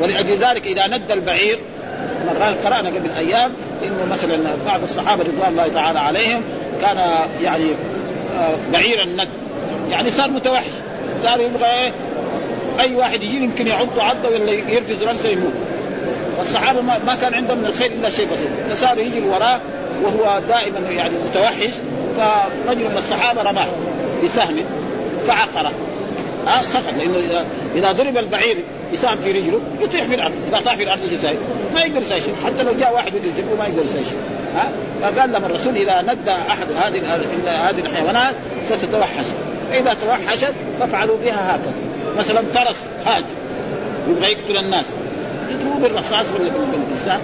ولأجل 0.00 0.36
ذلك 0.36 0.66
إذا 0.66 0.86
ند 0.86 1.10
البعير 1.10 1.58
مرات 2.24 2.66
قرأنا 2.66 2.88
قبل 2.88 3.10
أيام 3.18 3.52
إنه 3.82 4.04
مثلا 4.10 4.36
بعض 4.66 4.82
الصحابة 4.82 5.24
رضوان 5.24 5.48
الله 5.48 5.68
تعالى 5.68 5.98
عليهم 5.98 6.42
كان 6.80 7.10
يعني 7.42 7.64
بعير 8.72 9.02
الند. 9.02 9.28
يعني 9.90 10.10
صار 10.10 10.30
متوحش. 10.30 10.72
صار 11.22 11.40
يبغى 11.40 11.66
إيه؟ 11.66 11.92
أي 12.80 12.94
واحد 12.94 13.22
يجي 13.22 13.36
يمكن 13.36 13.66
يعض 13.66 13.98
عضه 13.98 14.28
ولا 14.28 14.52
يرفز 14.52 15.02
رأسه 15.02 15.28
يموت. 15.28 15.52
والصحابة 16.38 16.80
ما 16.80 17.14
كان 17.20 17.34
عندهم 17.34 17.58
من 17.58 17.66
الخير 17.66 17.90
إلا 17.92 18.10
شيء 18.10 18.26
بسيط. 18.26 18.76
فصار 18.76 18.98
يجي 18.98 19.20
وراه 19.20 19.60
وهو 20.02 20.40
دائما 20.48 20.90
يعني 20.90 21.14
متوحش. 21.30 21.72
فرجل 22.16 22.90
من 22.90 22.96
الصحابة 22.96 23.42
رماه 23.42 23.66
بسهم 24.24 24.56
فعقره. 25.26 25.72
آه 26.46 26.62
سقط. 26.66 26.94
لأنه 26.98 27.44
إذا 27.76 27.92
ضرب 27.92 28.18
البعير 28.18 28.56
بسهم 28.94 29.20
في 29.20 29.32
رجله 29.32 29.60
يطيح 29.80 30.04
في 30.04 30.14
الأرض 30.14 30.34
إذا 30.48 30.60
طاح 30.64 30.76
في 30.76 30.82
الأرض 30.82 31.04
يجي 31.04 31.18
سايق 31.18 31.38
ما 31.74 31.80
يقدر 31.80 32.00
يسوي 32.00 32.20
شيء 32.20 32.34
حتى 32.46 32.62
لو 32.62 32.72
جاء 32.80 32.94
واحد 32.94 33.12
بده 33.12 33.28
يجيبه 33.28 33.54
ما 33.58 33.66
يقدر 33.66 33.82
يسوي 33.84 34.04
شيء. 34.04 34.18
ها؟ 34.56 34.68
فقال 35.02 35.32
لهم 35.32 35.44
الرسول 35.44 35.76
إذا 35.76 36.02
ندى 36.02 36.30
أحد 36.30 36.66
هذه 36.76 37.14
هذه 37.70 37.78
الحيوانات 37.78 38.34
ستتوحش. 38.64 39.24
فإذا 39.70 39.94
توحشت 39.94 40.54
فافعلوا 40.80 41.16
بها 41.24 41.56
هكذا. 41.56 41.72
مثلا 42.18 42.42
ترس 42.54 42.76
هاج 43.06 43.24
يبغى 44.08 44.32
يقتل 44.32 44.56
الناس. 44.56 44.84
يضربوه 45.50 45.78
بالرصاص 45.78 46.26
ولا 46.40 46.52
بالإنسان. 46.72 47.20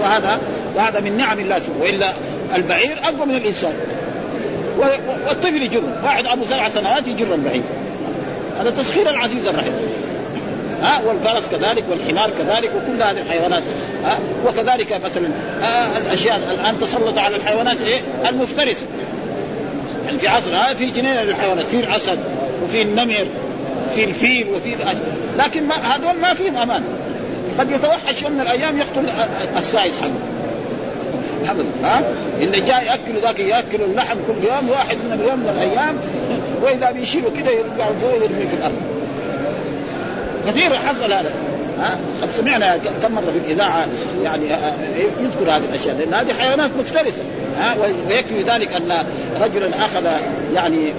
وهذا 0.00 0.38
وهذا 0.76 1.00
من 1.00 1.16
نعم 1.16 1.38
الله 1.38 1.58
سبحانه 1.58 1.82
وإلا 1.82 2.12
البعير 2.56 2.98
أقوى 3.02 3.26
من 3.26 3.34
الإنسان. 3.34 3.72
والطفل 5.26 5.62
يجر 5.62 5.82
واحد 6.04 6.26
أبو 6.26 6.44
سبع 6.44 6.68
سنوات 6.68 7.08
يجر 7.08 7.34
البعير. 7.34 7.62
هذا 8.60 8.70
تسخير 8.70 9.10
العزيز 9.10 9.46
الرحيم. 9.46 9.72
ها 10.82 11.00
والفرس 11.06 11.42
كذلك 11.50 11.84
والحمار 11.90 12.30
كذلك 12.30 12.70
وكل 12.76 13.02
هذه 13.02 13.20
الحيوانات. 13.20 13.62
ها 14.04 14.18
وكذلك 14.46 15.00
مثلا 15.04 15.28
الأشياء 15.96 16.36
الآن 16.36 16.80
تسلط 16.80 17.18
على 17.18 17.36
الحيوانات 17.36 17.80
إيه؟ 17.80 18.00
المفترسة. 18.28 18.86
يعني 20.06 20.18
في 20.18 20.28
عصر 20.28 20.74
في 20.74 20.86
جنين 20.86 21.16
للحيوانات 21.16 21.66
في 21.66 21.80
الأسد 21.80 22.18
وفي 22.64 22.82
النمر 22.82 23.26
في 23.94 24.04
الفيل 24.04 24.46
وفي 24.48 24.74
لكن 25.38 25.66
ما 25.66 25.74
هذول 25.74 26.14
ما 26.20 26.34
فيهم 26.34 26.56
أمان. 26.56 26.84
قد 27.58 27.70
يتوحش 27.70 28.22
يوم 28.22 28.32
من 28.32 28.40
الأيام 28.40 28.78
يقتل 28.78 29.10
السائس 29.58 30.00
حقه. 30.00 30.10
ابدا 31.50 31.64
ها؟ 31.82 32.02
اللي 32.40 32.60
جاي 32.60 32.86
يأكل 32.86 33.18
ذاك 33.22 33.38
يأكل 33.38 33.82
اللحم 33.82 34.16
كل 34.26 34.46
يوم 34.54 34.70
واحد 34.70 34.96
من 34.96 35.24
يوم 35.28 35.38
من 35.38 35.48
الأيام 35.48 35.96
وإذا 36.62 36.90
بيشيلوا 36.90 37.30
كده 37.30 37.50
يرجعوا 37.50 37.94
فوق 38.00 38.14
يرمي 38.14 38.46
في 38.46 38.54
الأرض. 38.54 38.91
كثير 40.46 40.74
حصل 40.74 41.12
هذا. 41.12 41.30
ها؟ 41.78 41.98
قد 42.22 42.30
سمعنا 42.30 42.76
كم 43.02 43.12
مرة 43.12 43.32
في 43.32 43.38
الإذاعة 43.38 43.86
يعني 44.22 44.44
يذكر 45.20 45.50
هذه 45.50 45.62
الأشياء 45.70 45.96
لأن 45.96 46.14
هذه 46.14 46.32
حيوانات 46.40 46.70
مفترسة 46.78 47.22
ها؟ 47.58 47.74
ويكفي 48.08 48.42
ذلك 48.42 48.74
أن 48.74 49.04
رجلا 49.40 49.68
أخذ 49.84 50.06
يعني 50.54 50.92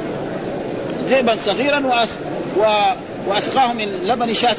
ذئبا 1.10 1.38
صغيرا 1.46 1.86
وأس 1.86 2.10
و... 2.58 2.64
واسقاه 3.28 3.74
من 3.74 3.86
لبن 4.04 4.34
شاة 4.34 4.56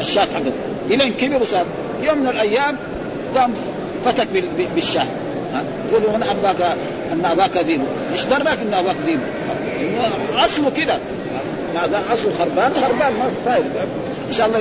الشاة 0.00 0.22
حقته 0.34 0.52
إلى 0.90 1.10
كبر 1.10 1.42
وصار 1.42 1.66
يوم 2.02 2.18
من 2.18 2.28
الأيام 2.28 2.76
قام 3.36 3.54
فتك 4.04 4.28
بالشاة 4.74 5.06
يقول 5.90 6.02
من 6.14 6.22
أباك 6.22 6.76
أن 7.12 7.24
أباك 7.24 7.56
ذيب. 7.56 7.80
إيش 8.12 8.24
درك 8.24 8.58
إن 8.62 8.74
أباك 8.74 8.96
ذيب؟ 9.06 9.20
أصله 10.34 10.70
كذا 10.70 11.00
هذا 11.74 12.02
أصله 12.12 12.32
خربان 12.38 12.72
خربان 12.74 13.12
ما 13.12 13.24
في 13.24 13.44
فايدة. 13.44 13.86
إن 14.30 14.34
شاء 14.34 14.46
الله 14.46 14.58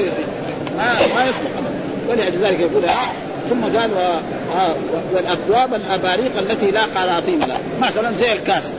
ما 0.78 0.94
ما 1.16 1.26
يصلح 1.26 1.52
ابدا. 1.58 1.80
ولذلك 2.10 2.60
يقول 2.60 2.84
ثم 3.50 3.62
قال 3.80 3.92
و... 3.94 3.98
والاكواب 5.14 5.74
الأباريق 5.74 6.38
التي 6.38 6.72
لا 6.72 6.82
خراطيم 6.96 7.40
لها. 7.40 7.60
مثلا 7.82 8.14
زي 8.14 8.34
الكاسة. 8.34 8.72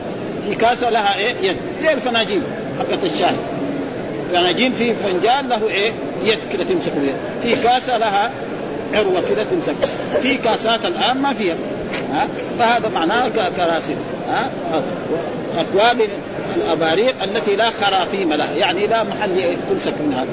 في 0.49 0.55
كاسة 0.55 0.89
لها 0.89 1.15
إيه؟ 1.17 1.33
يد. 1.43 1.55
زي 1.83 1.93
الفناجيل 1.93 2.41
حقت 2.79 3.03
الشاي 3.03 3.35
فنجين 4.33 4.73
في 4.73 4.93
فنجان 4.93 5.47
له 5.49 5.69
إيه؟ 5.69 5.91
يد 6.25 6.39
كده 6.53 6.63
تمسك 6.63 6.91
بها 6.95 7.13
في 7.41 7.55
كاسة 7.63 7.97
لها 7.97 8.31
عروة 8.93 9.23
كده 9.29 9.43
تمسك. 9.43 9.75
في 10.21 10.37
كاسات 10.37 10.85
الآن 10.85 11.17
ما 11.17 11.33
فيها 11.33 11.55
ها؟ 12.13 12.27
فهذا 12.59 12.89
معناه 12.89 13.27
كراسي 13.57 13.95
ها؟ 14.29 14.49
اكواب 15.59 16.01
الأباريق 16.55 17.23
التي 17.23 17.55
لا 17.55 17.69
خراطيم 17.69 18.33
لها. 18.33 18.51
يعني 18.51 18.87
لا 18.87 19.03
محل 19.03 19.57
تمسك 19.69 19.93
منها 20.01 20.25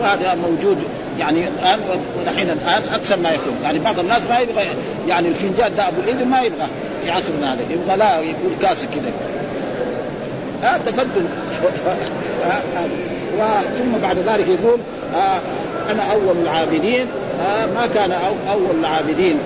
وهذا 0.00 0.34
موجود 0.34 0.78
يعني 1.18 1.48
الآن 1.48 1.80
ونحن 2.18 2.50
الآن 2.50 2.82
أكثر 2.94 3.16
ما 3.16 3.30
يكون. 3.30 3.56
يعني 3.64 3.78
بعض 3.78 3.98
الناس 3.98 4.22
ما 4.30 4.38
يبغى 4.38 4.64
يعني 5.08 5.28
الفنجان 5.28 5.74
ده 5.76 5.88
أبو 5.88 6.00
الاذن 6.00 6.28
ما 6.28 6.42
يبغى 6.42 6.66
في 7.02 7.10
عصرنا 7.10 7.52
هذا. 7.54 7.60
يبغى 7.70 7.96
لا 7.96 8.20
يكون 8.20 8.56
كاسه 8.62 8.86
كذا 8.86 9.12
ها؟ 10.62 10.78
تفضل. 10.78 11.24
ثم 13.78 13.98
بعد 14.02 14.16
ذلك 14.18 14.46
يقول 14.48 14.78
آه 15.14 15.40
أنا 15.92 16.12
أول 16.12 16.36
العابدين. 16.42 17.06
آه 17.40 17.66
ما 17.66 17.86
كان 17.86 18.12
أول 18.52 18.78
العابدين. 18.80 19.38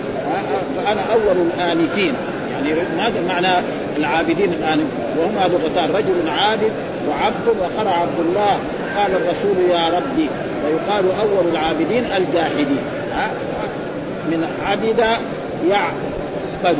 فانا 0.76 1.00
أول 1.12 1.46
الآنفين؟ 1.46 2.14
يعني 2.52 2.80
ماذا 2.96 3.20
معنى 3.28 3.48
العابدين 3.98 4.52
الآن 4.52 4.80
وهما 5.18 5.48
لغتان 5.48 5.90
رجل 5.94 6.30
عابد 6.30 6.72
وعبد 7.08 7.48
وقرأ 7.60 7.90
عبد 7.90 8.20
الله. 8.20 8.58
قال 8.96 9.12
الرسول 9.12 9.70
يا 9.70 9.88
ربي 9.88 10.28
ويقال 10.64 11.04
أول 11.20 11.52
العابدين 11.52 12.04
الجاحدين 12.16 12.82
من 14.26 14.48
عبد 14.66 15.04
يعبد. 15.68 16.78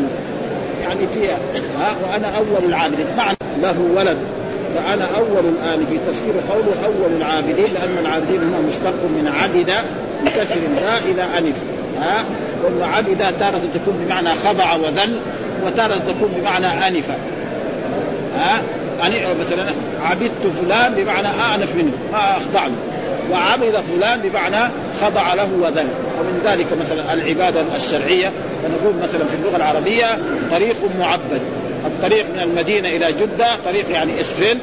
يعني 0.82 1.07
فيها. 1.14 1.36
ها؟ 1.80 1.94
وأنا 2.03 2.36
أول 2.36 2.64
العابدين. 2.68 3.07
معنى 3.16 3.36
له 3.62 3.76
ولد. 3.96 4.16
فأنا 4.74 5.05
أول 5.16 5.44
الان 5.44 5.86
في 5.86 5.98
تفسير 6.09 6.34
قوله 6.50 6.74
أول 6.84 7.16
العابدين 7.16 7.74
لأن 7.74 7.98
العابدين 8.00 8.40
هم 8.42 8.64
مشتق 8.68 9.05
من 9.05 9.32
عبد 9.42 9.72
بكسر 10.24 10.61
الراء 10.76 11.03
إلى 11.11 11.22
انف 11.38 11.57
ها؟ 12.03 12.24
وعبد 12.80 13.34
تارة 13.40 13.61
تكون 13.74 14.05
بمعنى 14.07 14.28
خضع 14.28 14.74
وذل 14.74 15.18
وتارة 15.66 15.94
تكون 15.94 16.32
بمعنى 16.36 16.66
آنف. 16.88 17.11
ها؟ 18.38 18.62
مثلا 19.40 19.72
عبدت 20.05 20.46
فلان 20.62 20.94
بمعنى 20.94 21.28
آنف 21.28 21.74
منه 21.76 21.92
ما 22.12 22.36
اخضع 22.36 22.66
له 22.66 22.76
وعبد 23.30 23.76
فلان 23.76 24.20
بمعنى 24.20 24.70
خضع 25.00 25.34
له 25.34 25.48
وذل. 25.61 25.88
ومن 26.20 26.42
ذلك 26.44 26.66
مثلا 26.80 27.14
العبادة 27.14 27.61
الشرعية. 27.76 28.32
فنقول 28.62 28.94
مثلا 29.03 29.26
في 29.26 29.34
اللغة 29.34 29.57
العربية 29.57 30.18
طريق 30.50 30.76
معبد. 31.00 31.42
الطريق 31.86 32.26
من 32.34 32.40
المدينة 32.40 32.88
إلى 32.88 33.12
جدة 33.12 33.57
طريق 33.64 33.90
يعني 33.90 34.20
إسفل. 34.20 34.59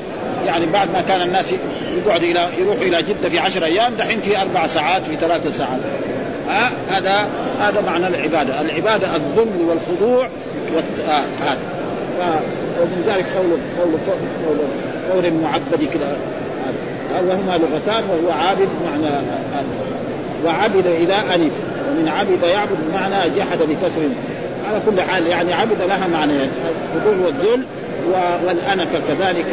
يعني 0.47 0.65
بعد 0.65 0.87
ما 0.93 1.01
كان 1.01 1.21
الناس 1.21 1.45
يقعد 2.05 2.23
إلى 2.23 2.47
يروحوا 2.59 2.81
إلى 2.81 3.03
جدة 3.03 3.29
في 3.29 3.39
عشر 3.39 3.65
أيام 3.65 3.93
دحين 3.93 4.21
في 4.21 4.41
أربع 4.41 4.67
ساعات 4.67 5.07
في 5.07 5.15
ثلاث 5.15 5.57
ساعات. 5.57 5.79
ها 6.49 6.71
هذا 6.89 7.27
هذا 7.59 7.81
معنى 7.81 8.07
العبادة، 8.07 8.61
العبادة 8.61 9.15
الذل 9.15 9.69
والخضوع 9.69 10.27
هذا. 11.41 11.57
آه 12.21 12.39
ومن 12.81 13.03
ذلك 13.07 13.25
قول 13.35 13.49
قول 13.79 13.99
قول, 14.45 14.57
قول 15.13 15.25
المعبد 15.25 15.89
كذا 15.93 16.17
وهما 17.27 17.57
لغتان 17.57 18.03
وهو 18.09 18.31
عابد 18.31 18.69
معنى 18.85 19.15
وعبد 20.45 20.85
إذا 20.87 21.15
أنف. 21.35 21.51
ومن 21.89 22.07
عبد 22.19 22.43
يعبد 22.43 22.77
بمعنى 22.89 23.29
جحد 23.37 23.57
بكسر. 23.57 24.09
على 24.69 24.81
كل 24.85 25.01
حال 25.01 25.27
يعني 25.27 25.53
عبد 25.53 25.81
لها 25.81 26.07
معنيين 26.07 26.49
الخضوع 26.95 27.25
والذل 27.25 27.63
والأنف 28.45 28.87
كذلك. 29.07 29.45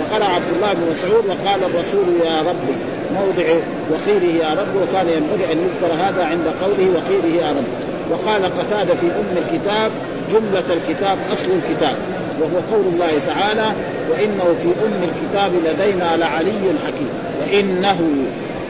وقرأ 0.00 0.24
عبد 0.24 0.50
الله 0.56 0.72
بن 0.72 0.90
مسعود 0.90 1.24
وقال 1.26 1.64
الرسول 1.64 2.04
يا 2.24 2.40
ربي. 2.40 2.76
موضع 3.12 3.44
وخيره 3.92 4.44
يا 4.44 4.50
رب 4.54 4.76
وكان 4.82 5.08
ينبغي 5.08 5.52
أن 5.52 5.58
يذكر 5.58 5.94
هذا 5.94 6.24
عند 6.24 6.46
قوله 6.62 6.90
وخيره 6.96 7.44
يا 7.44 7.50
رب. 7.50 7.64
وقال 8.10 8.44
قتادة 8.44 8.94
في 8.94 9.06
أم 9.06 9.36
الكتاب 9.36 9.90
جملة 10.32 10.64
الكتاب 10.74 11.18
أصل 11.32 11.46
الكتاب 11.50 11.96
وهو 12.40 12.76
قول 12.76 12.86
الله 12.92 13.20
تعالى 13.26 13.66
وإنه 14.10 14.54
في 14.62 14.68
أم 14.68 15.00
الكتاب 15.02 15.52
لدينا 15.54 16.16
لعلي 16.16 16.74
حكيم. 16.86 17.10
وإنه 17.40 17.98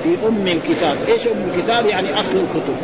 في 0.02 0.28
أم 0.28 0.46
الكتاب. 0.46 0.96
إيش 1.08 1.26
أم 1.26 1.50
الكتاب؟ 1.54 1.86
يعني 1.86 2.20
أصل 2.20 2.32
الكتب. 2.36 2.76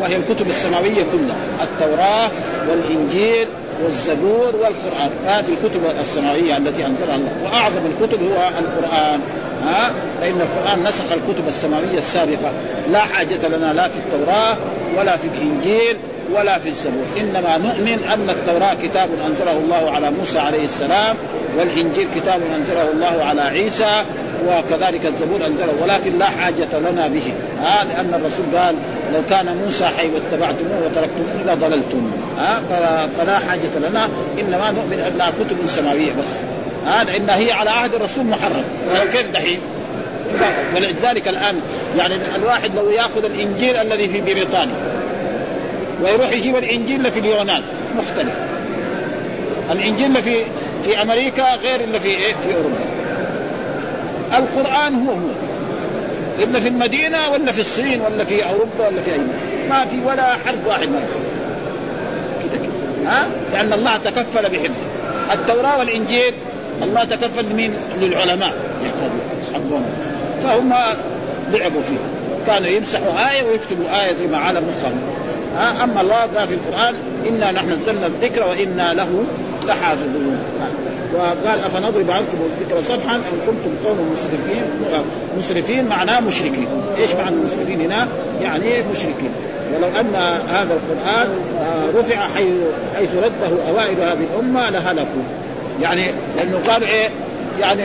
وهي 0.00 0.16
الكتب 0.16 0.48
السماوية 0.48 1.04
كلها 1.12 1.36
التوراة 1.62 2.30
والإنجيل 2.70 3.46
والزبور 3.84 4.52
والقرآن. 4.62 5.10
هذه 5.26 5.48
الكتب 5.48 5.80
السماويه 6.00 6.56
التي 6.56 6.86
انزلها 6.86 7.16
الله. 7.16 7.32
وأعظم 7.44 7.82
الكتب 7.86 8.22
هو 8.22 8.48
القرآن. 8.58 9.20
ها؟ 9.66 9.90
فإن 10.20 10.40
القرآن 10.40 10.82
نسخ 10.84 11.04
الكتب 11.12 11.48
السماويه 11.48 11.98
السابقة. 11.98 12.50
لا 12.92 12.98
حاجة 12.98 13.48
لنا 13.48 13.72
لا 13.72 13.88
في 13.88 13.98
التوراة 13.98 14.56
ولا 14.98 15.16
في 15.16 15.28
الإنجيل 15.34 15.96
ولا 16.34 16.58
في 16.58 16.68
الزبور. 16.68 17.04
إنما 17.20 17.58
نؤمن 17.58 18.04
أن 18.14 18.30
التوراة 18.30 18.74
كتاب 18.82 19.08
أنزله 19.26 19.52
الله 19.52 19.90
على 19.90 20.10
موسى 20.10 20.38
عليه 20.38 20.64
السلام 20.64 21.16
والإنجيل 21.58 22.06
كتاب 22.14 22.40
أنزله 22.56 22.90
الله 22.90 23.24
على 23.24 23.42
عيسى 23.42 24.04
وكذلك 24.48 25.06
الزبور 25.06 25.46
انزله 25.46 25.72
ولكن 25.82 26.18
لا 26.18 26.26
حاجة 26.26 26.78
لنا 26.90 27.08
به. 27.08 27.32
ها 27.62 27.84
لأن 27.84 28.14
الرسول 28.14 28.44
قال 28.56 28.74
لو 29.14 29.20
كان 29.30 29.56
موسى 29.64 29.84
حي 29.84 30.08
واتبعتموه 30.08 30.78
وتركتموه 30.84 31.54
لضللتم 31.54 32.10
ها 32.38 32.62
فلا 33.18 33.38
حاجة 33.38 33.88
لنا. 33.88 34.08
إنما 34.40 34.70
نؤمن 34.70 35.12
انها 35.14 35.30
كتب 35.30 35.56
سماوية 35.66 36.12
بس. 36.12 36.38
ها 36.86 37.04
لأن 37.04 37.30
هي 37.30 37.52
على 37.52 37.70
عهد 37.70 37.94
الرسول 37.94 38.24
محرف 38.24 38.64
كيف 39.12 39.30
دحين؟ 39.30 39.60
ولذلك 40.76 41.28
الآن 41.28 41.60
يعني 41.98 42.14
الواحد 42.36 42.74
لو 42.76 42.90
يأخذ 42.90 43.24
الإنجيل 43.24 43.76
الذي 43.76 44.08
في 44.08 44.20
بريطانيا 44.20 44.74
ويروح 46.02 46.32
يجيب 46.32 46.56
الإنجيل 46.56 46.96
اللي 46.96 47.10
في 47.10 47.18
اليونان 47.18 47.62
مختلف. 47.98 48.34
الإنجيل 49.72 50.06
اللي 50.06 50.22
في 50.22 50.44
في 50.84 51.02
أمريكا 51.02 51.54
غير 51.54 51.80
اللي 51.80 52.00
في 52.00 52.08
إيه؟ 52.08 52.34
في 52.34 52.54
أوروبا. 52.56 52.76
القرآن 54.34 54.94
هو 54.94 55.12
هو. 55.12 55.28
الا 56.42 56.60
في 56.60 56.68
المدينة 56.68 57.30
ولا 57.30 57.52
في 57.52 57.60
الصين 57.60 58.00
ولا 58.00 58.24
في 58.24 58.44
أوروبا 58.44 58.88
ولا 58.88 59.02
في 59.02 59.12
أي 59.12 59.18
مكان. 59.18 59.68
ما 59.68 59.86
في 59.86 59.96
ولا 60.06 60.32
حرف 60.32 60.66
واحد 60.66 60.88
ما 60.88 61.00
كذا 62.40 62.58
كذا 62.58 63.10
ها؟ 63.10 63.26
لأن 63.52 63.72
الله 63.72 63.96
تكفل 63.96 64.42
بحفظه. 64.42 64.84
التوراة 65.32 65.78
والإنجيل 65.78 66.34
الله 66.82 67.04
تكفل 67.04 67.44
لمين؟ 67.44 67.74
للعلماء. 68.00 68.54
يحفظوا 68.84 69.80
فهم 70.42 70.72
لعبوا 71.52 71.80
فيه 71.80 71.98
كانوا 72.46 72.68
يمسحوا 72.68 73.30
آية 73.30 73.42
ويكتبوا 73.42 74.04
آية 74.04 74.14
زي 74.14 74.26
ما 74.26 74.38
علم 74.38 74.64
مصر 74.68 74.88
أما 75.84 76.00
الله 76.00 76.20
قال 76.20 76.48
في 76.48 76.54
القرآن 76.54 76.94
إنا 77.28 77.52
نحن 77.52 77.70
نزلنا 77.70 78.06
الذكر 78.06 78.42
وإنا 78.42 78.94
له 78.94 79.24
لحافظون. 79.66 80.38
وقال 81.14 81.60
أفنضرب 81.66 82.10
عنكم 82.10 82.38
الذكر 82.50 82.82
صفحا 82.82 83.14
إن 83.16 83.40
كنتم 83.46 83.88
قوم 83.88 84.12
مسرفين 84.12 84.64
مسرفين 85.38 85.84
معناه 85.84 86.20
مشركين، 86.20 86.68
إيش 86.98 87.14
معنى 87.14 87.36
المسرفين 87.36 87.80
هنا؟ 87.80 88.08
يعني 88.42 88.82
مشركين، 88.92 89.30
ولو 89.74 89.88
أن 90.00 90.14
هذا 90.48 90.74
القرآن 90.74 91.28
آه، 91.60 91.98
رفع 91.98 92.16
حيث 92.96 93.10
رده 93.14 93.68
أوائل 93.68 94.00
هذه 94.00 94.26
الأمة 94.34 94.70
لهلكوا. 94.70 95.22
يعني 95.82 96.02
لأنه 96.36 96.60
قالوا 96.68 96.88
إيه؟ 96.88 97.08
يعني 97.60 97.82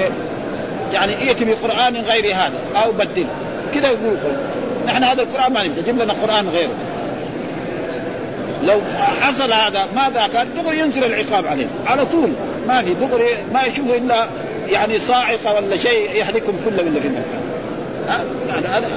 يعني 0.94 1.14
ائت 1.14 1.44
بقرآن 1.44 1.96
غير 1.96 2.26
هذا 2.26 2.84
أو 2.84 2.92
بدله 2.92 3.28
كذا 3.74 3.88
يقول 3.88 4.18
نحن 4.88 5.04
هذا 5.04 5.22
القرآن 5.22 5.54
ما 5.54 5.64
نبغى. 5.64 5.82
جيب 5.82 6.02
لنا 6.02 6.14
قرآن 6.14 6.50
غيره. 6.50 6.76
لو 8.64 8.82
حصل 9.22 9.52
هذا 9.52 9.88
ماذا 9.96 10.28
كان؟ 10.34 10.48
دغري 10.56 10.80
ينزل 10.80 11.04
العقاب 11.04 11.48
عليه. 11.48 11.68
على 11.86 12.06
طول. 12.06 12.30
ما 12.68 12.82
في 12.82 12.94
دغري 12.94 13.30
ما 13.54 13.64
يشوفوا 13.64 13.96
إلا 13.96 14.28
يعني 14.70 15.00
صاعقة 15.00 15.56
ولا 15.56 15.76
شيء 15.76 16.16
يهلكهم 16.16 16.56
كل 16.66 16.86
من 16.86 17.00
في 17.02 17.08
المكان 17.08 17.42
يعني 18.50 18.68
هذا 18.68 18.88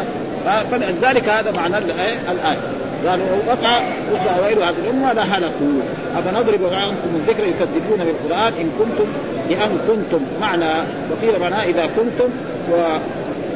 فلذلك 0.70 1.28
هذا 1.28 1.50
معنى 1.50 1.78
الآية. 1.78 2.18
قالوا 3.06 3.26
وقع 3.46 3.80
وقع 4.12 4.38
اوائل 4.38 4.62
هذه 4.62 4.74
الأمة 4.84 5.12
لهلكوا 5.12 5.80
أفنضرب 6.18 6.72
عنكم 6.72 7.10
الذكر 7.14 7.44
يكذبون 7.44 7.98
بالقرآن 7.98 8.52
إن 8.60 8.70
كنتم 8.78 9.06
لأن 9.50 9.78
كنتم. 9.88 10.20
معنى 10.40 10.70
وقيل 11.10 11.40
معناه 11.40 11.64
إذا 11.64 11.86
كنتم 11.86 12.30
و 12.72 12.98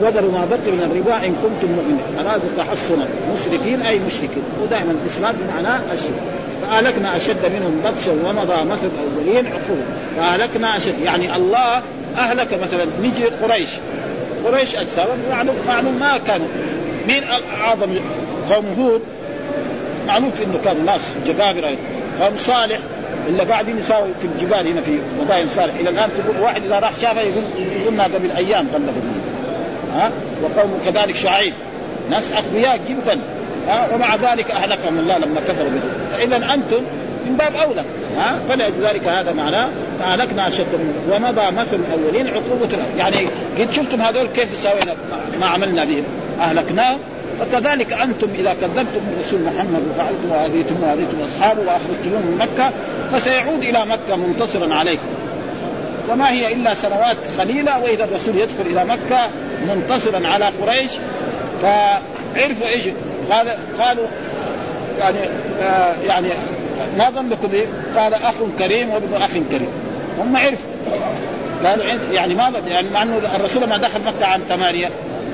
وذروا 0.02 0.32
ما 0.32 0.46
بقي 0.50 0.72
من 0.72 0.82
الربا 0.82 1.26
إن 1.26 1.34
كنتم 1.42 1.72
مؤمنين. 1.72 2.26
ارادوا 2.26 2.48
تحصنا. 2.56 3.06
مسرفين 3.32 3.82
أي 3.82 3.98
مشركين. 3.98 4.42
ودائما 4.62 4.94
الاسلام 5.02 5.34
بمعنى 5.40 5.80
الشرك. 5.92 6.22
فاهلكنا 6.64 7.16
أشد 7.16 7.52
منهم 7.56 7.80
بطشا 7.84 8.12
ومضى 8.12 8.64
مثل 8.64 8.88
الأولين 8.98 9.46
عقوبه 9.46 9.84
فاهلكنا 10.16 10.76
أشد. 10.76 10.94
يعني 11.04 11.36
الله 11.36 11.82
أهلك 12.16 12.48
مثلا. 12.62 12.86
نجي 13.02 13.24
قريش. 13.24 13.70
قريش 14.44 14.76
أجسامهم 14.76 15.18
معلوم 15.30 15.56
معلوم 15.68 16.00
ما 16.00 16.18
كانوا. 16.26 16.46
مين 17.08 17.22
أعظم 17.64 17.96
قوم 18.50 18.64
هود؟ 18.78 19.02
معروف 20.06 20.42
إنه 20.42 20.60
كانوا 20.64 20.82
ناس 20.82 21.00
جبابرة. 21.26 21.76
قوم 22.20 22.36
صالح. 22.36 22.78
اللي 23.28 23.42
قاعدين 23.42 23.78
يساوي 23.78 24.08
في 24.20 24.26
الجبال 24.26 24.66
هنا 24.68 24.80
في 24.80 24.98
مدائن 25.20 25.48
صالح. 25.48 25.74
إلى 25.74 25.90
الآن 25.90 26.10
تقول 26.18 26.42
واحد 26.42 26.64
إذا 26.64 26.78
راح 26.78 27.00
شافه 27.00 27.20
يقول 27.20 27.44
يقولنا 27.80 28.04
قبل 28.04 28.30
أيام 28.30 28.66
غلبوا 28.74 28.92
ها؟ 29.94 30.10
وقوم 30.42 30.80
كذلك 30.84 31.16
شعيب. 31.16 31.54
ناس 32.10 32.30
أقوياء 32.32 32.80
جدا. 32.88 33.20
ومع 33.94 34.16
ذلك 34.16 34.50
أهلكهم 34.50 34.98
الله 34.98 35.18
لما 35.18 35.40
كفروا 35.40 35.70
به 35.70 35.80
فإذا 36.16 36.54
أنتم 36.54 36.82
من 37.26 37.36
باب 37.36 37.56
أولى 37.56 37.84
ها؟ 38.16 38.40
فلذلك 38.48 39.08
هذا 39.08 39.32
معناه 39.32 39.68
فأهلكنا 40.00 40.48
أشد 40.48 40.66
ومضى 41.10 41.50
مثل 41.50 41.76
الأولين 41.76 42.26
عقوبة 42.26 42.68
يعني 42.98 43.16
قد 43.58 43.72
شفتم 43.72 44.00
هذول 44.00 44.26
كيف 44.26 44.62
سوينا 44.62 44.94
ما 45.40 45.46
عملنا 45.46 45.84
بهم؟ 45.84 46.04
اهلكناهم 46.40 46.98
فكذلك 47.40 47.92
أنتم 47.92 48.28
إذا 48.34 48.56
كذبتم 48.60 49.00
الرسول 49.12 49.40
محمد 49.40 49.82
وفعلتم 49.90 50.30
وأذيتم 50.30 50.82
وأذيتم 50.82 51.16
أصحابه 51.24 51.60
واخرجتموه 51.60 52.20
من 52.20 52.38
مكة 52.38 52.72
فسيعود 53.12 53.64
إلى 53.64 53.86
مكة 53.86 54.16
منتصرا 54.16 54.74
عليكم. 54.74 55.06
وما 56.08 56.30
هي 56.30 56.52
إلا 56.52 56.74
سنوات 56.74 57.16
قليله 57.38 57.82
وإذا 57.82 58.04
الرسول 58.04 58.36
يدخل 58.36 58.66
إلى 58.66 58.84
مكة 58.84 59.30
منتصرا 59.68 60.28
على 60.28 60.44
قريش 60.44 60.90
فعرفوا 61.60 62.66
إيش؟ 62.66 62.84
قال 63.30 63.48
قالوا 63.78 64.06
يعني 64.98 65.18
آه 65.62 65.94
يعني 66.06 66.28
ما 66.98 67.10
ظنكم 67.10 67.48
به؟ 67.48 67.66
قال 67.96 68.14
أخ 68.14 68.34
كريم 68.58 68.90
وابن 68.90 69.14
أخ 69.14 69.30
كريم. 69.50 69.68
هم 70.18 70.36
عرفوا. 70.36 70.70
قالوا 71.64 71.84
يعني 72.12 72.34
ماذا؟ 72.34 72.58
يعني 72.58 72.88
مع 72.88 73.02
إنه 73.02 73.16
الرسول 73.36 73.62
لما 73.62 73.76
دخل 73.76 74.00
مكة 74.00 74.26
عام 74.26 74.40
ثمانية 74.48 74.90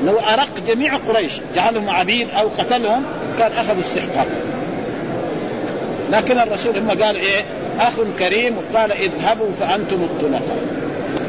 لو 0.07 0.19
أرق 0.19 0.49
جميع 0.67 0.97
قريش 1.09 1.33
جعلهم 1.55 1.91
عبيد 1.91 2.29
أو 2.39 2.49
قتلهم 2.59 3.03
كان 3.39 3.53
اخذ 3.53 3.81
استحقاق. 3.81 4.27
لكن 6.13 6.39
الرسول 6.39 6.77
اما 6.77 7.05
قال 7.05 7.17
إيه؟ 7.17 7.45
أخ 7.81 7.93
كريم 8.19 8.55
وقال 8.57 8.93
اذهبوا 8.93 9.49
فأنتم 9.61 10.03
الطلقاء. 10.03 10.59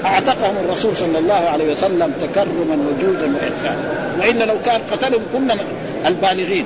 أعتقهم 0.05 0.55
الرسول 0.65 0.95
صلى 0.95 1.17
الله 1.17 1.49
عليه 1.49 1.71
وسلم 1.71 2.13
تكرما 2.21 2.77
وجودا 2.87 3.33
وإحسانا. 3.35 4.15
وإلا 4.19 4.43
لو 4.43 4.55
كان 4.65 4.81
قتلهم 4.91 5.21
كنا 5.33 5.57
البالغين. 6.05 6.65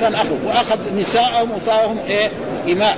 كان 0.00 0.14
أخذ 0.14 0.34
وأخذ 0.46 0.78
نساءهم 0.98 1.50
وصارهم 1.56 1.98
إيه؟ 2.08 2.30
إماء. 2.72 2.96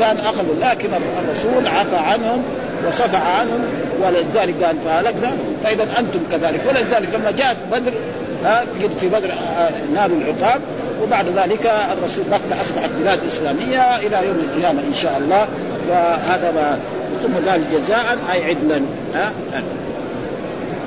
كان 0.00 0.16
اخذوا 0.16 0.54
لكن 0.60 0.88
الرسول 1.18 1.66
عفى 1.66 1.96
عنهم 1.96 2.42
وصفع 2.88 3.18
عنهم 3.18 3.64
ولذلك 4.02 4.64
قال 4.64 4.76
فهلكنا. 4.84 5.32
فإذا 5.64 5.82
أنتم 5.98 6.20
كذلك. 6.32 6.60
ولذلك 6.68 7.08
لما 7.14 7.30
جاءت 7.30 7.56
بدر 7.72 7.92
ها 8.44 8.64
في 9.00 9.08
بدر 9.08 9.30
نالوا 9.94 10.16
العقاب. 10.16 10.60
وبعد 11.02 11.26
ذلك 11.26 11.72
الرسول 11.92 12.24
مكه 12.30 12.60
أصبحت 12.60 12.90
بلاد 13.00 13.20
إسلامية 13.26 13.96
إلى 13.96 14.26
يوم 14.26 14.36
القيامة 14.36 14.80
إن 14.80 14.94
شاء 14.94 15.18
الله. 15.18 15.46
وهذا 15.88 16.52
ما 16.54 16.78
ثم 17.22 17.50
قال 17.50 17.62
جزاء 17.72 18.18
أي 18.32 18.44
عدلا. 18.44 18.82
ها؟ 19.14 19.32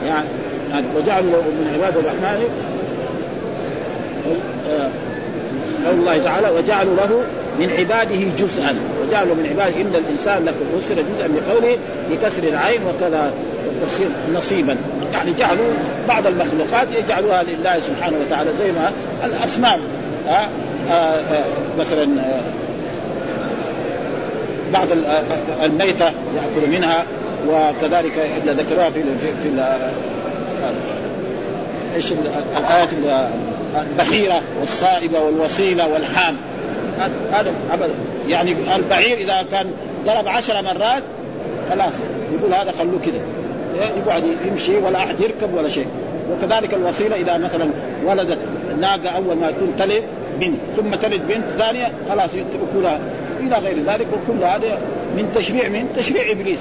يعني 0.06 0.88
وجعلوا 0.96 1.30
من 1.30 1.72
عباد 1.74 1.98
الرحمن 1.98 2.44
قول 5.86 6.00
الله 6.00 6.18
تعالى 6.24 6.50
وجعلوا 6.50 6.96
له 6.96 7.24
من 7.60 7.70
عباده 7.80 8.28
جزءا. 8.38 8.76
وجعلوا 9.02 9.36
من 9.36 9.46
عباده 9.50 9.82
إن 9.82 9.96
الإنسان 9.96 10.46
لكم 10.46 10.66
فسر 10.80 10.96
جزءا 10.96 11.28
بقوله 11.28 11.78
بكسر 12.12 12.44
العين 12.44 12.82
وكذا 12.84 13.34
تفسير 13.86 14.08
نصيبا. 14.34 14.78
يعني 15.14 15.34
جعلوا 15.40 15.74
بعض 16.08 16.28
المخلوقات 16.28 16.88
يجعلوها 16.92 17.44
لله 17.44 17.80
سبحانه 17.80 18.18
وتعالى 18.26 18.50
زي 18.60 18.72
ما 18.72 18.92
الاصنام 19.26 19.80
آه 20.30 20.48
آه 20.92 21.22
مثلا 21.80 22.08
بعض 24.74 24.88
الميتة 25.64 26.06
يأكل 26.06 26.70
منها 26.72 27.06
وكذلك 27.50 28.30
إلا 28.44 28.54
ذكروها 28.54 28.90
في 28.90 29.04
في, 29.04 29.28
في 29.44 29.64
إيش 31.96 32.14
الآيات 32.58 32.90
البحيرة 33.82 34.42
والصائبة 34.60 35.20
والوصيلة 35.20 35.88
والحام. 35.88 36.36
هذا 37.32 37.54
أبدا. 37.74 37.94
يعني 38.30 38.56
البعير 38.76 39.18
إذا 39.18 39.46
كان 39.52 39.72
ضرب 40.06 40.28
عشر 40.28 40.62
مرات 40.62 41.04
خلاص 41.70 41.94
يقول 42.34 42.54
هذا 42.54 42.74
خلوه 42.80 43.00
كذا 43.06 43.20
يقعد 43.98 44.24
يمشي 44.48 44.78
ولا 44.78 44.98
أحد 44.98 45.20
يركب 45.20 45.54
ولا 45.54 45.70
شيء. 45.70 45.88
وكذلك 46.32 46.74
الوصيلة 46.74 47.16
إذا 47.16 47.38
مثلا 47.38 47.70
ولدت 48.06 48.38
ناقة 48.82 49.10
أول 49.10 49.38
ما 49.38 49.50
يكون 49.50 49.74
تلد 49.80 50.04
بنت 50.40 50.60
ثم 50.76 50.96
تلد 50.96 51.22
بنت 51.28 51.50
ثانية 51.58 51.92
خلاص 52.10 52.30
يتركونها 52.34 53.00
إلى 53.40 53.56
غير 53.56 53.76
ذلك 53.88 54.08
وكل 54.14 54.44
هذا 54.44 54.80
من 55.18 55.32
تشريع 55.36 55.70
من 55.70 55.88
تشريع 55.98 56.32
إبليس. 56.32 56.60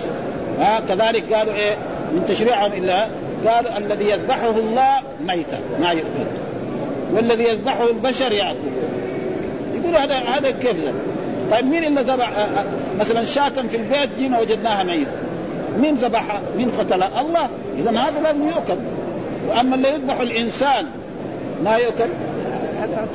ها 0.60 0.80
كذلك 0.88 1.32
قالوا 1.32 1.54
إيه؟ 1.54 1.76
من 2.12 2.24
تشريعهم 2.28 2.72
إلا 2.72 3.08
قال 3.46 3.68
الذي 3.68 4.04
يذبحه 4.10 4.50
الله 4.50 5.02
ميتا 5.26 5.60
ما 5.80 5.90
يؤكل. 5.90 6.43
والذي 7.12 7.44
يذبحه 7.44 7.90
البشر 7.90 8.32
يأكل. 8.32 8.59
يقول 9.74 9.96
هذا 9.96 10.14
هذا 10.14 10.50
كيف 10.50 10.84
ذا؟ 10.84 10.92
طيب 11.50 11.64
مين 11.64 11.84
اللي 11.84 12.00
ذبح 12.00 12.30
مثلا 13.00 13.24
شاة 13.24 13.48
في 13.48 13.76
البيت 13.76 14.18
جينا 14.18 14.40
وجدناها 14.40 14.84
ميتة. 14.84 15.11
مين 15.80 15.94
ذبحها؟ 15.94 16.40
مين 16.57 16.70
قتلها؟ 16.70 17.20
الله. 17.20 17.48
اذا 17.78 17.90
هذا 17.90 18.20
لازم 18.22 18.48
يؤكل. 18.48 18.78
وأما 19.48 19.74
اللي 19.74 19.88
يذبح 19.88 20.20
الإنسان 20.20 20.86
ما 21.64 21.76
يؤكل؟ 21.76 22.09
هذا 22.80 23.09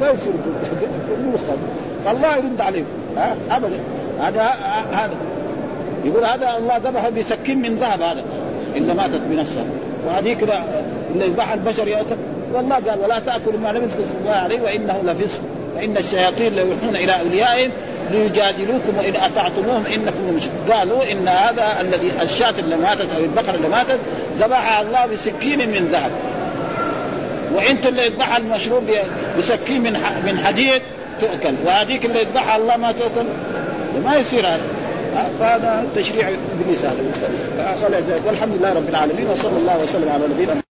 ما 0.00 0.10
يصير. 0.10 0.32
فالله 2.04 2.36
يرد 2.36 2.60
عليه 2.60 2.84
ها؟ 3.16 3.36
ابدا. 3.50 3.80
هذا 4.20 4.42
هذا. 4.92 5.14
يقول 6.04 6.24
هذا 6.24 6.56
الله 6.58 6.76
ذبحه 6.76 7.10
بسكين 7.10 7.62
من 7.62 7.76
ذهب 7.76 8.02
هذا. 8.02 8.24
الا 8.76 8.94
ماتت 8.94 9.20
بنفسها. 9.30 9.64
وهذيك 10.06 10.42
اللي 10.42 11.26
يذبحها 11.26 11.54
البشر 11.54 11.88
يؤكل 11.88 12.16
والله 12.54 12.74
قال 12.74 12.98
ولا 13.00 13.18
تأكلوا 13.18 13.60
ما 13.60 13.68
لم 13.68 13.84
يذكر 13.84 14.04
الله 14.20 14.32
عليه 14.34 14.60
وإنه 14.60 15.02
لفسق. 15.04 15.40
فان 15.76 15.96
الشياطين 15.96 16.54
ليوحون 16.54 16.96
إلى 16.96 17.20
أوليائهم 17.20 17.70
ليجادلوكم 18.10 18.98
وإن 18.98 19.16
أطعتموهم 19.16 19.86
إنكم 19.86 20.34
مش 20.34 20.42
قالوا 20.70 21.12
إن 21.12 21.28
هذا 21.28 21.80
الذي 21.80 22.10
الشاة 22.22 22.54
اللي 22.58 22.76
ماتت 22.76 23.06
أو 23.16 23.24
البقرة 23.24 23.54
اللي 23.54 23.68
ماتت 23.68 23.98
ذبحها 24.40 24.82
الله 24.82 25.06
بسكين 25.06 25.58
من 25.58 25.88
ذهب. 25.92 26.10
وإنتم 27.54 27.88
اللي 27.88 28.06
يذبحها 28.06 28.38
المشروب 28.38 28.82
بسكين 29.38 29.82
من 29.82 29.92
من 30.26 30.38
حديد 30.46 30.82
تؤكل. 31.20 31.54
وهذيك 31.66 32.04
اللي 32.04 32.20
يذبحها 32.20 32.56
الله 32.56 32.76
ما 32.76 32.92
تؤكل؟ 32.92 33.24
ما 34.04 34.16
يصير 34.16 34.46
هذا. 34.46 34.60
فهذا 35.38 35.86
تشريع 35.96 36.28
إبليس 36.28 36.84
هذا. 36.84 36.96
والحمد 38.26 38.54
لله 38.58 38.72
رب 38.72 38.88
العالمين 38.88 39.26
وصلى 39.26 39.58
الله 39.58 39.82
وسلم 39.82 40.08
على 40.08 40.24
نبينا 40.34 40.69